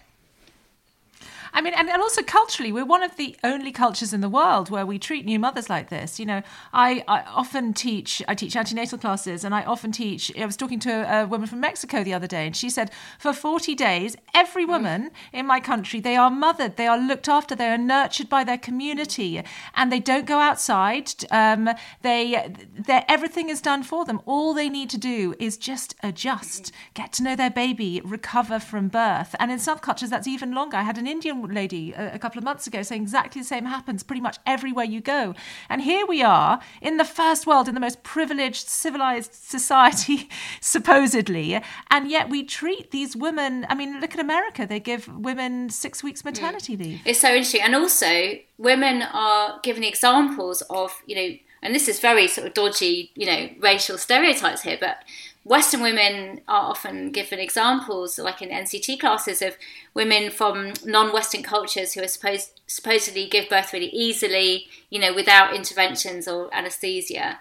I 1.53 1.61
mean, 1.61 1.73
and, 1.73 1.89
and 1.89 2.01
also 2.01 2.21
culturally, 2.21 2.71
we're 2.71 2.85
one 2.85 3.03
of 3.03 3.17
the 3.17 3.35
only 3.43 3.71
cultures 3.71 4.13
in 4.13 4.21
the 4.21 4.29
world 4.29 4.69
where 4.69 4.85
we 4.85 4.97
treat 4.97 5.25
new 5.25 5.39
mothers 5.39 5.69
like 5.69 5.89
this. 5.89 6.19
You 6.19 6.25
know, 6.25 6.41
I, 6.73 7.03
I 7.07 7.21
often 7.21 7.73
teach, 7.73 8.21
I 8.27 8.35
teach 8.35 8.55
antenatal 8.55 8.97
classes, 8.97 9.43
and 9.43 9.53
I 9.53 9.63
often 9.63 9.91
teach. 9.91 10.31
I 10.37 10.45
was 10.45 10.55
talking 10.55 10.79
to 10.81 10.91
a, 10.91 11.25
woman 11.25 11.47
from 11.47 11.59
Mexico 11.59 12.03
the 12.03 12.13
other 12.13 12.27
day, 12.27 12.45
and 12.45 12.55
she 12.55 12.69
said, 12.69 12.91
for 13.19 13.33
40 13.33 13.75
days, 13.75 14.15
every 14.33 14.65
mm. 14.65 14.69
woman 14.69 15.03
mm. 15.03 15.11
in 15.33 15.45
my 15.45 15.59
country, 15.59 15.99
they 15.99 16.15
are 16.15 16.31
mothered, 16.31 16.77
they 16.77 16.87
are 16.87 16.97
looked 16.97 17.29
after, 17.29 17.55
they 17.55 17.69
are 17.69 17.77
nurtured 17.77 18.29
by 18.29 18.43
their 18.43 18.57
community, 18.57 19.41
and 19.75 19.91
they 19.91 19.99
don't 19.99 20.25
go 20.25 20.39
outside. 20.39 21.11
Um, 21.31 21.69
they, 22.01 22.53
everything 22.87 23.49
is 23.49 23.61
done 23.61 23.83
for 23.83 24.05
them. 24.05 24.21
All 24.25 24.53
they 24.53 24.69
need 24.69 24.89
to 24.91 24.97
do 24.97 25.35
is 25.39 25.57
just 25.57 25.95
adjust, 26.03 26.71
get 26.93 27.13
to 27.13 27.23
know 27.23 27.35
their 27.35 27.49
baby, 27.49 28.01
recover 28.03 28.59
from 28.59 28.87
birth. 28.87 29.35
And 29.39 29.51
in 29.51 29.59
some 29.59 29.79
cultures, 29.79 30.09
that's 30.09 30.27
even 30.27 30.53
longer. 30.53 30.77
I 30.77 30.83
had 30.83 30.97
an 30.97 31.07
Indian 31.07 31.40
lady 31.47 31.93
a, 31.93 32.15
a 32.15 32.19
couple 32.19 32.37
of 32.37 32.43
months 32.43 32.67
ago 32.67 32.81
saying 32.81 33.01
exactly 33.01 33.41
the 33.41 33.47
same 33.47 33.65
happens 33.65 34.03
pretty 34.03 34.21
much 34.21 34.37
everywhere 34.45 34.85
you 34.85 35.01
go. 35.01 35.33
And 35.69 35.81
here 35.81 36.05
we 36.05 36.21
are 36.21 36.59
in 36.81 36.97
the 36.97 37.05
first 37.05 37.47
world, 37.47 37.67
in 37.67 37.73
the 37.73 37.79
most 37.79 38.03
privileged, 38.03 38.67
civilized 38.67 39.33
society, 39.33 40.29
supposedly, 40.61 41.61
and 41.89 42.09
yet 42.09 42.29
we 42.29 42.43
treat 42.43 42.91
these 42.91 43.15
women. 43.15 43.65
I 43.69 43.75
mean, 43.75 43.99
look 43.99 44.13
at 44.13 44.19
America; 44.19 44.65
they 44.65 44.79
give 44.79 45.07
women 45.07 45.69
six 45.69 46.03
weeks 46.03 46.21
mm. 46.21 46.25
maternity 46.25 46.77
leave. 46.77 47.01
It's 47.05 47.19
so 47.19 47.29
interesting, 47.29 47.61
and 47.61 47.75
also 47.75 48.39
women 48.57 49.01
are 49.01 49.59
given 49.63 49.83
examples 49.83 50.61
of 50.69 51.01
you 51.05 51.15
know, 51.15 51.37
and 51.61 51.75
this 51.75 51.87
is 51.87 51.99
very 51.99 52.27
sort 52.27 52.47
of 52.47 52.53
dodgy, 52.53 53.11
you 53.15 53.25
know, 53.25 53.49
racial 53.59 53.97
stereotypes 53.97 54.61
here, 54.61 54.77
but 54.79 55.03
Western 55.43 55.81
women 55.81 56.41
are 56.47 56.69
often 56.69 57.11
given 57.11 57.39
examples, 57.39 58.19
like 58.19 58.41
in 58.41 58.49
NCT 58.49 58.99
classes, 58.99 59.41
of 59.41 59.57
women 59.93 60.29
from 60.29 60.73
non-Western 60.85 61.43
cultures 61.43 61.93
who 61.93 62.01
are 62.01 62.07
supposed 62.07 62.61
supposedly 62.67 63.27
give 63.27 63.49
birth 63.49 63.73
really 63.73 63.89
easily, 63.89 64.67
you 64.89 64.99
know, 64.99 65.13
without 65.13 65.55
interventions 65.55 66.27
or 66.27 66.53
anaesthesia. 66.53 67.39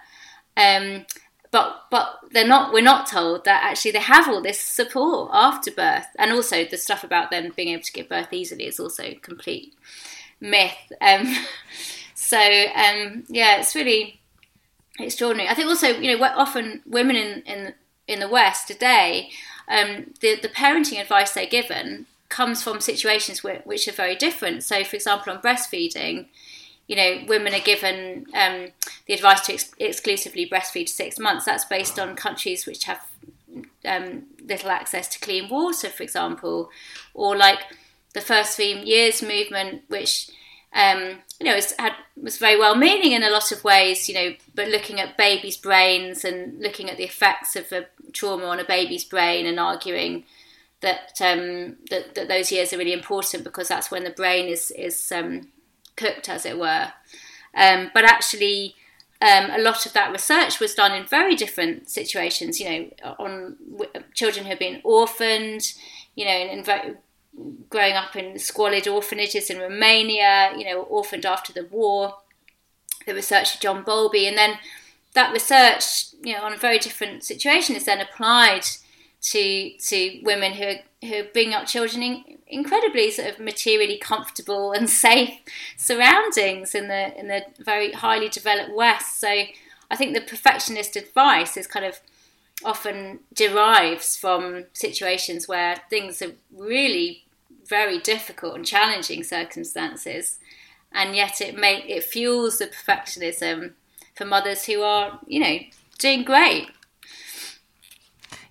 Um, 0.57 1.05
but 1.51 1.85
but 1.91 2.19
they're 2.31 2.47
not. 2.47 2.73
We're 2.73 2.81
not 2.81 3.07
told 3.07 3.45
that 3.45 3.63
actually 3.63 3.91
they 3.91 3.99
have 3.99 4.27
all 4.27 4.41
this 4.41 4.59
support 4.59 5.29
after 5.33 5.69
birth, 5.71 6.07
and 6.17 6.31
also 6.31 6.65
the 6.65 6.77
stuff 6.77 7.03
about 7.03 7.29
them 7.29 7.51
being 7.55 7.69
able 7.69 7.83
to 7.83 7.91
give 7.91 8.09
birth 8.09 8.31
easily 8.33 8.65
is 8.65 8.79
also 8.79 9.13
complete 9.21 9.73
myth. 10.39 10.91
Um, 11.01 11.35
So 12.21 12.37
um, 12.37 13.23
yeah, 13.29 13.57
it's 13.59 13.73
really 13.75 14.21
extraordinary. 14.99 15.49
I 15.49 15.55
think 15.55 15.67
also 15.67 15.87
you 15.87 16.15
know 16.15 16.23
often 16.23 16.81
women 16.85 17.15
in 17.15 17.41
in 17.41 17.73
in 18.11 18.19
the 18.19 18.27
West 18.27 18.67
today, 18.67 19.29
um, 19.67 20.13
the 20.19 20.35
the 20.35 20.49
parenting 20.49 20.99
advice 21.01 21.31
they're 21.33 21.45
given 21.45 22.05
comes 22.29 22.63
from 22.63 22.79
situations 22.79 23.43
where, 23.43 23.61
which 23.65 23.87
are 23.87 23.91
very 23.93 24.15
different. 24.15 24.63
So, 24.63 24.83
for 24.83 24.95
example, 24.95 25.33
on 25.33 25.41
breastfeeding, 25.41 26.27
you 26.87 26.95
know, 26.95 27.23
women 27.27 27.53
are 27.53 27.59
given 27.59 28.25
um, 28.33 28.69
the 29.05 29.13
advice 29.13 29.41
to 29.41 29.53
ex- 29.53 29.75
exclusively 29.79 30.49
breastfeed 30.49 30.89
six 30.89 31.19
months. 31.19 31.45
That's 31.45 31.65
based 31.65 31.99
on 31.99 32.15
countries 32.15 32.65
which 32.65 32.85
have 32.85 33.01
um, 33.85 34.23
little 34.45 34.71
access 34.71 35.07
to 35.09 35.19
clean 35.19 35.49
water, 35.49 35.89
for 35.89 36.03
example, 36.03 36.69
or 37.13 37.35
like 37.35 37.59
the 38.13 38.21
first 38.21 38.55
three 38.55 38.73
years 38.81 39.21
movement, 39.21 39.83
which 39.87 40.29
um, 40.73 41.19
you 41.39 41.45
know 41.45 41.59
had, 41.77 41.93
was 42.21 42.37
very 42.37 42.57
well 42.57 42.75
meaning 42.75 43.11
in 43.11 43.23
a 43.23 43.29
lot 43.29 43.51
of 43.51 43.63
ways, 43.63 44.07
you 44.07 44.15
know, 44.15 44.33
but 44.55 44.69
looking 44.69 44.99
at 44.99 45.17
babies' 45.17 45.57
brains 45.57 46.23
and 46.23 46.61
looking 46.61 46.89
at 46.89 46.97
the 46.97 47.03
effects 47.03 47.55
of 47.55 47.71
a 47.71 47.87
trauma 48.13 48.45
on 48.45 48.59
a 48.59 48.65
baby's 48.65 49.03
brain 49.03 49.45
and 49.45 49.59
arguing 49.59 50.23
that 50.81 51.19
um, 51.21 51.77
that, 51.89 52.15
that 52.15 52.27
those 52.27 52.51
years 52.51 52.73
are 52.73 52.77
really 52.77 52.93
important 52.93 53.43
because 53.43 53.67
that's 53.67 53.91
when 53.91 54.03
the 54.03 54.09
brain 54.11 54.47
is 54.47 54.71
is 54.71 55.11
um, 55.11 55.49
cooked, 55.95 56.29
as 56.29 56.45
it 56.45 56.59
were. 56.59 56.91
Um, 57.55 57.91
but 57.93 58.05
actually, 58.05 58.75
um, 59.21 59.51
a 59.51 59.59
lot 59.59 59.85
of 59.85 59.93
that 59.93 60.11
research 60.11 60.59
was 60.59 60.73
done 60.73 60.93
in 60.93 61.05
very 61.05 61.35
different 61.35 61.89
situations. 61.89 62.59
You 62.59 62.69
know, 63.03 63.15
on 63.19 63.57
children 64.13 64.45
who 64.45 64.51
have 64.51 64.59
been 64.59 64.81
orphaned. 64.83 65.73
You 66.13 66.25
know, 66.25 66.37
in, 66.37 66.49
in 66.49 66.63
very, 66.63 66.95
growing 67.69 67.93
up 67.93 68.15
in 68.15 68.37
squalid 68.39 68.87
orphanages 68.87 69.49
in 69.49 69.59
Romania. 69.59 70.53
You 70.57 70.65
know, 70.65 70.81
orphaned 70.83 71.25
after 71.25 71.53
the 71.53 71.65
war. 71.65 72.17
The 73.05 73.15
research 73.15 73.55
of 73.55 73.61
John 73.61 73.83
Bowlby, 73.83 74.27
and 74.27 74.37
then 74.37 74.59
that 75.13 75.33
research, 75.33 76.13
you 76.23 76.33
know, 76.33 76.43
on 76.43 76.53
a 76.53 76.57
very 76.57 76.77
different 76.77 77.23
situation 77.23 77.75
is 77.75 77.85
then 77.85 77.99
applied 77.99 78.65
to 79.21 79.71
to 79.77 80.19
women 80.23 80.53
who 80.53 80.65
are, 80.65 81.07
who 81.07 81.15
are 81.21 81.27
bringing 81.31 81.53
up 81.53 81.67
children 81.67 82.01
in 82.01 82.37
incredibly 82.47 83.09
sort 83.11 83.29
of 83.29 83.39
materially 83.39 83.97
comfortable 83.97 84.71
and 84.71 84.89
safe 85.07 85.39
surroundings 85.77 86.75
in 86.75 86.87
the 86.87 87.17
in 87.19 87.27
the 87.27 87.45
very 87.59 87.91
highly 87.91 88.29
developed 88.29 88.75
West. 88.75 89.19
So 89.19 89.43
I 89.89 89.95
think 89.95 90.13
the 90.13 90.21
perfectionist 90.21 90.95
advice 90.95 91.57
is 91.57 91.67
kind 91.67 91.85
of 91.85 91.99
often 92.63 93.19
derives 93.33 94.15
from 94.15 94.65
situations 94.73 95.47
where 95.47 95.81
things 95.89 96.21
are 96.21 96.33
really 96.55 97.23
very 97.67 97.99
difficult 97.99 98.55
and 98.55 98.65
challenging 98.65 99.23
circumstances, 99.23 100.39
and 100.91 101.15
yet 101.15 101.41
it 101.41 101.55
make 101.55 101.89
it 101.89 102.03
fuels 102.03 102.57
the 102.57 102.67
perfectionism 102.67 103.73
for 104.15 104.25
mothers 104.25 104.65
who 104.65 104.81
are 104.81 105.19
you 105.27 105.39
know 105.39 105.57
doing 105.97 106.23
great 106.23 106.69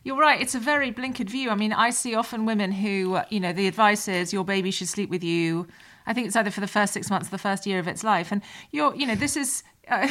you're 0.02 0.16
right. 0.16 0.40
It's 0.40 0.54
a 0.54 0.58
very 0.58 0.90
blinkered 0.90 1.28
view. 1.28 1.50
I 1.50 1.54
mean, 1.54 1.72
I 1.72 1.90
see 1.90 2.14
often 2.14 2.46
women 2.46 2.72
who, 2.72 3.20
you 3.28 3.38
know, 3.38 3.52
the 3.52 3.68
advice 3.68 4.08
is 4.08 4.32
your 4.32 4.44
baby 4.44 4.70
should 4.70 4.88
sleep 4.88 5.10
with 5.10 5.22
you. 5.22 5.68
I 6.06 6.12
think 6.12 6.26
it's 6.26 6.36
either 6.36 6.50
for 6.50 6.60
the 6.60 6.66
first 6.66 6.92
six 6.92 7.10
months 7.10 7.28
or 7.28 7.30
the 7.30 7.38
first 7.38 7.66
year 7.66 7.78
of 7.78 7.88
its 7.88 8.02
life. 8.02 8.32
And 8.32 8.42
you're, 8.70 8.94
you 8.94 9.06
know, 9.06 9.14
this 9.14 9.36
is 9.36 9.62
uh, 9.88 10.08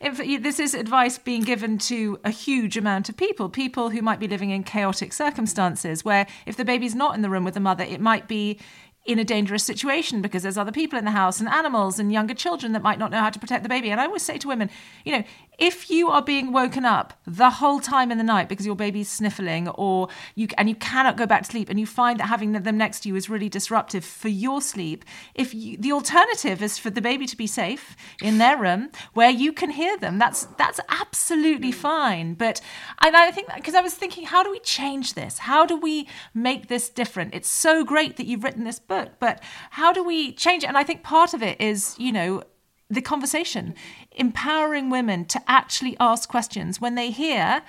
this 0.00 0.58
is 0.58 0.74
advice 0.74 1.18
being 1.18 1.42
given 1.42 1.78
to 1.78 2.18
a 2.24 2.30
huge 2.30 2.76
amount 2.76 3.08
of 3.08 3.16
people, 3.16 3.48
people 3.48 3.90
who 3.90 4.02
might 4.02 4.20
be 4.20 4.28
living 4.28 4.50
in 4.50 4.64
chaotic 4.64 5.12
circumstances, 5.12 6.04
where 6.04 6.26
if 6.46 6.56
the 6.56 6.64
baby's 6.64 6.94
not 6.94 7.14
in 7.14 7.22
the 7.22 7.30
room 7.30 7.44
with 7.44 7.54
the 7.54 7.60
mother, 7.60 7.84
it 7.84 8.00
might 8.00 8.28
be 8.28 8.58
in 9.06 9.18
a 9.18 9.24
dangerous 9.24 9.64
situation 9.64 10.20
because 10.20 10.42
there's 10.42 10.58
other 10.58 10.72
people 10.72 10.98
in 10.98 11.06
the 11.06 11.10
house 11.10 11.40
and 11.40 11.48
animals 11.48 11.98
and 11.98 12.12
younger 12.12 12.34
children 12.34 12.72
that 12.72 12.82
might 12.82 12.98
not 12.98 13.10
know 13.10 13.18
how 13.18 13.30
to 13.30 13.38
protect 13.38 13.62
the 13.62 13.68
baby. 13.68 13.90
And 13.90 14.00
I 14.00 14.04
always 14.04 14.22
say 14.22 14.36
to 14.38 14.48
women, 14.48 14.68
you 15.04 15.12
know, 15.12 15.24
if 15.60 15.90
you 15.90 16.08
are 16.08 16.22
being 16.22 16.52
woken 16.52 16.86
up 16.86 17.12
the 17.26 17.50
whole 17.50 17.80
time 17.80 18.10
in 18.10 18.16
the 18.16 18.24
night 18.24 18.48
because 18.48 18.64
your 18.64 18.74
baby's 18.74 19.08
sniffling 19.08 19.68
or 19.68 20.08
you 20.34 20.48
and 20.56 20.68
you 20.68 20.74
cannot 20.74 21.18
go 21.18 21.26
back 21.26 21.42
to 21.42 21.50
sleep 21.50 21.68
and 21.68 21.78
you 21.78 21.86
find 21.86 22.18
that 22.18 22.26
having 22.26 22.52
them 22.52 22.78
next 22.78 23.00
to 23.00 23.08
you 23.10 23.14
is 23.14 23.28
really 23.28 23.48
disruptive 23.48 24.04
for 24.04 24.28
your 24.28 24.62
sleep 24.62 25.04
if 25.34 25.54
you, 25.54 25.76
the 25.76 25.92
alternative 25.92 26.62
is 26.62 26.78
for 26.78 26.88
the 26.88 27.02
baby 27.02 27.26
to 27.26 27.36
be 27.36 27.46
safe 27.46 27.94
in 28.22 28.38
their 28.38 28.56
room 28.56 28.88
where 29.12 29.30
you 29.30 29.52
can 29.52 29.70
hear 29.70 29.96
them. 29.98 30.18
That's 30.18 30.46
that's 30.56 30.80
absolutely 30.88 31.72
fine. 31.72 32.34
But 32.34 32.60
and 33.02 33.14
I 33.14 33.30
think 33.30 33.48
because 33.54 33.74
I 33.74 33.82
was 33.82 33.94
thinking 33.94 34.24
how 34.24 34.42
do 34.42 34.50
we 34.50 34.60
change 34.60 35.14
this? 35.14 35.38
How 35.38 35.66
do 35.66 35.76
we 35.76 36.08
make 36.32 36.68
this 36.68 36.88
different? 36.88 37.34
It's 37.34 37.48
so 37.48 37.84
great 37.84 38.16
that 38.16 38.26
you've 38.26 38.44
written 38.44 38.64
this 38.64 38.78
book 38.78 39.10
but 39.20 39.42
how 39.70 39.92
do 39.92 40.02
we 40.02 40.32
change 40.32 40.64
it? 40.64 40.68
And 40.68 40.78
I 40.78 40.84
think 40.84 41.02
part 41.02 41.34
of 41.34 41.42
it 41.42 41.60
is 41.60 41.94
you 41.98 42.12
know 42.12 42.42
the 42.90 43.00
conversation, 43.00 43.74
empowering 44.12 44.90
women 44.90 45.24
to 45.26 45.40
actually 45.46 45.96
ask 46.00 46.28
questions. 46.28 46.80
When 46.80 46.96
they 46.96 47.10
hear 47.10 47.62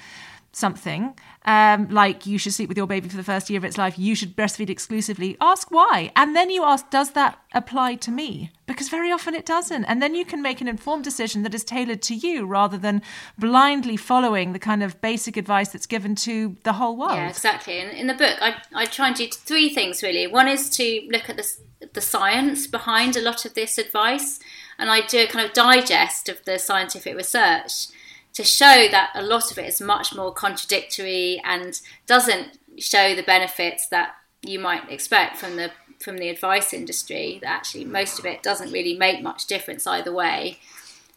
something 0.51 1.15
um, 1.45 1.89
like 1.89 2.25
you 2.27 2.37
should 2.37 2.53
sleep 2.53 2.69
with 2.69 2.77
your 2.77 2.87
baby 2.87 3.09
for 3.09 3.17
the 3.17 3.23
first 3.23 3.49
year 3.49 3.57
of 3.57 3.63
its 3.63 3.77
life, 3.77 3.97
you 3.97 4.13
should 4.15 4.35
breastfeed 4.35 4.69
exclusively. 4.69 5.37
Ask 5.41 5.71
why. 5.71 6.11
And 6.15 6.35
then 6.35 6.51
you 6.51 6.63
ask, 6.63 6.89
does 6.91 7.11
that 7.11 7.39
apply 7.53 7.95
to 7.95 8.11
me? 8.11 8.51
Because 8.67 8.89
very 8.89 9.11
often 9.11 9.33
it 9.33 9.45
doesn't. 9.45 9.85
And 9.85 10.01
then 10.01 10.13
you 10.13 10.23
can 10.23 10.41
make 10.41 10.61
an 10.61 10.67
informed 10.67 11.03
decision 11.03 11.41
that 11.43 11.55
is 11.55 11.63
tailored 11.63 12.03
to 12.03 12.15
you 12.15 12.45
rather 12.45 12.77
than 12.77 13.01
blindly 13.39 13.97
following 13.97 14.53
the 14.53 14.59
kind 14.59 14.83
of 14.83 15.01
basic 15.01 15.35
advice 15.35 15.69
that's 15.69 15.87
given 15.87 16.13
to 16.15 16.57
the 16.63 16.73
whole 16.73 16.95
world. 16.95 17.15
Yeah, 17.15 17.29
exactly. 17.29 17.79
And 17.79 17.97
in 17.97 18.07
the 18.07 18.13
book, 18.13 18.37
I, 18.39 18.61
I 18.73 18.85
try 18.85 19.07
and 19.07 19.15
do 19.15 19.27
three 19.27 19.73
things 19.73 20.03
really. 20.03 20.27
One 20.27 20.47
is 20.47 20.69
to 20.77 21.07
look 21.09 21.27
at 21.27 21.37
the, 21.37 21.47
the 21.93 22.01
science 22.01 22.67
behind 22.67 23.17
a 23.17 23.21
lot 23.21 23.45
of 23.45 23.55
this 23.55 23.79
advice 23.79 24.39
and 24.77 24.91
I 24.91 25.01
do 25.01 25.23
a 25.23 25.27
kind 25.27 25.45
of 25.45 25.53
digest 25.53 26.29
of 26.29 26.43
the 26.45 26.59
scientific 26.59 27.15
research 27.15 27.87
to 28.33 28.43
show 28.43 28.87
that 28.89 29.11
a 29.13 29.21
lot 29.21 29.51
of 29.51 29.57
it 29.57 29.67
is 29.67 29.81
much 29.81 30.15
more 30.15 30.33
contradictory 30.33 31.41
and 31.43 31.79
doesn't 32.07 32.59
show 32.77 33.13
the 33.15 33.23
benefits 33.23 33.87
that 33.87 34.15
you 34.41 34.59
might 34.59 34.89
expect 34.89 35.37
from 35.37 35.55
the 35.55 35.71
from 35.99 36.17
the 36.17 36.29
advice 36.29 36.73
industry. 36.73 37.39
That 37.41 37.49
actually 37.49 37.85
most 37.85 38.19
of 38.19 38.25
it 38.25 38.41
doesn't 38.41 38.71
really 38.71 38.97
make 38.97 39.21
much 39.21 39.45
difference 39.45 39.85
either 39.85 40.11
way. 40.11 40.59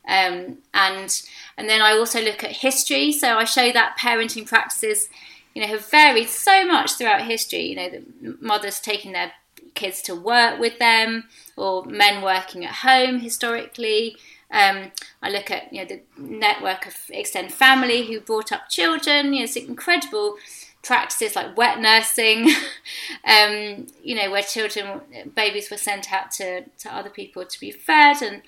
Um, 0.06 0.58
and 0.74 1.22
and 1.56 1.68
then 1.68 1.80
I 1.80 1.92
also 1.92 2.20
look 2.20 2.44
at 2.44 2.52
history. 2.52 3.12
So 3.12 3.38
I 3.38 3.44
show 3.44 3.72
that 3.72 3.96
parenting 3.98 4.46
practices, 4.46 5.08
you 5.54 5.62
know, 5.62 5.68
have 5.68 5.86
varied 5.86 6.28
so 6.28 6.66
much 6.66 6.92
throughout 6.92 7.22
history. 7.22 7.62
You 7.62 7.76
know, 7.76 7.90
the 7.90 8.36
mothers 8.40 8.80
taking 8.80 9.12
their 9.12 9.32
kids 9.74 10.02
to 10.02 10.14
work 10.14 10.58
with 10.60 10.78
them 10.78 11.24
or 11.56 11.84
men 11.84 12.22
working 12.22 12.64
at 12.64 12.76
home 12.76 13.20
historically. 13.20 14.16
Um, 14.54 14.92
I 15.20 15.30
look 15.30 15.50
at 15.50 15.72
you 15.72 15.82
know 15.82 15.88
the 15.88 16.00
network 16.16 16.86
of 16.86 16.96
extended 17.10 17.52
family 17.52 18.06
who 18.06 18.20
brought 18.20 18.52
up 18.52 18.70
children. 18.70 19.34
You 19.34 19.40
know, 19.40 19.44
it's 19.44 19.56
incredible 19.56 20.36
practices 20.82 21.34
like 21.34 21.56
wet 21.56 21.80
nursing, 21.80 22.50
um, 23.24 23.86
you 24.02 24.14
know, 24.14 24.30
where 24.30 24.42
children, 24.42 25.00
babies 25.34 25.70
were 25.70 25.76
sent 25.76 26.12
out 26.12 26.30
to, 26.32 26.62
to 26.78 26.94
other 26.94 27.10
people 27.10 27.44
to 27.44 27.60
be 27.60 27.70
fed 27.70 28.22
and 28.22 28.42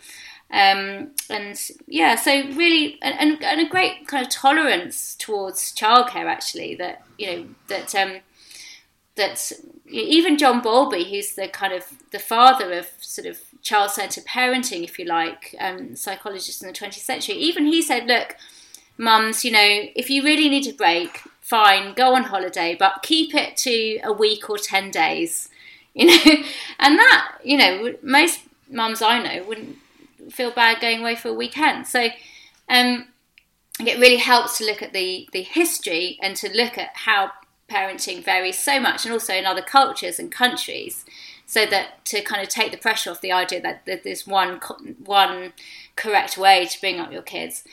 um, 0.49 1.11
and 1.29 1.61
yeah, 1.89 2.15
so 2.15 2.31
really, 2.51 3.01
and, 3.03 3.43
and, 3.43 3.61
a 3.61 3.69
great 3.69 4.07
kind 4.07 4.25
of 4.25 4.31
tolerance 4.33 5.17
towards 5.17 5.75
childcare 5.75 6.27
actually 6.27 6.77
that 6.77 7.05
you 7.19 7.27
know 7.27 7.47
that 7.67 7.93
um, 7.97 8.19
that 9.17 9.53
even 9.89 10.39
John 10.39 10.61
Bowlby, 10.61 11.05
who's 11.05 11.33
the 11.33 11.49
kind 11.49 11.73
of 11.73 11.85
the 12.13 12.19
father 12.19 12.73
of 12.73 12.89
sort 13.01 13.27
of 13.27 13.39
child-centered 13.63 14.25
parenting, 14.25 14.85
if 14.85 14.99
you 14.99 15.05
like, 15.05 15.55
um, 15.59 15.97
psychologist 15.97 16.63
in 16.63 16.69
the 16.69 16.75
20th 16.75 16.95
century, 16.95 17.35
even 17.35 17.67
he 17.67 17.83
said, 17.83 18.07
look, 18.07 18.37
mums, 18.99 19.45
you 19.45 19.51
know, 19.51 19.89
if 19.95 20.09
you 20.11 20.23
really 20.23 20.49
need 20.49 20.67
a 20.67 20.73
break, 20.73 21.23
fine, 21.41 21.95
go 21.95 22.15
on 22.15 22.25
holiday, 22.25 22.77
but 22.79 23.03
keep 23.03 23.35
it 23.35 23.57
to 23.57 23.99
a 24.05 24.13
week 24.13 24.49
or 24.49 24.59
10 24.59 24.91
days, 24.91 25.49
you 25.95 26.07
know, 26.07 26.45
and 26.79 26.99
that, 26.99 27.39
you 27.43 27.57
know, 27.57 27.95
most 28.03 28.41
mums 28.71 29.01
I 29.01 29.23
know 29.23 29.45
wouldn't 29.45 29.79
feel 30.31 30.51
bad 30.51 30.81
going 30.81 31.01
away 31.01 31.15
for 31.15 31.29
a 31.29 31.35
weekend. 31.35 31.87
So, 31.87 32.09
um, 32.69 33.07
it 33.81 33.99
really 33.99 34.17
helps 34.17 34.59
to 34.59 34.65
look 34.65 34.83
at 34.83 34.93
the, 34.93 35.29
the 35.33 35.43
history 35.43 36.19
and 36.23 36.37
to 36.37 36.55
look 36.55 36.77
at 36.77 36.91
how 36.95 37.31
parenting 37.69 38.25
varies 38.25 38.59
so 38.59 38.79
much 38.81 39.05
and 39.05 39.13
also 39.13 39.35
in 39.35 39.45
other 39.45 39.63
cultures 39.63 40.19
and 40.19 40.31
countries 40.31 41.05
so 41.47 41.65
that 41.67 42.05
to 42.05 42.21
kind 42.23 42.43
of 42.43 42.49
take 42.49 42.73
the 42.73 42.79
pressure 42.79 43.11
off 43.11 43.21
the 43.21 43.33
idea 43.33 43.61
that, 43.61 43.87
there's 44.05 44.27
one 44.27 44.61
one 45.05 45.53
correct 45.95 46.37
way 46.37 46.67
to 46.67 46.81
bring 46.81 46.99
up 46.99 47.13
your 47.13 47.23
kids. 47.23 47.65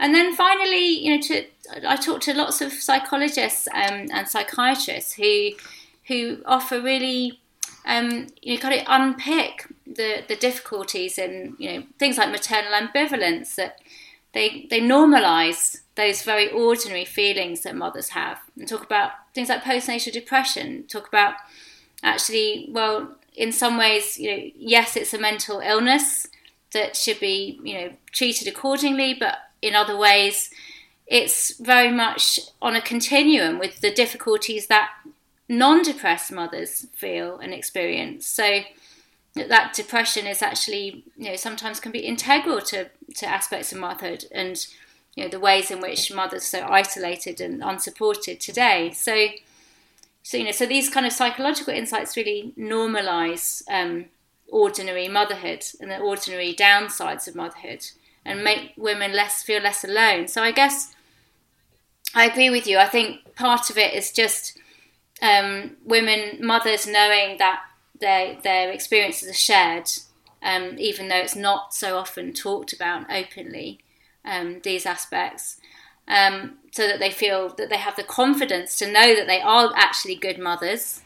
And 0.00 0.14
then 0.14 0.34
finally 0.34 0.86
you 0.86 1.14
know 1.14 1.20
to 1.22 1.44
i 1.86 1.96
talk 1.96 2.20
to 2.22 2.34
lots 2.34 2.60
of 2.60 2.72
psychologists 2.72 3.68
um, 3.68 4.06
and 4.12 4.28
psychiatrists 4.28 5.14
who 5.14 5.50
who 6.06 6.38
offer 6.46 6.80
really 6.80 7.40
um, 7.84 8.26
you 8.42 8.54
know, 8.54 8.60
kind 8.60 8.74
of 8.74 8.84
unpick 8.86 9.66
the, 9.86 10.22
the 10.28 10.36
difficulties 10.36 11.18
in 11.18 11.56
you 11.58 11.72
know 11.72 11.82
things 11.98 12.18
like 12.18 12.30
maternal 12.30 12.72
ambivalence 12.72 13.54
that 13.56 13.80
they 14.32 14.66
they 14.70 14.80
normalize 14.80 15.78
those 15.94 16.22
very 16.22 16.50
ordinary 16.50 17.04
feelings 17.04 17.62
that 17.62 17.74
mothers 17.74 18.10
have 18.10 18.38
and 18.56 18.68
talk 18.68 18.84
about 18.84 19.12
things 19.38 19.48
like 19.48 19.62
postnatal 19.62 20.12
depression 20.12 20.84
talk 20.88 21.06
about 21.06 21.34
actually 22.02 22.68
well 22.72 23.14
in 23.36 23.52
some 23.52 23.78
ways 23.78 24.18
you 24.18 24.30
know 24.30 24.42
yes 24.56 24.96
it's 24.96 25.14
a 25.14 25.18
mental 25.18 25.60
illness 25.60 26.26
that 26.72 26.96
should 26.96 27.20
be 27.20 27.60
you 27.62 27.74
know 27.74 27.90
treated 28.12 28.48
accordingly, 28.48 29.14
but 29.14 29.36
in 29.62 29.74
other 29.74 29.96
ways, 29.96 30.50
it's 31.06 31.56
very 31.58 31.90
much 31.90 32.40
on 32.60 32.76
a 32.76 32.82
continuum 32.82 33.58
with 33.58 33.80
the 33.80 33.90
difficulties 33.90 34.66
that 34.66 34.90
non-depressed 35.48 36.30
mothers 36.30 36.86
feel 36.92 37.38
and 37.38 37.54
experience. 37.54 38.26
So 38.26 38.60
that 39.34 39.72
depression 39.72 40.26
is 40.26 40.42
actually 40.42 41.04
you 41.16 41.30
know 41.30 41.36
sometimes 41.36 41.80
can 41.80 41.92
be 41.92 42.00
integral 42.00 42.60
to 42.60 42.90
to 43.16 43.26
aspects 43.26 43.72
of 43.72 43.78
motherhood 43.78 44.24
and 44.32 44.66
you 45.18 45.24
know 45.24 45.30
the 45.30 45.40
ways 45.40 45.68
in 45.72 45.80
which 45.80 46.12
mothers 46.12 46.42
are 46.54 46.60
so 46.60 46.66
isolated 46.68 47.40
and 47.40 47.60
unsupported 47.60 48.38
today. 48.38 48.92
So 48.92 49.26
so 50.22 50.36
you 50.36 50.44
know 50.44 50.52
so 50.52 50.64
these 50.64 50.88
kind 50.88 51.04
of 51.04 51.12
psychological 51.12 51.74
insights 51.74 52.16
really 52.16 52.52
normalize 52.56 53.62
um, 53.68 54.04
ordinary 54.48 55.08
motherhood 55.08 55.64
and 55.80 55.90
the 55.90 55.98
ordinary 55.98 56.54
downsides 56.54 57.26
of 57.26 57.34
motherhood 57.34 57.84
and 58.24 58.44
make 58.44 58.74
women 58.76 59.12
less 59.12 59.42
feel 59.42 59.60
less 59.60 59.82
alone. 59.82 60.28
So 60.28 60.40
I 60.40 60.52
guess 60.52 60.94
I 62.14 62.26
agree 62.26 62.50
with 62.50 62.68
you. 62.68 62.78
I 62.78 62.86
think 62.86 63.34
part 63.34 63.70
of 63.70 63.76
it 63.76 63.94
is 63.94 64.12
just 64.12 64.56
um, 65.20 65.78
women, 65.84 66.38
mothers 66.40 66.86
knowing 66.86 67.38
that 67.38 67.62
their 68.00 68.40
their 68.40 68.70
experiences 68.70 69.28
are 69.28 69.32
shared, 69.32 69.90
um, 70.44 70.76
even 70.78 71.08
though 71.08 71.16
it's 71.16 71.34
not 71.34 71.74
so 71.74 71.98
often 71.98 72.32
talked 72.32 72.72
about 72.72 73.10
openly. 73.10 73.80
Um, 74.24 74.60
these 74.62 74.84
aspects, 74.84 75.58
um, 76.06 76.58
so 76.70 76.86
that 76.86 76.98
they 76.98 77.10
feel 77.10 77.48
that 77.56 77.70
they 77.70 77.78
have 77.78 77.96
the 77.96 78.02
confidence 78.02 78.76
to 78.78 78.90
know 78.90 79.14
that 79.14 79.26
they 79.26 79.40
are 79.40 79.72
actually 79.74 80.16
good 80.16 80.38
mothers. 80.38 81.00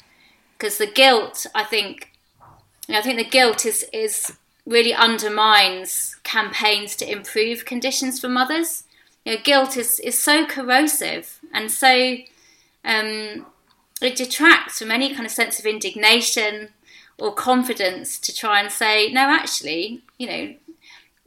Because 0.58 0.78
the 0.78 0.86
guilt, 0.86 1.46
I 1.54 1.64
think, 1.64 2.10
you 2.88 2.94
know, 2.94 2.98
I 2.98 3.02
think 3.02 3.18
the 3.18 3.24
guilt 3.24 3.64
is 3.64 3.86
is 3.92 4.36
really 4.64 4.94
undermines 4.94 6.16
campaigns 6.22 6.96
to 6.96 7.10
improve 7.10 7.64
conditions 7.64 8.20
for 8.20 8.28
mothers. 8.28 8.84
You 9.24 9.34
know, 9.34 9.42
guilt 9.42 9.76
is 9.76 10.00
is 10.00 10.18
so 10.18 10.46
corrosive 10.46 11.38
and 11.52 11.70
so 11.70 12.16
um, 12.84 13.46
it 14.00 14.16
detracts 14.16 14.78
from 14.78 14.90
any 14.90 15.14
kind 15.14 15.26
of 15.26 15.32
sense 15.32 15.58
of 15.58 15.66
indignation 15.66 16.70
or 17.18 17.32
confidence 17.32 18.18
to 18.18 18.34
try 18.34 18.60
and 18.60 18.70
say, 18.70 19.12
no, 19.12 19.20
actually, 19.20 20.02
you 20.18 20.26
know, 20.26 20.54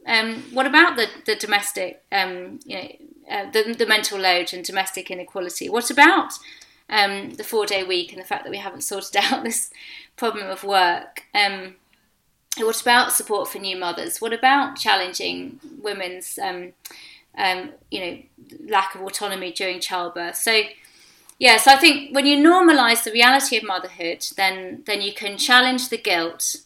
um, 0.06 0.42
what 0.52 0.66
about 0.66 0.96
the, 0.96 1.08
the 1.24 1.34
domestic, 1.34 2.02
um, 2.12 2.60
you 2.64 2.76
know, 2.76 2.88
uh, 3.30 3.50
the, 3.50 3.74
the 3.74 3.86
mental 3.86 4.18
load 4.18 4.52
and 4.52 4.64
domestic 4.64 5.10
inequality? 5.10 5.68
What 5.68 5.90
about 5.90 6.32
um, 6.88 7.34
the 7.34 7.44
four 7.44 7.66
day 7.66 7.82
week 7.82 8.12
and 8.12 8.20
the 8.20 8.26
fact 8.26 8.44
that 8.44 8.50
we 8.50 8.58
haven't 8.58 8.80
sorted 8.82 9.16
out 9.16 9.44
this 9.44 9.70
problem 10.16 10.48
of 10.48 10.64
work? 10.64 11.24
Um, 11.34 11.74
what 12.58 12.80
about 12.80 13.12
support 13.12 13.48
for 13.48 13.58
new 13.58 13.76
mothers? 13.76 14.20
What 14.20 14.32
about 14.32 14.76
challenging 14.76 15.60
women's, 15.82 16.38
um, 16.38 16.72
um, 17.36 17.70
you 17.90 18.00
know, 18.00 18.18
lack 18.68 18.94
of 18.94 19.02
autonomy 19.02 19.52
during 19.52 19.80
childbirth? 19.80 20.36
So 20.36 20.62
yeah, 21.38 21.58
so 21.58 21.72
I 21.72 21.76
think 21.76 22.14
when 22.14 22.24
you 22.24 22.38
normalise 22.38 23.04
the 23.04 23.12
reality 23.12 23.58
of 23.58 23.64
motherhood, 23.64 24.24
then 24.36 24.82
then 24.86 25.02
you 25.02 25.12
can 25.12 25.36
challenge 25.36 25.90
the 25.90 25.98
guilt 25.98 26.56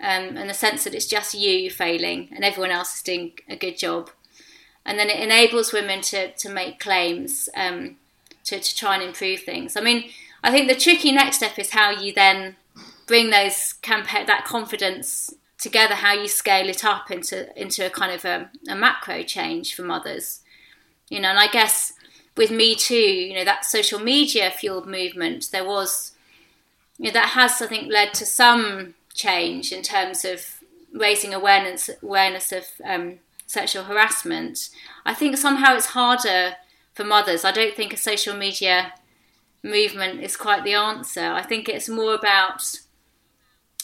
um, 0.00 0.36
and 0.36 0.48
the 0.48 0.54
sense 0.54 0.84
that 0.84 0.94
it's 0.94 1.06
just 1.06 1.34
you 1.34 1.70
failing 1.70 2.28
and 2.34 2.44
everyone 2.44 2.70
else 2.70 2.96
is 2.96 3.02
doing 3.02 3.32
a 3.48 3.56
good 3.56 3.78
job, 3.78 4.10
and 4.84 4.98
then 4.98 5.10
it 5.10 5.20
enables 5.20 5.72
women 5.72 6.00
to 6.02 6.32
to 6.32 6.48
make 6.48 6.80
claims 6.80 7.48
um, 7.56 7.96
to 8.44 8.58
to 8.60 8.76
try 8.76 8.94
and 8.94 9.02
improve 9.02 9.40
things. 9.40 9.76
I 9.76 9.80
mean, 9.80 10.10
I 10.42 10.50
think 10.50 10.68
the 10.68 10.74
tricky 10.76 11.12
next 11.12 11.38
step 11.38 11.58
is 11.58 11.70
how 11.70 11.90
you 11.90 12.12
then 12.12 12.56
bring 13.06 13.30
those 13.30 13.74
that 13.82 14.44
confidence 14.44 15.34
together, 15.58 15.94
how 15.94 16.12
you 16.12 16.28
scale 16.28 16.68
it 16.68 16.84
up 16.84 17.10
into 17.10 17.60
into 17.60 17.84
a 17.84 17.90
kind 17.90 18.12
of 18.12 18.24
a, 18.24 18.50
a 18.68 18.76
macro 18.76 19.22
change 19.22 19.74
for 19.74 19.82
mothers, 19.82 20.40
you 21.08 21.20
know, 21.20 21.28
and 21.28 21.38
I 21.38 21.48
guess 21.48 21.92
with 22.36 22.50
Me 22.52 22.74
Too, 22.76 22.94
you 22.94 23.34
know, 23.34 23.44
that 23.44 23.64
social 23.64 23.98
media 23.98 24.50
fueled 24.50 24.86
movement, 24.86 25.48
there 25.50 25.64
was, 25.64 26.12
you 26.96 27.06
know, 27.06 27.10
that 27.10 27.30
has, 27.30 27.60
I 27.60 27.66
think, 27.66 27.92
led 27.92 28.14
to 28.14 28.24
some 28.24 28.94
change 29.18 29.72
in 29.72 29.82
terms 29.82 30.24
of 30.24 30.62
raising 30.92 31.34
awareness 31.34 31.90
awareness 32.02 32.52
of 32.52 32.64
um, 32.84 33.18
sexual 33.46 33.84
harassment. 33.84 34.70
I 35.04 35.14
think 35.14 35.36
somehow 35.36 35.74
it's 35.76 35.86
harder 35.86 36.56
for 36.94 37.04
mothers. 37.04 37.44
I 37.44 37.52
don't 37.52 37.74
think 37.74 37.92
a 37.92 37.96
social 37.96 38.36
media 38.36 38.94
movement 39.62 40.22
is 40.22 40.36
quite 40.36 40.64
the 40.64 40.74
answer. 40.74 41.26
I 41.32 41.42
think 41.42 41.68
it's 41.68 41.88
more 41.88 42.14
about 42.14 42.62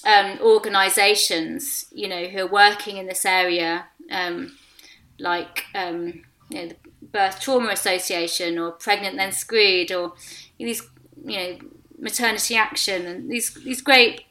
um, 0.07 0.39
organisations, 0.41 1.87
you 1.93 2.09
know, 2.09 2.26
who 2.26 2.41
are 2.45 2.51
working 2.64 2.97
in 2.97 3.07
this 3.07 3.24
area, 3.24 3.87
um, 4.11 4.57
like 5.18 5.64
um, 5.74 6.22
you 6.51 6.59
know, 6.59 6.68
the 6.68 6.76
Birth 7.03 7.41
Trauma 7.41 7.70
Association 7.70 8.59
or 8.59 8.72
Pregnant 8.72 9.16
Then 9.16 9.32
Screwed 9.32 9.93
or 9.93 10.14
these, 10.59 10.82
you 11.24 11.37
know, 11.37 11.59
Maternity 11.99 12.57
Action 12.57 13.07
and 13.07 13.30
these 13.30 13.55
these 13.55 13.80
great, 13.80 14.24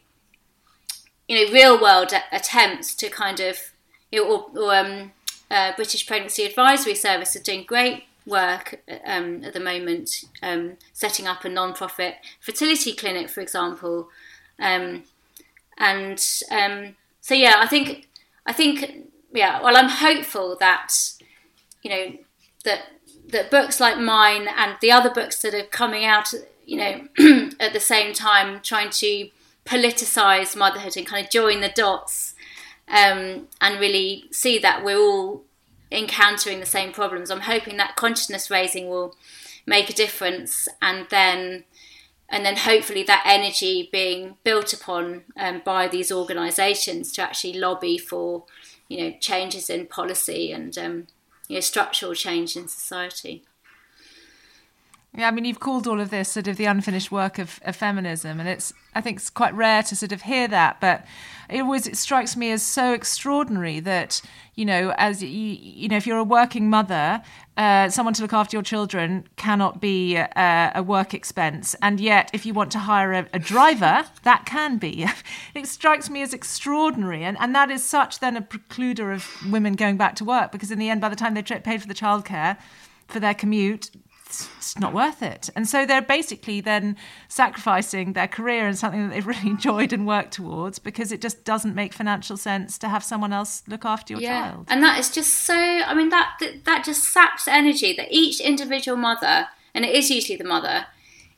you 1.33 1.47
know, 1.47 1.51
real 1.51 1.81
world 1.81 2.13
attempts 2.31 2.93
to 2.93 3.09
kind 3.09 3.39
of, 3.39 3.57
you 4.11 4.23
know, 4.23 4.45
or, 4.55 4.59
or 4.59 4.75
um, 4.75 5.11
uh, 5.49 5.71
British 5.75 6.05
Pregnancy 6.05 6.45
Advisory 6.45 6.93
Service 6.93 7.35
are 7.35 7.41
doing 7.41 7.63
great 7.63 8.03
work 8.27 8.83
um, 9.03 9.43
at 9.43 9.53
the 9.53 9.59
moment, 9.59 10.25
um, 10.43 10.73
setting 10.93 11.25
up 11.25 11.43
a 11.43 11.49
non-profit 11.49 12.17
fertility 12.39 12.93
clinic, 12.93 13.31
for 13.31 13.41
example, 13.41 14.09
um, 14.59 15.03
and 15.79 16.23
um, 16.51 16.95
so 17.19 17.33
yeah, 17.33 17.55
I 17.57 17.65
think 17.65 18.07
I 18.45 18.53
think 18.53 19.07
yeah. 19.33 19.59
Well, 19.59 19.75
I'm 19.75 19.89
hopeful 19.89 20.55
that 20.59 20.93
you 21.81 21.89
know 21.89 22.13
that 22.63 22.81
that 23.29 23.49
books 23.49 23.79
like 23.79 23.97
mine 23.97 24.47
and 24.55 24.75
the 24.81 24.91
other 24.91 25.09
books 25.09 25.41
that 25.41 25.55
are 25.55 25.63
coming 25.63 26.05
out, 26.05 26.31
you 26.63 26.77
know, 26.77 27.07
at 27.59 27.73
the 27.73 27.79
same 27.79 28.13
time, 28.13 28.59
trying 28.61 28.91
to 28.91 29.29
politicize 29.65 30.55
motherhood 30.55 30.97
and 30.97 31.07
kind 31.07 31.25
of 31.25 31.31
join 31.31 31.61
the 31.61 31.69
dots 31.69 32.35
um, 32.87 33.47
and 33.61 33.79
really 33.79 34.25
see 34.31 34.59
that 34.59 34.83
we're 34.83 34.97
all 34.97 35.43
encountering 35.91 36.59
the 36.59 36.65
same 36.65 36.91
problems. 36.91 37.29
I'm 37.29 37.41
hoping 37.41 37.77
that 37.77 37.95
consciousness 37.95 38.49
raising 38.49 38.89
will 38.89 39.15
make 39.65 39.89
a 39.89 39.93
difference, 39.93 40.67
and 40.81 41.07
then 41.09 41.63
and 42.29 42.45
then 42.45 42.57
hopefully 42.57 43.03
that 43.03 43.23
energy 43.25 43.89
being 43.91 44.37
built 44.43 44.73
upon 44.73 45.23
um, 45.37 45.61
by 45.63 45.87
these 45.87 46.11
organisations 46.11 47.11
to 47.13 47.21
actually 47.21 47.53
lobby 47.53 47.97
for 47.97 48.45
you 48.89 48.97
know 48.97 49.17
changes 49.19 49.69
in 49.69 49.85
policy 49.85 50.51
and 50.51 50.77
um, 50.77 51.07
you 51.47 51.55
know, 51.55 51.61
structural 51.61 52.13
change 52.13 52.55
in 52.55 52.67
society. 52.67 53.43
Yeah, 55.15 55.27
I 55.27 55.31
mean, 55.31 55.45
you've 55.45 55.59
called 55.59 55.85
all 55.85 55.99
of 55.99 56.09
this 56.09 56.29
sort 56.29 56.47
of 56.47 56.57
the 56.57 56.65
unfinished 56.65 57.11
work 57.11 57.37
of, 57.37 57.59
of, 57.65 57.75
feminism, 57.75 58.39
and 58.39 58.49
it's 58.49 58.73
I 58.95 59.01
think 59.01 59.17
it's 59.17 59.29
quite 59.29 59.53
rare 59.53 59.83
to 59.83 59.95
sort 59.95 60.11
of 60.11 60.23
hear 60.23 60.47
that, 60.47 60.81
but 60.81 61.05
it 61.49 61.61
always 61.61 61.85
it 61.85 61.97
strikes 61.97 62.35
me 62.35 62.49
as 62.49 62.63
so 62.63 62.93
extraordinary 62.93 63.79
that 63.81 64.23
you 64.55 64.65
know, 64.65 64.91
as 64.97 65.21
you, 65.21 65.29
you 65.29 65.87
know, 65.87 65.97
if 65.97 66.07
you're 66.07 66.17
a 66.17 66.23
working 66.23 66.67
mother, 66.67 67.21
uh, 67.57 67.89
someone 67.89 68.15
to 68.15 68.23
look 68.23 68.33
after 68.33 68.55
your 68.55 68.63
children 68.63 69.27
cannot 69.35 69.79
be 69.79 70.17
uh, 70.17 70.71
a 70.73 70.81
work 70.81 71.13
expense, 71.13 71.75
and 71.79 71.99
yet 71.99 72.31
if 72.33 72.43
you 72.43 72.55
want 72.55 72.71
to 72.71 72.79
hire 72.79 73.13
a, 73.13 73.27
a 73.33 73.39
driver, 73.39 74.05
that 74.23 74.47
can 74.47 74.79
be. 74.79 75.07
it 75.53 75.67
strikes 75.67 76.09
me 76.09 76.23
as 76.23 76.33
extraordinary, 76.33 77.23
and 77.23 77.37
and 77.39 77.53
that 77.53 77.69
is 77.69 77.83
such 77.83 78.17
then 78.17 78.35
a 78.35 78.41
precluder 78.41 79.13
of 79.13 79.51
women 79.51 79.73
going 79.73 79.95
back 79.95 80.15
to 80.15 80.25
work 80.25 80.51
because 80.51 80.71
in 80.71 80.79
the 80.79 80.89
end, 80.89 81.01
by 81.01 81.09
the 81.09 81.15
time 81.15 81.35
they 81.35 81.43
paid 81.43 81.83
for 81.83 81.87
the 81.87 81.93
childcare 81.93 82.57
for 83.07 83.19
their 83.19 83.33
commute, 83.35 83.91
it's 84.57 84.77
not 84.79 84.93
worth 84.93 85.21
it. 85.21 85.49
And 85.55 85.67
so 85.67 85.85
they're 85.85 86.01
basically 86.01 86.61
then 86.61 86.95
sacrificing 87.27 88.13
their 88.13 88.27
career 88.27 88.67
and 88.67 88.77
something 88.77 89.07
that 89.07 89.13
they've 89.13 89.27
really 89.35 89.49
enjoyed 89.49 89.93
and 89.93 90.05
worked 90.07 90.33
towards 90.33 90.79
because 90.79 91.11
it 91.11 91.21
just 91.21 91.43
doesn't 91.43 91.75
make 91.75 91.93
financial 91.93 92.37
sense 92.37 92.77
to 92.79 92.89
have 92.89 93.03
someone 93.03 93.33
else 93.33 93.63
look 93.67 93.85
after 93.85 94.13
your 94.13 94.21
yeah. 94.21 94.51
child. 94.51 94.65
And 94.69 94.83
that 94.83 94.99
is 94.99 95.09
just 95.09 95.33
so, 95.33 95.55
I 95.55 95.93
mean, 95.93 96.09
that, 96.09 96.41
that 96.65 96.83
just 96.83 97.03
saps 97.05 97.47
energy 97.47 97.93
that 97.93 98.07
each 98.11 98.39
individual 98.39 98.97
mother, 98.97 99.47
and 99.73 99.85
it 99.85 99.93
is 99.93 100.09
usually 100.09 100.37
the 100.37 100.43
mother, 100.43 100.87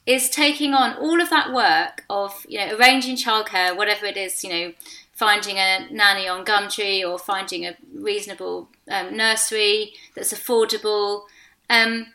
is 0.06 0.30
taking 0.30 0.74
on 0.74 0.96
all 0.98 1.20
of 1.20 1.30
that 1.30 1.52
work 1.52 2.04
of, 2.10 2.46
you 2.48 2.60
know, 2.60 2.76
arranging 2.78 3.16
childcare, 3.16 3.76
whatever 3.76 4.06
it 4.06 4.18
is, 4.18 4.43
you 4.43 4.50
know, 4.50 4.74
finding 5.16 5.58
a 5.58 5.88
nanny 5.91 6.28
on 6.28 6.46
Gumtree 6.46 7.08
or 7.08 7.18
finding 7.18 7.66
a 7.66 7.76
reasonable 7.93 8.70
um, 8.89 9.16
nursery 9.16 9.93
that's 10.14 10.34
affordable. 10.34 11.24
Um, 11.70 12.08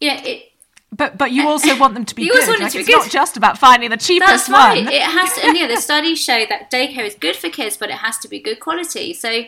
yeah, 0.00 0.20
it. 0.22 0.52
But 0.90 1.18
but 1.18 1.32
you 1.32 1.46
also 1.46 1.78
want 1.78 1.94
them 1.94 2.04
to 2.06 2.14
be 2.14 2.22
you 2.24 2.32
good. 2.32 2.60
Like, 2.60 2.72
to 2.72 2.78
it's 2.78 2.88
good. 2.88 2.96
not 2.96 3.10
just 3.10 3.36
about 3.36 3.58
finding 3.58 3.90
the 3.90 3.96
cheapest 3.96 4.48
That's 4.48 4.48
right. 4.48 4.84
one. 4.84 4.92
It 4.92 5.02
has 5.02 5.34
to, 5.34 5.46
and 5.46 5.56
yeah, 5.56 5.66
the 5.66 5.76
studies 5.80 6.18
show 6.18 6.44
that 6.48 6.70
daycare 6.70 7.06
is 7.06 7.14
good 7.14 7.36
for 7.36 7.48
kids, 7.50 7.76
but 7.76 7.90
it 7.90 7.96
has 7.96 8.18
to 8.18 8.28
be 8.28 8.40
good 8.40 8.60
quality. 8.60 9.12
So 9.12 9.44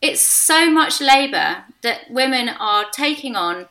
it's 0.00 0.20
so 0.20 0.70
much 0.70 1.00
labour 1.00 1.64
that 1.82 2.10
women 2.10 2.48
are 2.48 2.84
taking 2.92 3.34
on, 3.34 3.66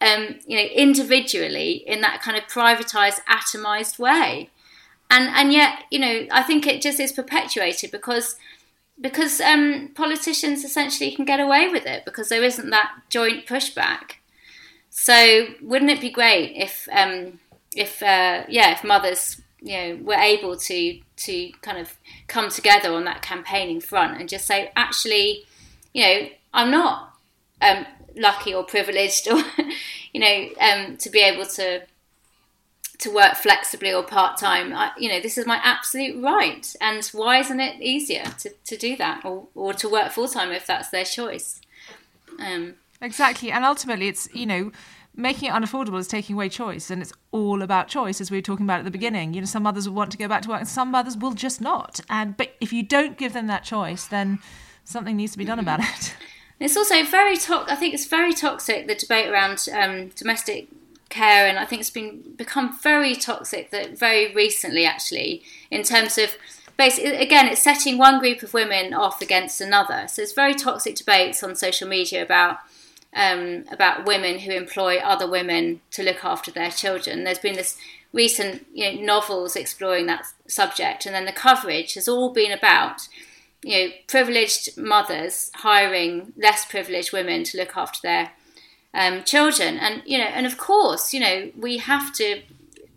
um, 0.00 0.38
you 0.46 0.56
know, 0.56 0.64
individually 0.64 1.84
in 1.86 2.00
that 2.00 2.22
kind 2.22 2.36
of 2.36 2.44
privatised, 2.44 3.20
atomised 3.24 3.98
way, 3.98 4.50
and 5.10 5.28
and 5.28 5.52
yet 5.52 5.84
you 5.90 5.98
know 5.98 6.26
I 6.30 6.42
think 6.42 6.66
it 6.66 6.80
just 6.80 6.98
is 6.98 7.12
perpetuated 7.12 7.90
because 7.90 8.36
because 9.00 9.40
um, 9.40 9.90
politicians 9.94 10.64
essentially 10.64 11.10
can 11.12 11.24
get 11.24 11.40
away 11.40 11.68
with 11.68 11.86
it 11.86 12.04
because 12.04 12.28
there 12.28 12.42
isn't 12.42 12.70
that 12.70 12.90
joint 13.08 13.46
pushback. 13.46 14.14
So 14.90 15.46
wouldn't 15.62 15.90
it 15.90 16.00
be 16.00 16.10
great 16.10 16.54
if 16.56 16.88
um, 16.92 17.40
if 17.76 18.02
uh, 18.02 18.44
yeah 18.48 18.72
if 18.72 18.84
mothers 18.84 19.40
you 19.60 19.76
know 19.76 19.98
were 20.02 20.14
able 20.14 20.56
to 20.56 21.00
to 21.16 21.50
kind 21.62 21.78
of 21.78 21.96
come 22.26 22.48
together 22.48 22.92
on 22.92 23.04
that 23.04 23.22
campaigning 23.22 23.80
front 23.80 24.20
and 24.20 24.28
just 24.28 24.46
say 24.46 24.70
actually 24.76 25.44
you 25.92 26.04
know 26.04 26.28
I'm 26.54 26.70
not 26.70 27.14
um, 27.60 27.86
lucky 28.16 28.54
or 28.54 28.64
privileged 28.64 29.28
or 29.28 29.42
you 30.12 30.20
know 30.20 30.48
um, 30.60 30.96
to 30.98 31.10
be 31.10 31.20
able 31.20 31.46
to 31.46 31.82
to 32.98 33.10
work 33.10 33.36
flexibly 33.36 33.92
or 33.92 34.02
part 34.02 34.36
time. 34.36 34.74
You 34.98 35.08
know, 35.08 35.20
this 35.20 35.38
is 35.38 35.46
my 35.46 35.60
absolute 35.62 36.22
right. 36.22 36.74
And 36.80 37.04
why 37.12 37.38
isn't 37.38 37.60
it 37.60 37.80
easier 37.80 38.24
to, 38.40 38.50
to 38.50 38.76
do 38.76 38.96
that 38.96 39.24
or, 39.24 39.46
or 39.54 39.72
to 39.74 39.88
work 39.88 40.10
full 40.10 40.28
time 40.28 40.50
if 40.50 40.66
that's 40.66 40.90
their 40.90 41.04
choice? 41.04 41.60
Um, 42.38 42.74
exactly. 43.00 43.50
And 43.50 43.64
ultimately, 43.64 44.08
it's, 44.08 44.28
you 44.34 44.46
know, 44.46 44.72
making 45.14 45.48
it 45.48 45.52
unaffordable 45.52 45.98
is 45.98 46.08
taking 46.08 46.36
away 46.36 46.48
choice. 46.48 46.90
And 46.90 47.02
it's 47.02 47.12
all 47.32 47.62
about 47.62 47.88
choice, 47.88 48.20
as 48.20 48.30
we 48.30 48.38
were 48.38 48.42
talking 48.42 48.66
about 48.66 48.80
at 48.80 48.84
the 48.84 48.90
beginning. 48.90 49.34
You 49.34 49.40
know, 49.40 49.46
some 49.46 49.62
mothers 49.64 49.88
will 49.88 49.96
want 49.96 50.12
to 50.12 50.18
go 50.18 50.28
back 50.28 50.42
to 50.42 50.48
work 50.48 50.60
and 50.60 50.68
some 50.68 50.90
mothers 50.90 51.16
will 51.16 51.32
just 51.32 51.60
not. 51.60 52.00
And 52.08 52.36
But 52.36 52.54
if 52.60 52.72
you 52.72 52.82
don't 52.82 53.18
give 53.18 53.32
them 53.32 53.46
that 53.48 53.64
choice, 53.64 54.06
then 54.06 54.38
something 54.84 55.16
needs 55.16 55.32
to 55.32 55.38
be 55.38 55.44
done 55.44 55.58
about 55.58 55.80
it. 55.80 56.14
It's 56.60 56.76
also 56.76 57.04
very 57.04 57.36
toxic. 57.36 57.72
I 57.72 57.76
think 57.76 57.94
it's 57.94 58.06
very 58.06 58.32
toxic 58.32 58.88
the 58.88 58.96
debate 58.96 59.28
around 59.28 59.68
um, 59.72 60.08
domestic 60.08 60.66
care 61.08 61.46
and 61.46 61.58
I 61.58 61.64
think 61.64 61.80
it's 61.80 61.90
been 61.90 62.22
become 62.36 62.78
very 62.78 63.14
toxic 63.14 63.70
that 63.70 63.98
very 63.98 64.34
recently 64.34 64.84
actually 64.84 65.42
in 65.70 65.82
terms 65.82 66.18
of 66.18 66.36
basically 66.76 67.16
again 67.16 67.46
it's 67.46 67.62
setting 67.62 67.96
one 67.96 68.18
group 68.18 68.42
of 68.42 68.52
women 68.52 68.92
off 68.92 69.22
against 69.22 69.60
another 69.60 70.06
so 70.06 70.20
it's 70.20 70.32
very 70.32 70.54
toxic 70.54 70.96
debates 70.96 71.42
on 71.42 71.54
social 71.56 71.88
media 71.88 72.22
about 72.22 72.58
um, 73.14 73.64
about 73.70 74.06
women 74.06 74.40
who 74.40 74.52
employ 74.52 74.98
other 74.98 75.28
women 75.28 75.80
to 75.90 76.02
look 76.02 76.24
after 76.24 76.50
their 76.50 76.70
children 76.70 77.24
there's 77.24 77.38
been 77.38 77.56
this 77.56 77.78
recent 78.12 78.66
you 78.72 78.92
know 78.92 79.00
novels 79.02 79.56
exploring 79.56 80.06
that 80.06 80.26
subject 80.46 81.06
and 81.06 81.14
then 81.14 81.24
the 81.24 81.32
coverage 81.32 81.94
has 81.94 82.08
all 82.08 82.32
been 82.32 82.52
about 82.52 83.08
you 83.62 83.76
know 83.76 83.92
privileged 84.06 84.76
mothers 84.76 85.50
hiring 85.56 86.32
less 86.36 86.64
privileged 86.64 87.12
women 87.12 87.44
to 87.44 87.56
look 87.56 87.76
after 87.76 88.00
their 88.02 88.30
um, 88.94 89.22
children. 89.24 89.78
And 89.78 90.02
you 90.06 90.18
know, 90.18 90.24
and 90.24 90.46
of 90.46 90.58
course, 90.58 91.12
you 91.12 91.20
know, 91.20 91.50
we 91.56 91.78
have 91.78 92.12
to 92.14 92.42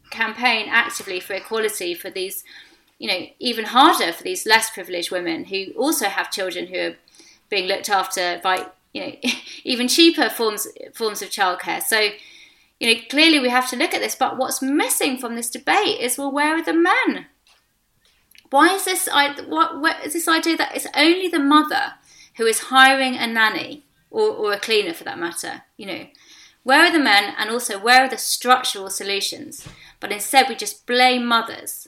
campaign 0.09 0.67
actively 0.69 1.19
for 1.19 1.33
equality 1.33 1.93
for 1.93 2.09
these, 2.09 2.43
you 2.99 3.07
know, 3.07 3.27
even 3.39 3.65
harder 3.65 4.11
for 4.11 4.23
these 4.23 4.45
less 4.45 4.69
privileged 4.69 5.11
women 5.11 5.45
who 5.45 5.67
also 5.77 6.05
have 6.05 6.31
children 6.31 6.67
who 6.67 6.79
are 6.79 6.95
being 7.49 7.67
looked 7.67 7.89
after 7.89 8.39
by 8.43 8.67
you 8.93 9.01
know 9.01 9.15
even 9.63 9.87
cheaper 9.87 10.29
forms 10.29 10.67
forms 10.93 11.21
of 11.21 11.29
childcare. 11.29 11.81
So. 11.81 12.09
You 12.79 12.95
know, 12.95 13.01
clearly 13.11 13.39
we 13.39 13.49
have 13.49 13.69
to 13.69 13.75
look 13.75 13.93
at 13.93 14.01
this, 14.01 14.15
but 14.15 14.39
what's 14.39 14.59
missing 14.59 15.19
from 15.19 15.35
this 15.35 15.51
debate 15.51 15.99
is 15.99 16.17
well, 16.17 16.31
where 16.31 16.55
are 16.55 16.63
the 16.63 16.73
men? 16.73 17.27
Why 18.49 18.73
is 18.73 18.85
this? 18.85 19.07
What, 19.07 19.79
what 19.79 20.03
is 20.03 20.13
this 20.13 20.27
idea 20.27 20.57
that 20.57 20.75
it's 20.75 20.87
only 20.95 21.27
the 21.27 21.37
mother 21.37 21.93
who 22.37 22.47
is 22.47 22.59
hiring 22.59 23.15
a 23.15 23.27
nanny 23.27 23.83
or, 24.09 24.29
or 24.29 24.53
a 24.53 24.59
cleaner 24.59 24.93
for 24.93 25.03
that 25.05 25.19
matter. 25.19 25.63
You 25.77 25.85
know, 25.85 26.05
where 26.63 26.85
are 26.85 26.91
the 26.91 26.99
men 26.99 27.33
and 27.37 27.49
also 27.49 27.79
where 27.79 28.03
are 28.03 28.09
the 28.09 28.17
structural 28.17 28.89
solutions? 28.89 29.67
But 29.99 30.11
instead, 30.11 30.47
we 30.49 30.55
just 30.55 30.85
blame 30.85 31.25
mothers. 31.25 31.87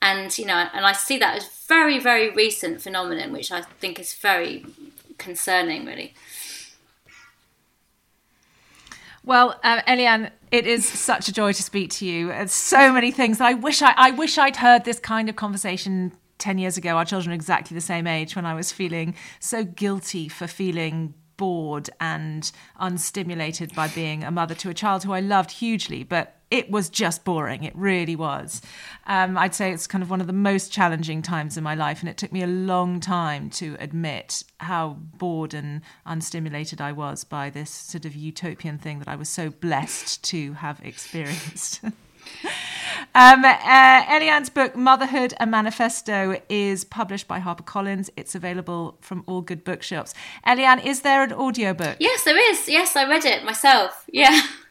And, 0.00 0.36
you 0.36 0.44
know, 0.44 0.68
and 0.74 0.84
I 0.84 0.92
see 0.92 1.18
that 1.18 1.36
as 1.36 1.48
very, 1.66 1.98
very 1.98 2.30
recent 2.30 2.82
phenomenon, 2.82 3.32
which 3.32 3.50
I 3.50 3.62
think 3.62 3.98
is 3.98 4.12
very 4.12 4.66
concerning, 5.16 5.86
really. 5.86 6.14
Well, 9.24 9.58
uh, 9.64 9.80
Eliane, 9.88 10.30
it 10.50 10.66
is 10.66 10.86
such 10.86 11.28
a 11.28 11.32
joy 11.32 11.52
to 11.52 11.62
speak 11.62 11.90
to 11.92 12.06
you. 12.06 12.30
It's 12.30 12.54
so 12.54 12.92
many 12.92 13.10
things. 13.10 13.40
I 13.40 13.54
wish 13.54 13.80
I, 13.80 13.94
I 13.96 14.10
wish 14.10 14.36
I'd 14.36 14.56
heard 14.56 14.84
this 14.84 15.00
kind 15.00 15.30
of 15.30 15.36
conversation 15.36 16.12
10 16.38 16.58
years 16.58 16.76
ago. 16.76 16.98
Our 16.98 17.06
children 17.06 17.32
are 17.32 17.34
exactly 17.34 17.74
the 17.74 17.80
same 17.80 18.06
age 18.06 18.36
when 18.36 18.44
I 18.44 18.54
was 18.54 18.70
feeling 18.70 19.14
so 19.40 19.64
guilty 19.64 20.28
for 20.28 20.46
feeling 20.46 21.14
bored 21.38 21.88
and 22.00 22.52
unstimulated 22.78 23.74
by 23.74 23.88
being 23.88 24.22
a 24.24 24.30
mother 24.30 24.54
to 24.56 24.68
a 24.68 24.74
child 24.74 25.04
who 25.04 25.12
I 25.12 25.20
loved 25.20 25.52
hugely, 25.52 26.04
but 26.04 26.36
it 26.54 26.70
was 26.70 26.88
just 26.88 27.24
boring. 27.24 27.64
It 27.64 27.74
really 27.74 28.14
was. 28.14 28.62
Um, 29.08 29.36
I'd 29.36 29.56
say 29.56 29.72
it's 29.72 29.88
kind 29.88 30.04
of 30.04 30.08
one 30.08 30.20
of 30.20 30.28
the 30.28 30.32
most 30.32 30.70
challenging 30.70 31.20
times 31.20 31.56
in 31.56 31.64
my 31.64 31.74
life, 31.74 31.98
and 31.98 32.08
it 32.08 32.16
took 32.16 32.30
me 32.30 32.44
a 32.44 32.46
long 32.46 33.00
time 33.00 33.50
to 33.50 33.76
admit 33.80 34.44
how 34.58 34.98
bored 35.18 35.52
and 35.52 35.80
unstimulated 36.06 36.80
I 36.80 36.92
was 36.92 37.24
by 37.24 37.50
this 37.50 37.70
sort 37.70 38.04
of 38.04 38.14
utopian 38.14 38.78
thing 38.78 39.00
that 39.00 39.08
I 39.08 39.16
was 39.16 39.28
so 39.28 39.50
blessed 39.50 40.22
to 40.26 40.52
have 40.52 40.80
experienced. 40.84 41.80
Um, 43.14 43.44
uh, 43.44 44.02
Eliane's 44.04 44.48
book, 44.48 44.74
Motherhood, 44.74 45.34
a 45.38 45.46
Manifesto, 45.46 46.40
is 46.48 46.84
published 46.84 47.28
by 47.28 47.38
HarperCollins. 47.38 48.08
It's 48.16 48.34
available 48.34 48.96
from 49.00 49.24
all 49.26 49.42
good 49.42 49.62
bookshops. 49.62 50.14
Eliane, 50.46 50.84
is 50.84 51.02
there 51.02 51.22
an 51.22 51.32
audiobook? 51.32 51.96
Yes, 52.00 52.24
there 52.24 52.38
is. 52.50 52.68
Yes, 52.68 52.96
I 52.96 53.08
read 53.08 53.24
it 53.24 53.44
myself. 53.44 54.04
Yeah. 54.10 54.40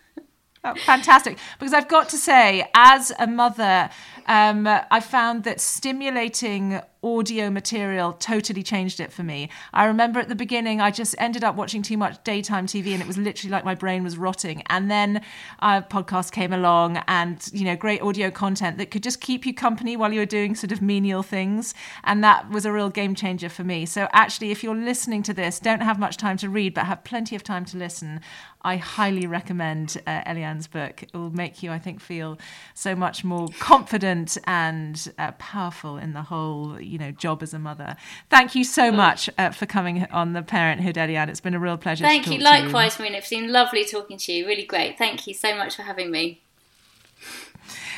Oh, 0.66 0.74
fantastic. 0.86 1.38
Because 1.59 1.74
I've 1.74 1.89
got 1.89 2.07
to 2.09 2.18
say, 2.18 2.70
as 2.74 3.11
a 3.20 3.28
mother, 3.28 3.89
um, 4.28 4.67
I 4.67 4.99
found 4.99 5.43
that 5.43 5.59
stimulating 5.59 6.82
audio 7.03 7.49
material 7.49 8.13
totally 8.13 8.63
changed 8.63 8.99
it 8.99 9.11
for 9.11 9.24
me. 9.24 9.49
I 9.74 9.86
remember 9.86 10.19
at 10.19 10.30
the 10.30 10.36
beginning, 10.36 10.80
I 10.80 10.89
just 10.89 11.15
ended 11.19 11.43
up 11.43 11.55
watching 11.55 11.82
too 11.82 11.97
much 11.97 12.24
daytime 12.24 12.65
TV, 12.65 12.93
and 12.93 13.01
it 13.01 13.07
was 13.07 13.17
literally 13.17 13.51
like 13.51 13.65
my 13.65 13.76
brain 13.76 14.03
was 14.03 14.17
rotting. 14.17 14.63
And 14.67 14.89
then 14.89 15.21
a 15.59 15.82
podcast 15.82 16.32
came 16.32 16.53
along, 16.53 16.97
and 17.07 17.47
you 17.51 17.65
know, 17.65 17.76
great 17.76 18.01
audio 18.01 18.32
content 18.32 18.78
that 18.78 18.89
could 18.89 19.03
just 19.03 19.19
keep 19.19 19.45
you 19.45 19.53
company 19.53 19.97
while 19.97 20.13
you 20.13 20.19
were 20.19 20.26
doing 20.26 20.55
sort 20.55 20.71
of 20.71 20.82
menial 20.82 21.24
things, 21.24 21.74
and 22.03 22.24
that 22.24 22.49
was 22.49 22.65
a 22.65 22.71
real 22.71 22.89
game 22.89 23.15
changer 23.15 23.49
for 23.49 23.63
me. 23.63 23.86
So 23.86 24.07
actually, 24.13 24.51
if 24.51 24.63
you're 24.63 24.76
listening 24.76 25.24
to 25.24 25.34
this, 25.34 25.59
don't 25.59 25.82
have 25.82 25.99
much 25.99 26.17
time 26.17 26.38
to 26.38 26.49
read, 26.49 26.74
but 26.74 26.86
have 26.86 27.03
plenty 27.03 27.36
of 27.36 27.43
time 27.43 27.65
to 27.65 27.78
listen. 27.78 28.21
I 28.65 28.78
highly 28.78 29.28
recommend 29.28 30.01
uh, 30.07 30.21
Eliane's 30.26 30.67
book. 30.67 31.03
It 31.03 31.13
will 31.13 31.32
make 31.32 31.61
you, 31.61 31.71
I 31.71 31.80
think, 31.80 31.99
feel 31.99 32.39
so 32.74 32.95
much 32.95 33.26
more 33.26 33.49
confident 33.59 34.12
and 34.45 35.14
uh, 35.18 35.32
powerful 35.34 35.97
in 35.97 36.14
the 36.14 36.24
whole 36.24 36.80
you 36.80 36.97
know 36.97 37.11
job 37.11 37.43
as 37.43 37.53
a 37.53 37.59
mother. 37.59 37.95
Thank 38.30 38.55
you 38.55 38.64
so 38.64 38.91
much 38.91 39.30
uh, 39.38 39.51
for 39.51 39.66
coming 39.66 40.05
on 40.11 40.34
the 40.34 40.41
Parenthood, 40.41 40.95
Eliane. 40.95 41.30
It's 41.30 41.41
been 41.41 41.53
a 41.53 41.59
real 41.59 41.78
pleasure. 41.78 42.03
Thank 42.03 42.28
you. 42.28 42.39
Likewise, 42.39 42.99
Marina. 42.99 43.18
It's 43.18 43.30
been 43.30 43.51
lovely 43.51 43.86
talking 43.86 44.18
to 44.18 44.32
you. 44.32 44.47
Really 44.47 44.66
great. 44.66 44.97
Thank 44.97 45.28
you 45.28 45.34
so 45.34 45.55
much 45.55 45.76
for 45.76 45.84
having 45.84 46.11
me. 46.11 46.41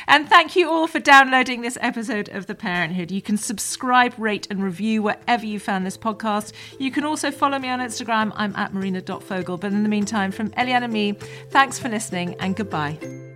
And 0.08 0.28
thank 0.28 0.54
you 0.54 0.70
all 0.70 0.86
for 0.86 1.00
downloading 1.00 1.62
this 1.62 1.76
episode 1.80 2.28
of 2.28 2.46
The 2.46 2.54
Parenthood. 2.54 3.10
You 3.10 3.20
can 3.20 3.36
subscribe, 3.36 4.14
rate, 4.18 4.46
and 4.50 4.62
review 4.62 5.02
wherever 5.02 5.44
you 5.44 5.58
found 5.58 5.84
this 5.84 5.98
podcast. 5.98 6.52
You 6.78 6.92
can 6.92 7.04
also 7.04 7.30
follow 7.32 7.58
me 7.58 7.68
on 7.68 7.80
Instagram. 7.80 8.32
I'm 8.36 8.54
at 8.54 8.72
marina.fogle. 8.72 9.58
But 9.58 9.72
in 9.72 9.82
the 9.82 9.88
meantime, 9.88 10.30
from 10.30 10.50
Eliane 10.50 10.84
and 10.84 10.92
me, 10.92 11.12
thanks 11.50 11.78
for 11.78 11.88
listening 11.88 12.36
and 12.40 12.54
goodbye. 12.54 13.35